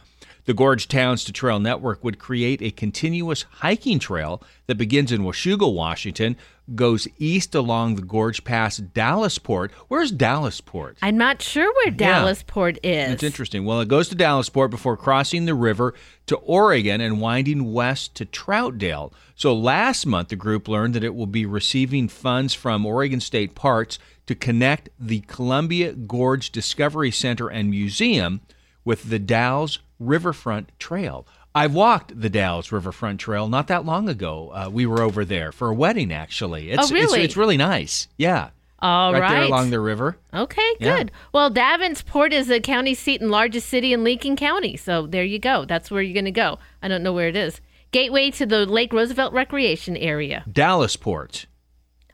[0.46, 5.22] The Gorge Towns to Trail Network would create a continuous hiking trail that begins in
[5.22, 6.36] Washougal, Washington,
[6.76, 9.72] goes east along the Gorge past Dallesport.
[9.88, 10.96] Where's Dallesport?
[11.02, 12.24] I'm not sure where Yeah.
[12.24, 13.12] Dallesport is.
[13.14, 13.66] It's interesting.
[13.66, 15.94] Well, it goes to Dallesport before crossing the river
[16.28, 19.12] to Oregon and winding west to Troutdale.
[19.36, 23.56] So last month, the group learned that it will be receiving funds from Oregon State
[23.56, 23.98] Parks
[24.28, 28.42] to connect the Columbia Gorge Discovery Center and Museum
[28.86, 31.26] with the Dalles Riverfront Trail.
[31.56, 34.52] I walked the Dalles Riverfront Trail not that long ago.
[34.54, 36.72] Uh, we were over there for a wedding, actually.
[36.72, 37.20] It's, Oh, really?
[37.22, 38.08] It's, it's really nice.
[38.18, 38.50] Yeah.
[38.82, 39.32] All right right.
[39.34, 40.18] there along the river.
[40.34, 40.98] Okay, Yeah.
[41.00, 41.12] good.
[41.34, 44.78] Well, Davenport is the county seat and largest city in Lincoln County.
[44.78, 45.66] So there you go.
[45.66, 46.60] That's where you're going to go.
[46.82, 47.60] I don't know where it is.
[47.92, 50.44] Gateway to the Lake Roosevelt Recreation Area.
[50.50, 51.46] Dallesport.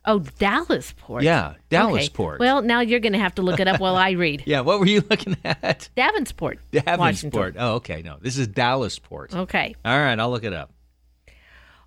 [0.07, 1.23] Oh, Dallesport.
[1.23, 1.59] Yeah, Okay.
[1.71, 2.39] Dallesport.
[2.39, 4.43] Well, now you're going to have to look it up while I read.
[4.45, 5.89] Yeah, what were you looking at?
[5.95, 6.59] Davenport.
[6.71, 7.29] Washington.
[7.31, 7.55] Davenport.
[7.57, 8.01] Oh, okay.
[8.03, 9.33] No, this is Dallesport.
[9.33, 9.75] Okay.
[9.83, 10.71] All right, I'll look it up.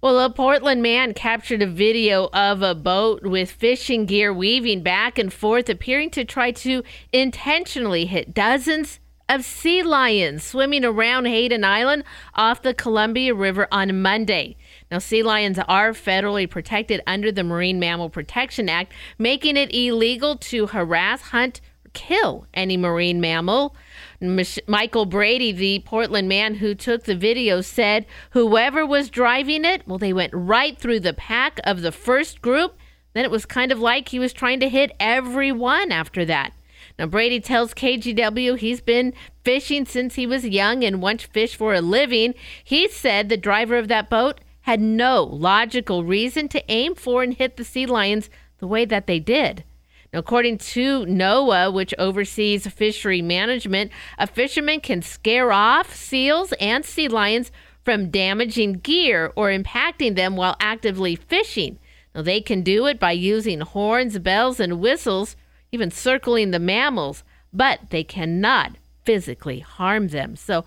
[0.01, 5.19] Well, a Portland man captured a video of a boat with fishing gear weaving back
[5.19, 11.65] and forth, appearing to try to intentionally hit dozens of sea lions swimming around Hayden
[11.65, 12.05] Island
[12.35, 14.57] off the Columbia River on Monday.
[14.91, 20.37] Now, sea lions are federally protected under the Marine Mammal Protection Act, making it illegal
[20.37, 23.77] to harass, hunt, or kill any marine mammal.
[24.21, 29.87] Mich- Michael Brady, the Portland man who took the video, said whoever was driving it,
[29.87, 32.79] well, they went right through the pack of the first group.
[33.13, 36.53] Then it was kind of like he was trying to hit everyone after that.
[36.99, 39.13] Now, Brady tells KGW he's been
[39.45, 42.35] fishing since he was young and once fished for a living.
[42.65, 47.33] He said the driver of that boat had no logical reason to aim for and
[47.33, 48.29] hit the sea lions
[48.59, 49.65] the way that they did.
[50.13, 56.85] Now, according to NOAA, which oversees fishery management, a fisherman can scare off seals and
[56.85, 57.51] sea lions
[57.83, 61.79] from damaging gear or impacting them while actively fishing.
[62.15, 65.35] Now, they can do it by using horns, bells, and whistles,
[65.73, 67.25] even circling the mammals,
[67.55, 68.73] but they cannot
[69.03, 70.37] physically harm them.
[70.37, 70.67] So,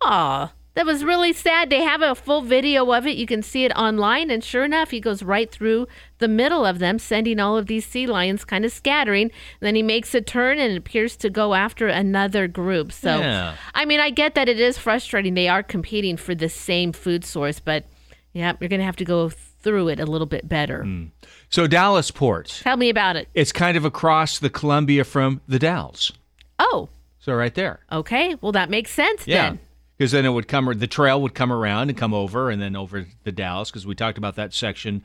[0.00, 1.68] aw, that was really sad.
[1.68, 3.18] They have a full video of it.
[3.18, 5.86] You can see it online, and sure enough, he goes right through
[6.18, 9.30] the middle of them, sending all of these sea lions kind of scattering.
[9.60, 12.92] then he makes a turn and appears to go after another group.
[12.92, 13.56] So, Yeah.
[13.74, 15.34] I mean, I get that it is frustrating.
[15.34, 17.84] They are competing for the same food source, but
[18.32, 20.84] yeah, you're going to have to go through it a little bit better.
[20.84, 21.04] Hmm.
[21.50, 22.62] So Dallesport.
[22.62, 23.28] Tell me about it.
[23.34, 26.10] It's kind of across the Columbia from the Dalles.
[26.58, 26.88] Oh,
[27.18, 27.80] So right there.
[27.92, 28.34] okay.
[28.40, 29.50] Well, that makes sense Yeah.
[29.50, 29.58] then.
[30.00, 32.74] Because then it would come, the trail would come around and come over and then
[32.74, 35.02] over the Dalles because we talked about that section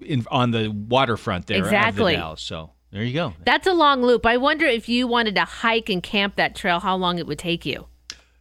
[0.00, 2.14] in, on the waterfront there Exactly.
[2.14, 2.40] of the Dalles.
[2.40, 3.32] So there you go.
[3.44, 4.26] That's a long loop.
[4.26, 7.40] I wonder if you wanted to hike and camp that trail, how long it would
[7.40, 7.88] take you.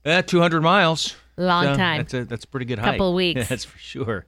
[0.05, 1.15] Uh, 200 miles.
[1.35, 1.97] Long So time.
[1.97, 2.91] That's a, that's a pretty good hike.
[2.91, 3.49] Couple weeks.
[3.49, 4.27] that's for sure.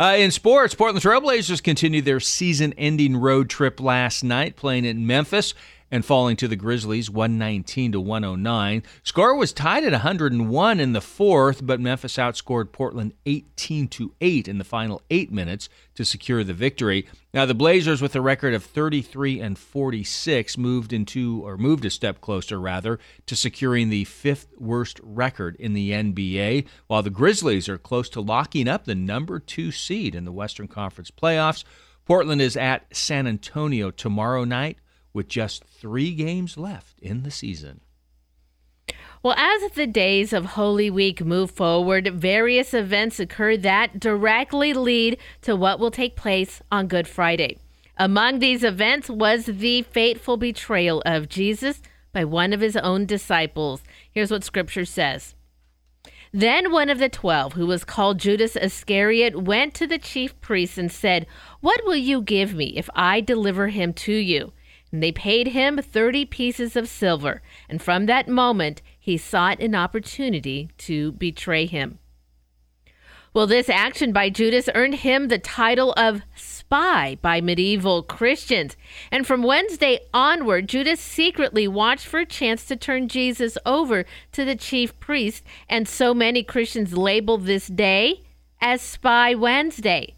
[0.00, 5.06] Uh, in sports, Portland Trailblazers continued their season ending road trip last night, playing in
[5.06, 5.54] Memphis
[5.90, 8.82] and falling to the Grizzlies 119 to 109.
[9.02, 14.48] Score was tied at 101 in the fourth, but Memphis outscored Portland 18 to 8
[14.48, 17.08] in the final 8 minutes to secure the victory.
[17.34, 21.90] Now the Blazers with a record of 33 and 46 moved into or moved a
[21.90, 27.68] step closer rather to securing the fifth worst record in the NBA, while the Grizzlies
[27.68, 31.64] are close to locking up the number 2 seed in the Western Conference playoffs.
[32.04, 34.78] Portland is at San Antonio tomorrow night
[35.12, 37.80] with just 3 games left in the season.
[39.22, 45.18] Well, as the days of Holy Week move forward, various events occur that directly lead
[45.42, 47.58] to what will take place on Good Friday.
[47.98, 51.82] Among these events was the fateful betrayal of Jesus
[52.14, 53.82] by one of his own disciples.
[54.10, 55.34] Here's what scripture says.
[56.32, 60.78] Then one of the twelve, who was called Judas Iscariot, went to the chief priests
[60.78, 61.26] and said,
[61.60, 64.52] What will you give me if I deliver him to you?
[64.92, 69.74] And they paid him thirty pieces of silver, and from that moment he sought an
[69.74, 71.98] opportunity to betray him.
[73.32, 78.76] Well, this action by Judas earned him the title of spy by medieval Christians.
[79.12, 84.44] And from Wednesday onward, Judas secretly watched for a chance to turn Jesus over to
[84.44, 88.24] the chief priest, and so many Christians label this day
[88.60, 90.16] as Spy Wednesday.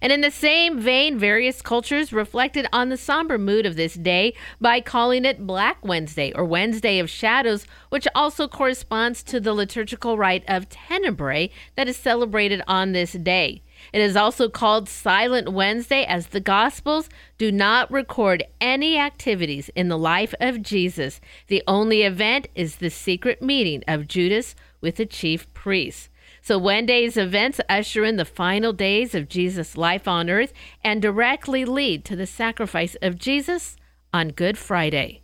[0.00, 4.34] And in the same vein, various cultures reflected on the somber mood of this day
[4.60, 10.16] by calling it Black Wednesday or Wednesday of Shadows, which also corresponds to the liturgical
[10.18, 13.62] rite of Tenebrae that is celebrated on this day.
[13.92, 17.08] It is also called Silent Wednesday as the Gospels
[17.38, 21.20] do not record any activities in the life of Jesus.
[21.48, 26.08] The only event is the secret meeting of Judas with the chief priests.
[26.44, 30.52] So Wednesday's events usher in the final days of Jesus' life on earth
[30.82, 33.76] and directly lead to the sacrifice of Jesus
[34.12, 35.22] on Good Friday.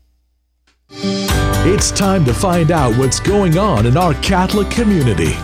[0.89, 5.35] It's time to find out what's going on in our Catholic community.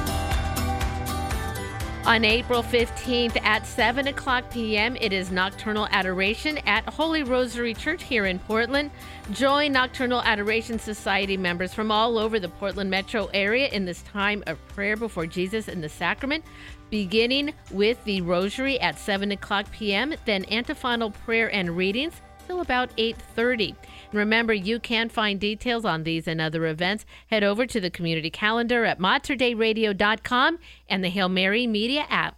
[2.06, 8.00] On April 15th at 7 o'clock p.m., it is Nocturnal Adoration at Holy Rosary Church
[8.04, 8.92] here in Portland.
[9.32, 14.44] Join Nocturnal Adoration Society members from all over the Portland metro area in this time
[14.46, 16.44] of prayer before Jesus in the sacrament,
[16.90, 22.14] beginning with the Rosary at 7 o'clock p.m., then antiphonal prayer and readings
[22.46, 23.74] till about 8.30.
[24.12, 27.04] Remember, you can find details on these and other events.
[27.28, 30.58] Head over to the community calendar at materdeiradio.com
[30.88, 32.36] and the Hail Mary Media app.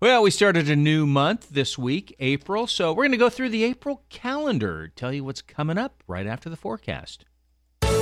[0.00, 3.50] Well, we started a new month this week, April, so we're going to go through
[3.50, 7.24] the April calendar, tell you what's coming up right after the forecast.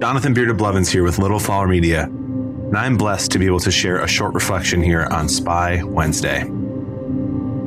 [0.00, 3.72] Jonathan Bearded Blevins here with Little Flower Media, and I'm blessed to be able to
[3.72, 6.42] share a short reflection here on Spy Wednesday.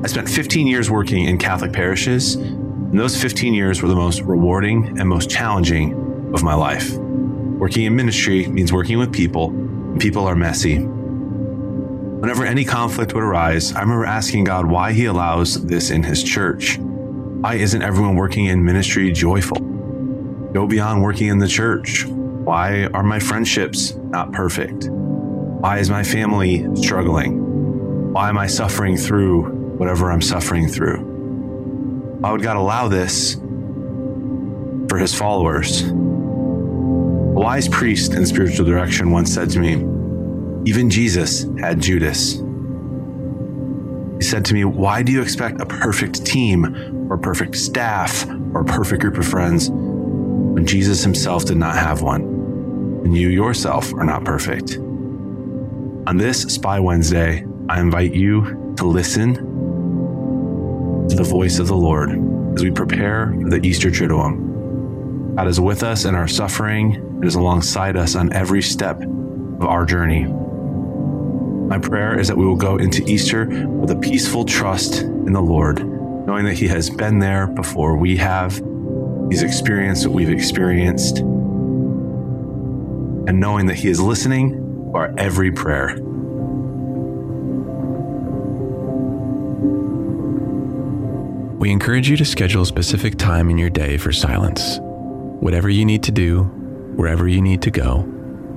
[0.01, 4.21] I spent 15 years working in Catholic parishes, and those 15 years were the most
[4.21, 6.93] rewarding and most challenging of my life.
[6.97, 10.77] Working in ministry means working with people, and people are messy.
[10.77, 16.23] Whenever any conflict would arise, I remember asking God why He allows this in His
[16.23, 16.77] church.
[16.77, 19.57] Why isn't everyone working in ministry joyful?
[20.53, 22.05] Go beyond working in the church.
[22.43, 24.89] Why are my friendships not perfect?
[24.89, 28.13] Why is my family struggling?
[28.13, 29.43] Why am I suffering through
[29.77, 30.97] whatever I'm suffering through?
[32.19, 33.35] Why would God allow this
[34.89, 35.84] for his followers?
[35.84, 39.73] A wise priest in spiritual direction once said to me,
[40.69, 42.34] even Jesus had Judas.
[44.18, 48.61] He said to me, Why do you expect a perfect team or perfect staff or
[48.61, 52.30] a perfect group of friends when Jesus himself did not have one?
[53.03, 54.77] And you yourself are not perfect.
[56.07, 59.35] On this Spy Wednesday, I invite you to listen
[61.09, 62.11] to the voice of the Lord
[62.55, 65.35] as we prepare for the Easter Triduum.
[65.35, 69.63] God is with us in our suffering and is alongside us on every step of
[69.63, 70.25] our journey.
[71.71, 75.41] My prayer is that we will go into Easter with a peaceful trust in the
[75.41, 75.85] Lord,
[76.27, 78.61] knowing that He has been there before we have.
[79.29, 81.19] He's experienced what we've experienced,
[83.27, 85.98] and knowing that He is listening to our every prayer.
[91.60, 94.80] We encourage you to schedule a specific time in your day for silence.
[94.81, 96.43] Whatever you need to do,
[96.95, 98.07] wherever you need to go,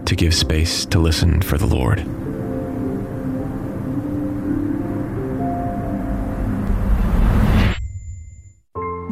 [0.06, 2.23] to give space to listen for the Lord.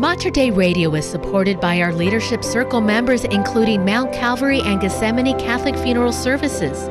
[0.03, 5.39] Mater Dei Radio is supported by our Leadership Circle members, including Mount Calvary and Gethsemane
[5.39, 6.89] Catholic Funeral Services.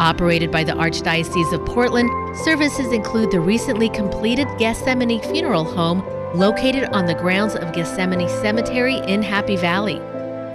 [0.00, 6.02] Operated by the Archdiocese of Portland, services include the recently completed Gethsemane Funeral Home
[6.36, 10.00] located on the grounds of Gethsemane Cemetery in Happy Valley.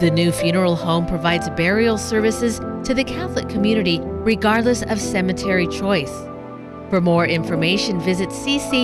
[0.02, 6.12] The new funeral home provides burial services to the Catholic community regardless of cemetery choice.
[6.90, 8.84] For more information, visit ccpdxor.com.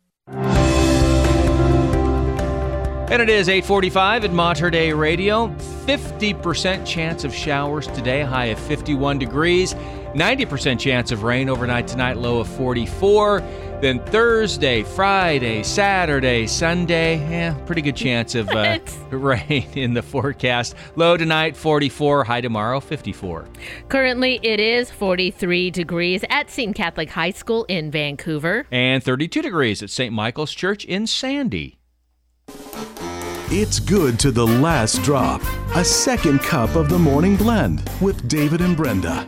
[3.11, 5.49] And it is 845 at Mater Dei Radio.
[5.85, 9.73] 50% chance of showers today, high of 51 degrees.
[9.73, 13.41] 90% chance of rain overnight tonight, low of 44.
[13.81, 18.79] Then Thursday, Friday, Saturday, Sunday, yeah, pretty good chance of uh,
[19.09, 20.75] rain in the forecast.
[20.95, 22.23] Low tonight, 44.
[22.23, 23.45] High tomorrow, 54.
[23.89, 26.73] Currently, it is 43 degrees at St.
[26.73, 28.67] Catholic High School in Vancouver.
[28.71, 30.13] And 32 degrees at St.
[30.13, 31.80] Michael's Church in Sandy.
[33.53, 35.41] It's good to the last drop.
[35.75, 39.27] A second cup of the morning blend with David and Brenda.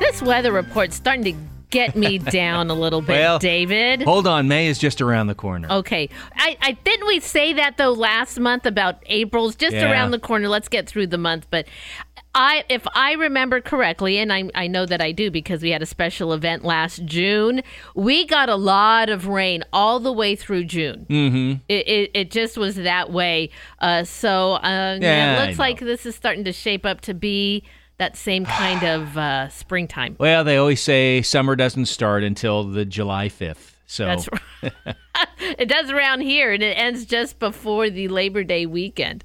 [0.00, 1.32] This weather report's starting to
[1.70, 4.02] get me down a little bit, Well, David.
[4.02, 5.68] Hold on, May is just around the corner.
[5.70, 6.08] Okay.
[6.34, 9.90] I, I didn't we say that though last month about April's just Yeah.
[9.90, 10.48] around the corner.
[10.48, 11.46] Let's get through the month.
[11.50, 11.66] But
[12.38, 15.82] I if I remember correctly, and I I know that I do because we had
[15.82, 17.62] a special event last June,
[17.96, 21.04] we got a lot of rain all the way through June.
[21.10, 21.62] Mm-hmm.
[21.68, 23.50] It, it, it just was that way.
[23.80, 27.64] Uh, so uh, yeah, it looks like this is starting to shape up to be
[27.98, 30.14] that same kind of uh, springtime.
[30.20, 33.74] Well, they always say summer doesn't start until the July 5th.
[33.86, 34.28] So That's
[34.62, 34.72] right.
[35.40, 39.24] it does around here, and it ends just before the Labor Day weekend.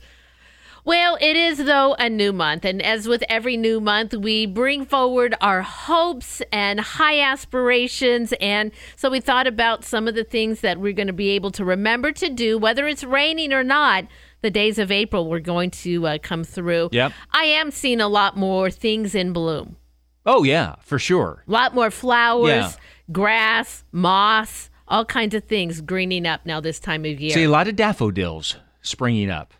[0.85, 2.65] Well, it is, though, a new month.
[2.65, 8.33] And as with every new month, we bring forward our hopes and high aspirations.
[8.41, 11.51] And so we thought about some of the things that we're going to be able
[11.51, 14.05] to remember to do, whether it's raining or not.
[14.41, 16.89] The days of April were going to uh, come through.
[16.91, 17.13] Yep.
[17.31, 19.77] I am seeing a lot more things in bloom.
[20.25, 21.45] Oh yeah, for sure.
[21.47, 22.71] A lot more flowers, Yeah.
[23.09, 27.33] grass, moss, all kinds of things greening up now this time of year.
[27.33, 29.53] See a lot of daffodils springing up.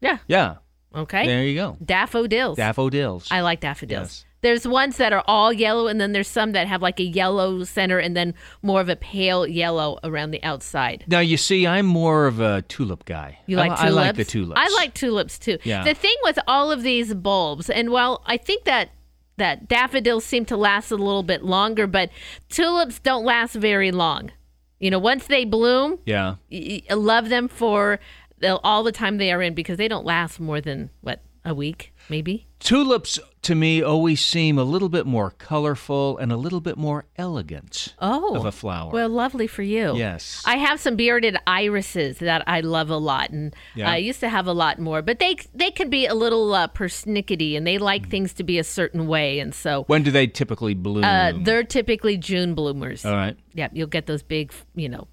[0.00, 0.18] Yeah.
[0.28, 0.56] Yeah.
[0.94, 1.26] Okay.
[1.26, 1.76] There you go.
[1.84, 2.56] Daffodils.
[2.56, 3.28] Daffodils.
[3.30, 4.00] I like daffodils.
[4.00, 4.24] Yes.
[4.42, 7.62] There's ones that are all yellow, and then there's some that have like a yellow
[7.64, 8.32] center and then
[8.62, 11.04] more of a pale yellow around the outside.
[11.06, 13.38] Now you see, I'm more of a tulip guy.
[13.46, 13.82] You I- like tulips?
[13.96, 14.60] I like the tulips.
[14.60, 15.58] I like tulips too.
[15.62, 15.84] Yeah.
[15.84, 18.88] The thing with all of these bulbs, and while I think that
[19.36, 22.08] that daffodils seem to last a little bit longer, but
[22.48, 24.32] tulips don't last very long.
[24.78, 26.36] You know, once they bloom, Yeah.
[26.50, 28.00] y- love them for
[28.42, 31.94] all the time they are in because they don't last more than what a week,
[32.10, 32.46] maybe.
[32.58, 37.06] Tulips to me always seem a little bit more colorful and a little bit more
[37.16, 38.92] elegant Oh, of a flower.
[38.92, 39.96] Well, lovely for you.
[39.96, 40.42] Yes.
[40.44, 43.90] I have some bearded irises that I love a lot, and Yeah.
[43.90, 45.00] I used to have a lot more.
[45.00, 48.10] But they they can be a little uh, persnickety, and they like Mm.
[48.10, 51.04] things to be a certain way, and so when do they typically bloom?
[51.04, 53.06] uh, they're typically June bloomers.
[53.06, 53.36] All right.
[53.54, 55.08] Yeah, you'll get those big, you know,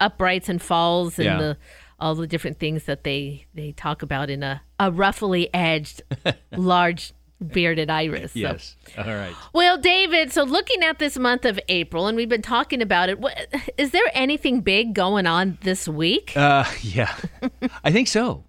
[0.00, 1.38] uprights and falls, and Yeah.
[1.38, 1.56] the
[1.98, 6.02] all the different things that they they talk about in a a roughly edged,
[6.52, 8.32] large bearded iris.
[8.32, 8.76] So- Yes.
[8.96, 9.34] All right.
[9.52, 13.18] well, David, so looking at this month of April, and we've been talking about it,
[13.20, 13.36] what,
[13.76, 16.32] is there anything big going on this week?
[16.36, 17.14] Uh, yeah.
[17.84, 18.44] I think so.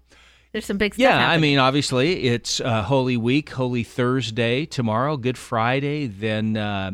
[0.52, 1.02] There's some big stuff.
[1.02, 6.90] Yeah, I mean, obviously, it's uh, Holy Week, Holy Thursday tomorrow, Good Friday, then uh,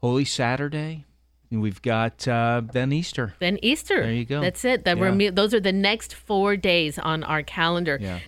[0.00, 1.04] Holy Saturday,
[1.60, 3.34] we've got uh, then Easter.
[3.40, 4.02] Then Easter.
[4.02, 4.40] There you go.
[4.40, 4.84] That's it.
[4.84, 7.98] That we're those are the next four days on our calendar.
[8.00, 8.20] Yeah.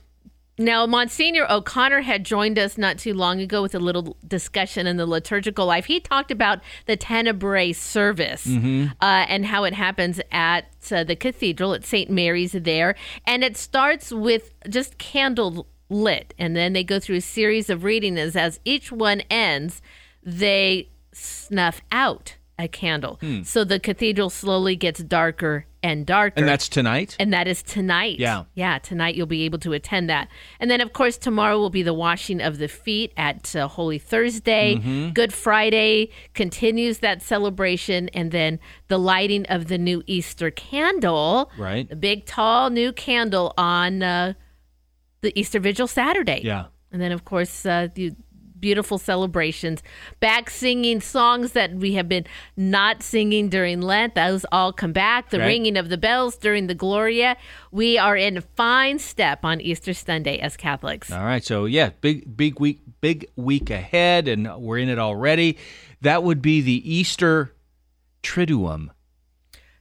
[0.56, 4.96] Now, Monsignor O'Connor had joined us not too long ago with a little discussion in
[4.98, 5.86] the liturgical life.
[5.86, 8.92] He talked about the Tenebrae service Mhm.
[9.00, 12.08] uh, and how it happens at uh, the cathedral at St.
[12.08, 12.94] Mary's there.
[13.26, 17.82] And it starts with just candle lit, and then they go through a series of
[17.82, 18.36] readings.
[18.36, 19.82] As each one ends,
[20.22, 23.16] they snuff out a candle.
[23.20, 23.42] Hmm.
[23.42, 26.34] So the cathedral slowly gets darker and darker.
[26.38, 27.16] And that's tonight?
[27.18, 28.18] And that is tonight.
[28.18, 28.44] Yeah.
[28.54, 30.28] Yeah, tonight you'll be able to attend that.
[30.60, 33.98] And then, of course, tomorrow will be the washing of the feet at uh, Holy
[33.98, 34.76] Thursday.
[34.76, 35.12] Mhm.
[35.12, 38.08] Good Friday continues that celebration.
[38.14, 41.50] And then the lighting of the new Easter candle.
[41.58, 41.88] Right.
[41.88, 44.34] The big, tall, new candle on uh,
[45.22, 46.40] the Easter Vigil Saturday.
[46.44, 46.66] Yeah.
[46.92, 48.12] And then, of course, uh, the
[48.64, 49.82] beautiful celebrations.
[50.20, 52.24] Back singing songs that we have been
[52.56, 54.14] not singing during Lent.
[54.14, 55.28] Those all come back.
[55.28, 55.48] The Right.
[55.48, 57.36] ringing of the bells during the Gloria.
[57.70, 61.12] We are in fine step on Easter Sunday as Catholics.
[61.12, 61.44] All right.
[61.44, 65.58] So yeah, big big week big week ahead, and we're in it already.
[66.00, 67.52] That would be the Easter
[68.22, 68.88] Triduum.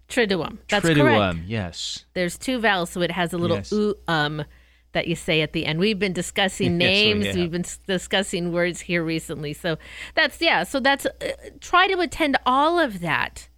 [0.09, 0.57] Triduum.
[0.69, 1.47] That's Triduum, correct.
[1.47, 2.03] yes.
[2.13, 3.71] There's two vowels, so it has a little Yes.
[3.71, 4.43] ooh um
[4.93, 5.79] that you say at the end.
[5.79, 7.25] We've been discussing Yes, we names.
[7.27, 7.35] have.
[7.35, 9.53] We've been discussing words here recently.
[9.53, 9.77] So
[10.15, 10.63] that's yeah.
[10.63, 11.11] So that's uh,
[11.59, 13.49] try to attend all of that.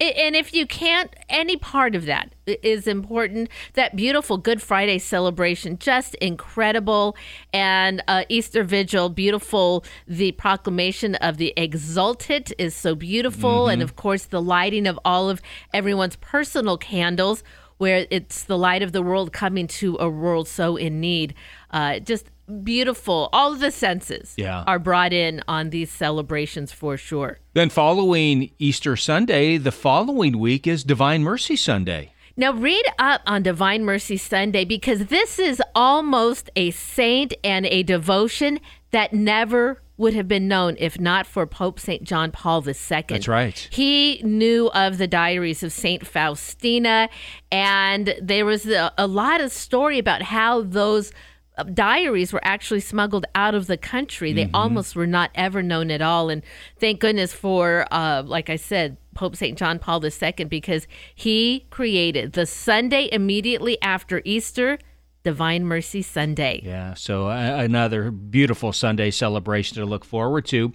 [0.00, 3.48] And if you can't, any part of that is important.
[3.74, 7.16] That beautiful Good Friday celebration, just incredible.
[7.52, 9.84] And uh, Easter Vigil, beautiful.
[10.06, 13.66] The proclamation of the Exultet is so beautiful.
[13.66, 13.84] And Mhm.
[13.86, 15.42] of course, the lighting of all of
[15.74, 17.42] everyone's personal candles,
[17.78, 21.34] where it's the light of the world coming to a world so in need.
[21.70, 22.26] Uh, just
[22.64, 23.28] beautiful.
[23.32, 24.64] All of the senses Yeah.
[24.66, 27.38] are brought in on these celebrations for sure.
[27.54, 32.12] Then following Easter Sunday, the following week is Divine Mercy Sunday.
[32.36, 37.82] Now, read up on Divine Mercy Sunday because this is almost a saint and a
[37.82, 38.60] devotion
[38.92, 42.02] that never would have been known if not for Pope St.
[42.04, 42.72] John Paul II.
[43.08, 43.68] That's right.
[43.70, 46.06] He knew of the diaries of St.
[46.06, 47.08] Faustina,
[47.52, 51.12] and there was a, a lot of story about how those
[51.56, 54.32] uh, diaries were actually smuggled out of the country.
[54.32, 54.50] They Mhm.
[54.54, 56.30] almost were not ever known at all.
[56.30, 56.42] And
[56.78, 59.58] thank goodness for, uh, like I said, Pope St.
[59.58, 64.78] John Paul II, because he created the Sunday immediately after Easter,
[65.24, 66.60] Divine Mercy Sunday.
[66.64, 70.72] Yeah, so uh, another beautiful Sunday celebration to look forward to.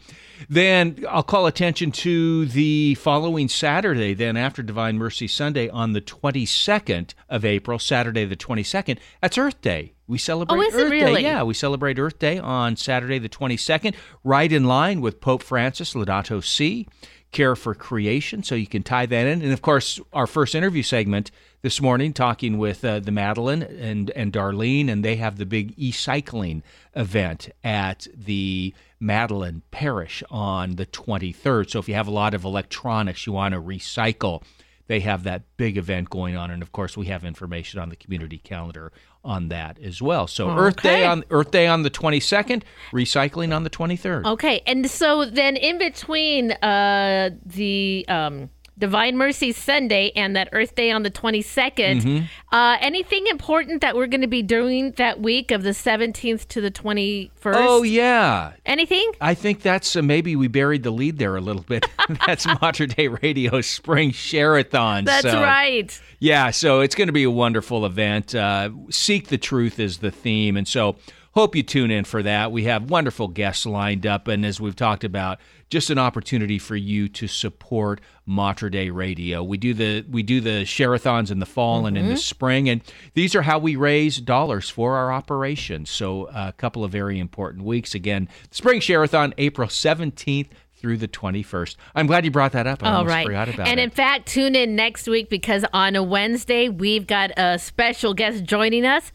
[0.50, 6.02] Then I'll call attention to the following Saturday, then after Divine Mercy Sunday on the
[6.02, 9.00] 22nd of April, Saturday the 22nd.
[9.22, 9.94] That's Earth Day.
[10.08, 11.22] We celebrate Oh, is it Earth really?
[11.24, 11.30] Day.
[11.30, 15.94] Yeah, we celebrate Earth Day on Saturday the 22nd, right in line with Pope Francis
[15.94, 16.88] Laudato Si.
[17.32, 19.42] Care for Creation, so you can tie that in.
[19.42, 21.32] And of course, our first interview segment
[21.64, 25.74] this morning, talking with uh, the Madeleine and and Darlene, and they have the big
[25.78, 26.62] e-cycling
[26.94, 31.70] event at the Madeleine Parish on the 23rd.
[31.70, 34.44] So if you have a lot of electronics you want to recycle,
[34.88, 36.52] they have that big event going on.
[36.52, 38.92] And of course, we have information on the community calendar
[39.24, 40.28] on that as well.
[40.28, 44.26] So Earth Day on Earth Day on the 22nd, recycling on the 23rd.
[44.26, 48.50] Okay, and so then in between uh, the um,
[48.84, 52.24] Divine Mercy Sunday and that Earth Day on the 22nd, Mhm.
[52.52, 56.60] uh, anything important that we're going to be doing that week of the 17th to
[56.60, 57.56] the 21st?
[57.58, 58.52] Oh yeah.
[58.66, 59.10] Anything?
[59.22, 61.86] I think that's uh, maybe we buried the lead there a little bit.
[62.28, 65.06] that's Mater Dei Radio Spring Share-a-thon.
[65.06, 65.98] That's So, right.
[66.20, 68.36] Yeah, so it's going to be a wonderful event.
[68.36, 70.98] Uh, Seek the truth is the theme, and so
[71.34, 72.52] hope you tune in for that.
[72.52, 75.40] We have wonderful guests lined up, and as we've talked about,
[75.70, 79.44] just an opportunity for you to support Mater Dei Radio.
[79.44, 82.20] We do the we do the share-a-thons in the fall and in the Mhm.
[82.20, 82.82] spring, and
[83.16, 85.90] these are how we raise dollars for our operations.
[85.90, 87.96] So a couple of very important weeks.
[87.96, 91.78] Again, Spring Share-a-thon, April seventeenth through the twenty-first.
[91.96, 92.84] I'm glad you brought that up.
[92.84, 93.26] I All right.
[93.26, 93.72] forgot about and it.
[93.72, 98.14] And in fact, tune in next week because on a Wednesday, we've got a special
[98.14, 99.12] guest joining us.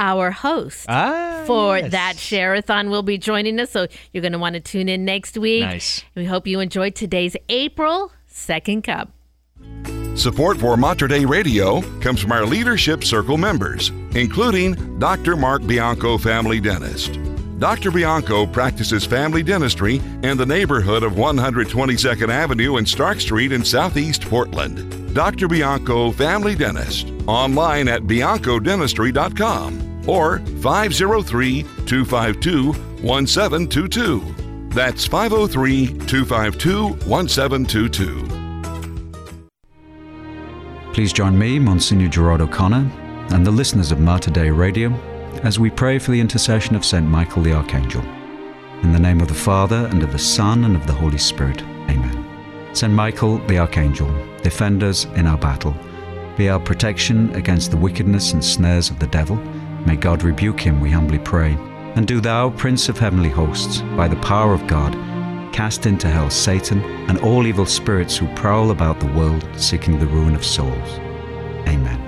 [0.00, 1.92] Our host Ah, for yes.
[1.92, 3.70] that share-a-thon will be joining us.
[3.70, 5.60] So you're going to want to tune in next week.
[5.62, 6.02] Nice.
[6.14, 9.10] We hope you enjoyed today's April Second Cup.
[10.14, 15.36] Support for Mater Dei Radio comes from our Leadership Circle members, including Dr.
[15.36, 17.18] Mark Bianco, family dentist.
[17.58, 17.90] Dr.
[17.90, 24.22] Bianco practices family dentistry in the neighborhood of 122nd Avenue and Stark Street in Southeast
[24.22, 25.14] Portland.
[25.14, 25.46] Dr.
[25.46, 32.72] Bianco, family dentist, online at biancodentistry.com or 503 252
[33.02, 34.34] 1722.
[34.70, 38.40] That's 503 252 1722.
[40.92, 42.90] Please join me, Monsignor Gerard O'Connor,
[43.30, 44.90] and the listeners of Mater Dei Radio
[45.44, 47.06] as we pray for the intercession of St.
[47.06, 48.02] Michael the Archangel.
[48.82, 51.62] In the name of the Father, and of the Son, and of the Holy Spirit.
[51.62, 52.26] Amen.
[52.72, 52.92] St.
[52.92, 54.08] Michael the Archangel,
[54.42, 55.74] defend us in our battle.
[56.36, 59.36] Be our protection against the wickedness and snares of the devil.
[59.86, 61.56] May God rebuke him, we humbly pray.
[61.96, 64.92] And do thou, Prince of heavenly hosts, by the power of God,
[65.52, 70.06] cast into hell Satan and all evil spirits who prowl about the world seeking the
[70.06, 70.98] ruin of souls.
[71.66, 72.00] Amen.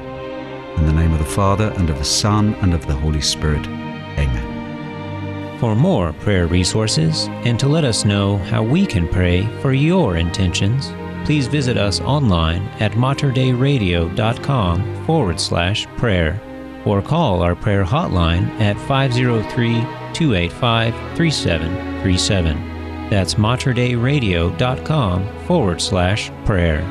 [0.79, 3.67] In the name of the Father, and of the Son, and of the Holy Spirit.
[3.67, 5.59] Amen.
[5.59, 10.17] For more prayer resources and to let us know how we can pray for your
[10.17, 10.93] intentions,
[11.25, 16.41] please visit us online at materdeiradio.com forward slash prayer
[16.85, 19.75] or call our prayer hotline at 503
[20.13, 23.11] 285 3737.
[23.11, 26.83] That's materdeiradio.com forward slash prayer.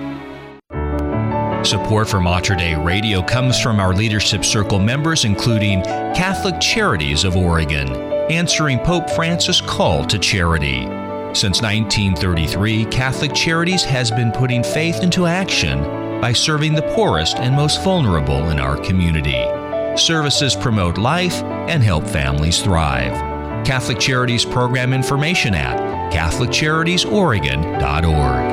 [1.63, 7.35] Support for Mater Dei Radio comes from our Leadership Circle members, including Catholic Charities of
[7.35, 7.89] Oregon,
[8.31, 10.81] answering Pope Francis' call to charity.
[11.33, 15.83] Since 1933, Catholic Charities has been putting faith into action
[16.19, 19.45] by serving the poorest and most vulnerable in our community.
[19.97, 23.11] Services promote life and help families thrive.
[23.65, 25.77] Catholic Charities program information at
[26.11, 28.51] CatholicCharitiesOregon.org.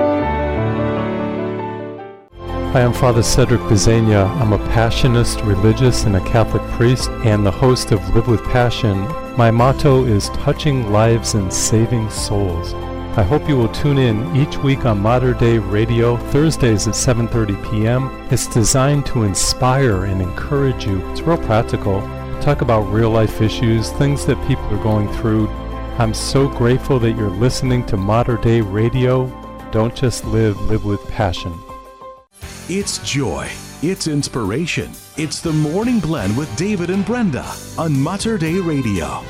[2.73, 4.29] Hi, I'm Father Cedric Pisegna.
[4.41, 9.09] I'm a Passionist, religious, and a Catholic priest, and the host of Live with Passion.
[9.39, 12.75] My motto is touching lives and saving souls.
[13.19, 17.59] I hope you will tune in each week on Mater Dei Radio, Thursdays at 7:30
[17.69, 18.09] p.m.
[18.31, 21.05] It's designed to inspire and encourage you.
[21.11, 22.01] It's real practical.
[22.41, 25.49] Talk about real life issues, things that people are going through.
[25.99, 29.27] I'm so grateful that you're listening to Mater Dei Radio.
[29.73, 31.53] Don't just live, live with passion.
[32.69, 33.51] It's joy.
[33.83, 34.93] It's inspiration.
[35.17, 39.25] It's the Morning Blend with David and Brenda on Mater Dei Radio.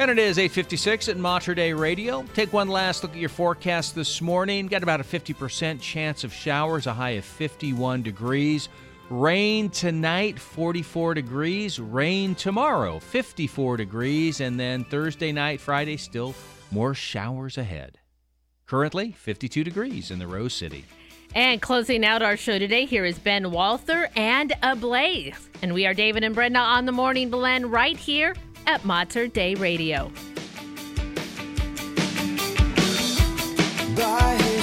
[0.00, 2.24] And it is 856 at Mater Dei Radio.
[2.32, 4.66] Take one last look at your forecast this morning.
[4.66, 8.70] Got about a 50% chance of showers, a high of 51 degrees.
[9.10, 11.78] Rain tonight, 44 degrees.
[11.78, 14.40] Rain tomorrow, 54 degrees.
[14.40, 16.34] And then Thursday night, Friday, still
[16.70, 17.98] more showers ahead.
[18.64, 20.86] Currently, 52 degrees in the Rose City.
[21.34, 25.50] And closing out our show today, here is Ben Walther and Ablaze.
[25.60, 28.34] And we are David and Brenda on the Morning Blend right here
[28.66, 30.10] at Mater Dei Radio.
[33.96, 34.59] By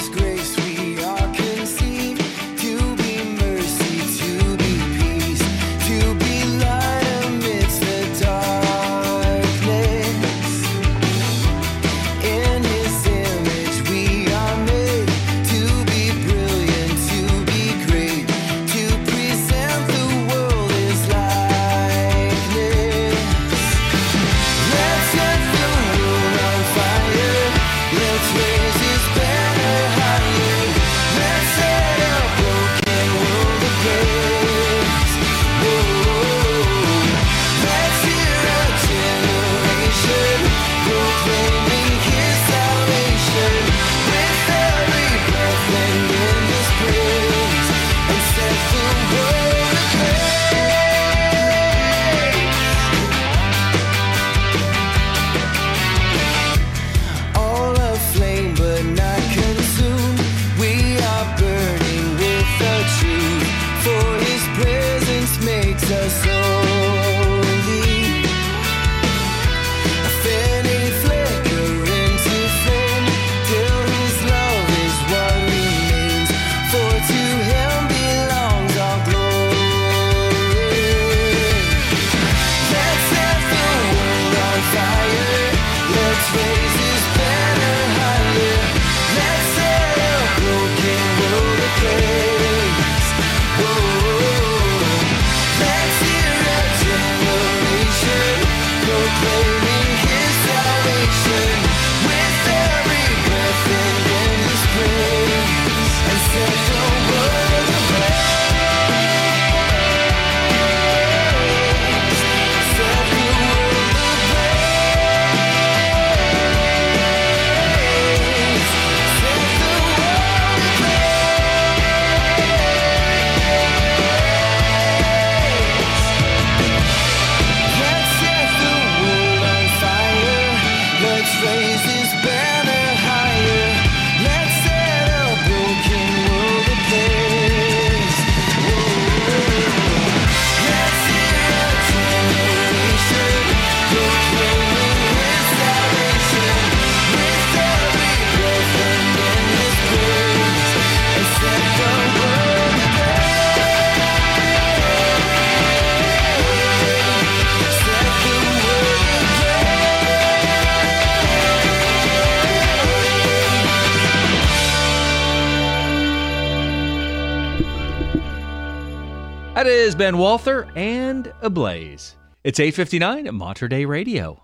[170.08, 172.16] Ben Walther and Ablaze.
[172.42, 174.42] It's 859 at Mater Dei Radio.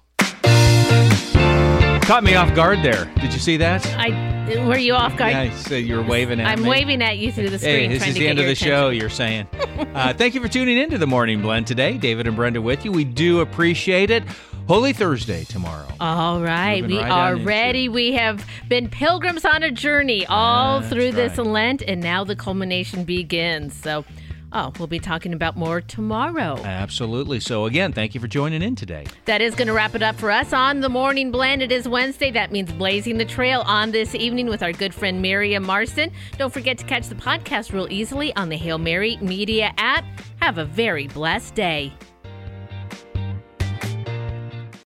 [2.03, 3.07] Caught me off guard there.
[3.23, 3.82] Did you see that?
[3.97, 4.35] I
[4.66, 5.32] were you off guard?
[5.32, 6.53] Yeah, so you're waving at me.
[6.53, 6.69] I'm me.
[6.69, 7.91] waving at you through the screen.
[7.91, 9.49] Hey, this is the end of the show, you're saying.
[9.95, 11.97] uh, thank you for tuning in to the Morning Blend today.
[11.97, 12.93] David and Brenda with you.
[12.93, 14.23] We do appreciate it.
[14.69, 15.89] Holy Thursday tomorrow.
[15.99, 17.89] All right, Moving we right are ready.
[17.89, 21.39] We have been pilgrims on a journey all That's through this.
[21.39, 23.74] Lent, and now the culmination begins.
[23.74, 24.05] So,
[24.55, 26.56] Oh, we'll be talking about more tomorrow.
[26.62, 27.40] Absolutely.
[27.40, 29.05] So, again, thank you for joining in today.
[29.24, 31.60] That is going to wrap it up for us on the morning blend.
[31.60, 32.31] It is Wednesday.
[32.31, 36.12] That means blazing the trail on this evening with our good friend Miriam Marston.
[36.39, 40.05] Don't forget to catch the podcast real easily on the Hail Mary Media app.
[40.40, 41.93] Have a very blessed day.